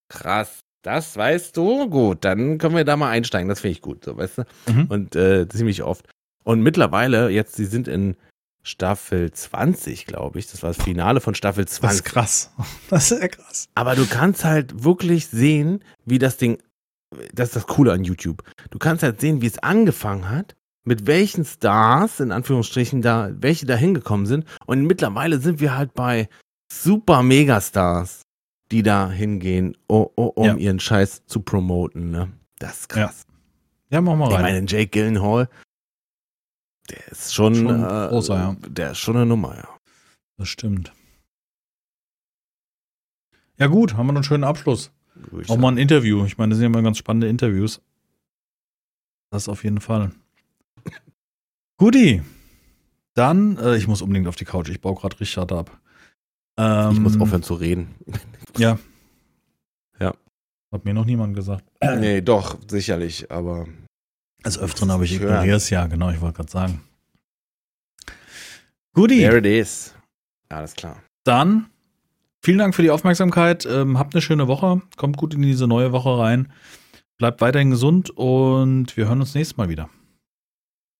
[0.09, 0.59] krass.
[0.83, 1.89] Das weißt du?
[1.89, 3.49] Gut, dann können wir da mal einsteigen.
[3.49, 4.43] Das finde ich gut, so weißt du.
[4.71, 4.85] Mhm.
[4.85, 6.07] Und äh, ziemlich oft.
[6.43, 8.15] Und mittlerweile, jetzt, sie sind in
[8.67, 10.47] Staffel 20, glaube ich.
[10.51, 12.03] Das war das Finale von Staffel Das ist 20.
[12.05, 12.51] krass.
[12.89, 13.69] Das ist ja krass.
[13.75, 16.57] Aber du kannst halt wirklich sehen, wie das Ding,
[17.33, 18.43] das ist das Coole an YouTube.
[18.69, 23.65] Du kannst halt sehen, wie es angefangen hat, mit welchen Stars, in Anführungsstrichen, da, welche
[23.65, 24.45] da hingekommen sind.
[24.65, 26.29] Und mittlerweile sind wir halt bei
[26.71, 28.21] super Megastars,
[28.71, 30.55] die da hingehen, oh, um Ja.
[30.55, 32.11] ihren Scheiß zu promoten.
[32.11, 32.31] Ne?
[32.59, 33.23] Das ist krass.
[33.89, 34.41] Ja, mach mal Ich rein.
[34.41, 35.47] meine, Jake Gyllenhaal,
[36.89, 38.55] der ist schon, Schon äh, großer, ja.
[38.67, 39.67] der ist schon eine Nummer, ja.
[40.37, 40.93] Das stimmt.
[43.57, 44.91] Ja, gut, haben wir noch einen schönen Abschluss.
[45.41, 46.25] ich Auch mal ein Interview.
[46.25, 47.81] Ich meine, das sind ja immer ganz spannende Interviews.
[49.31, 50.11] Das auf jeden Fall.
[51.77, 52.21] Guti.
[53.15, 54.69] Dann, äh, ich muss unbedingt auf die Couch.
[54.69, 55.79] Ich baue gerade Richard ab.
[56.57, 57.95] Ähm, Ich muss aufhören zu reden.
[58.57, 58.79] Ja.
[59.99, 60.15] Ja.
[60.71, 61.63] Hat mir noch niemand gesagt.
[61.99, 63.67] Nee, doch, sicherlich, aber
[64.43, 66.81] Als Öfteren habe ich ignoriere es ja, genau, ich wollte gerade sagen.
[68.93, 69.93] Guti, there it is.
[70.49, 71.01] Alles klar.
[71.23, 71.67] dann
[72.41, 73.65] vielen Dank für die Aufmerksamkeit.
[73.65, 74.81] Ähm, habt eine schöne Woche.
[74.95, 76.51] Kommt gut in diese neue Woche rein.
[77.17, 79.89] Bleibt weiterhin gesund und wir hören uns nächstes Mal wieder.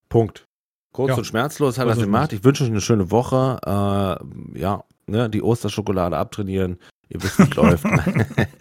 [0.08, 0.44] Punkt.
[0.92, 1.16] Kurz Ja.
[1.16, 2.32] und schmerzlos hat Kurz das gemacht.
[2.32, 3.58] Ich wünsche euch eine schöne Woche.
[3.64, 6.78] Äh, ja, ne, die Osterschokolade abtrainieren.
[7.08, 7.84] Ihr wisst, wie es läuft.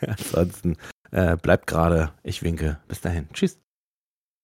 [0.06, 0.76] Ansonsten
[1.10, 2.12] äh, bleibt gerade.
[2.22, 2.78] Ich winke.
[2.88, 3.28] Bis dahin.
[3.32, 3.58] Tschüss.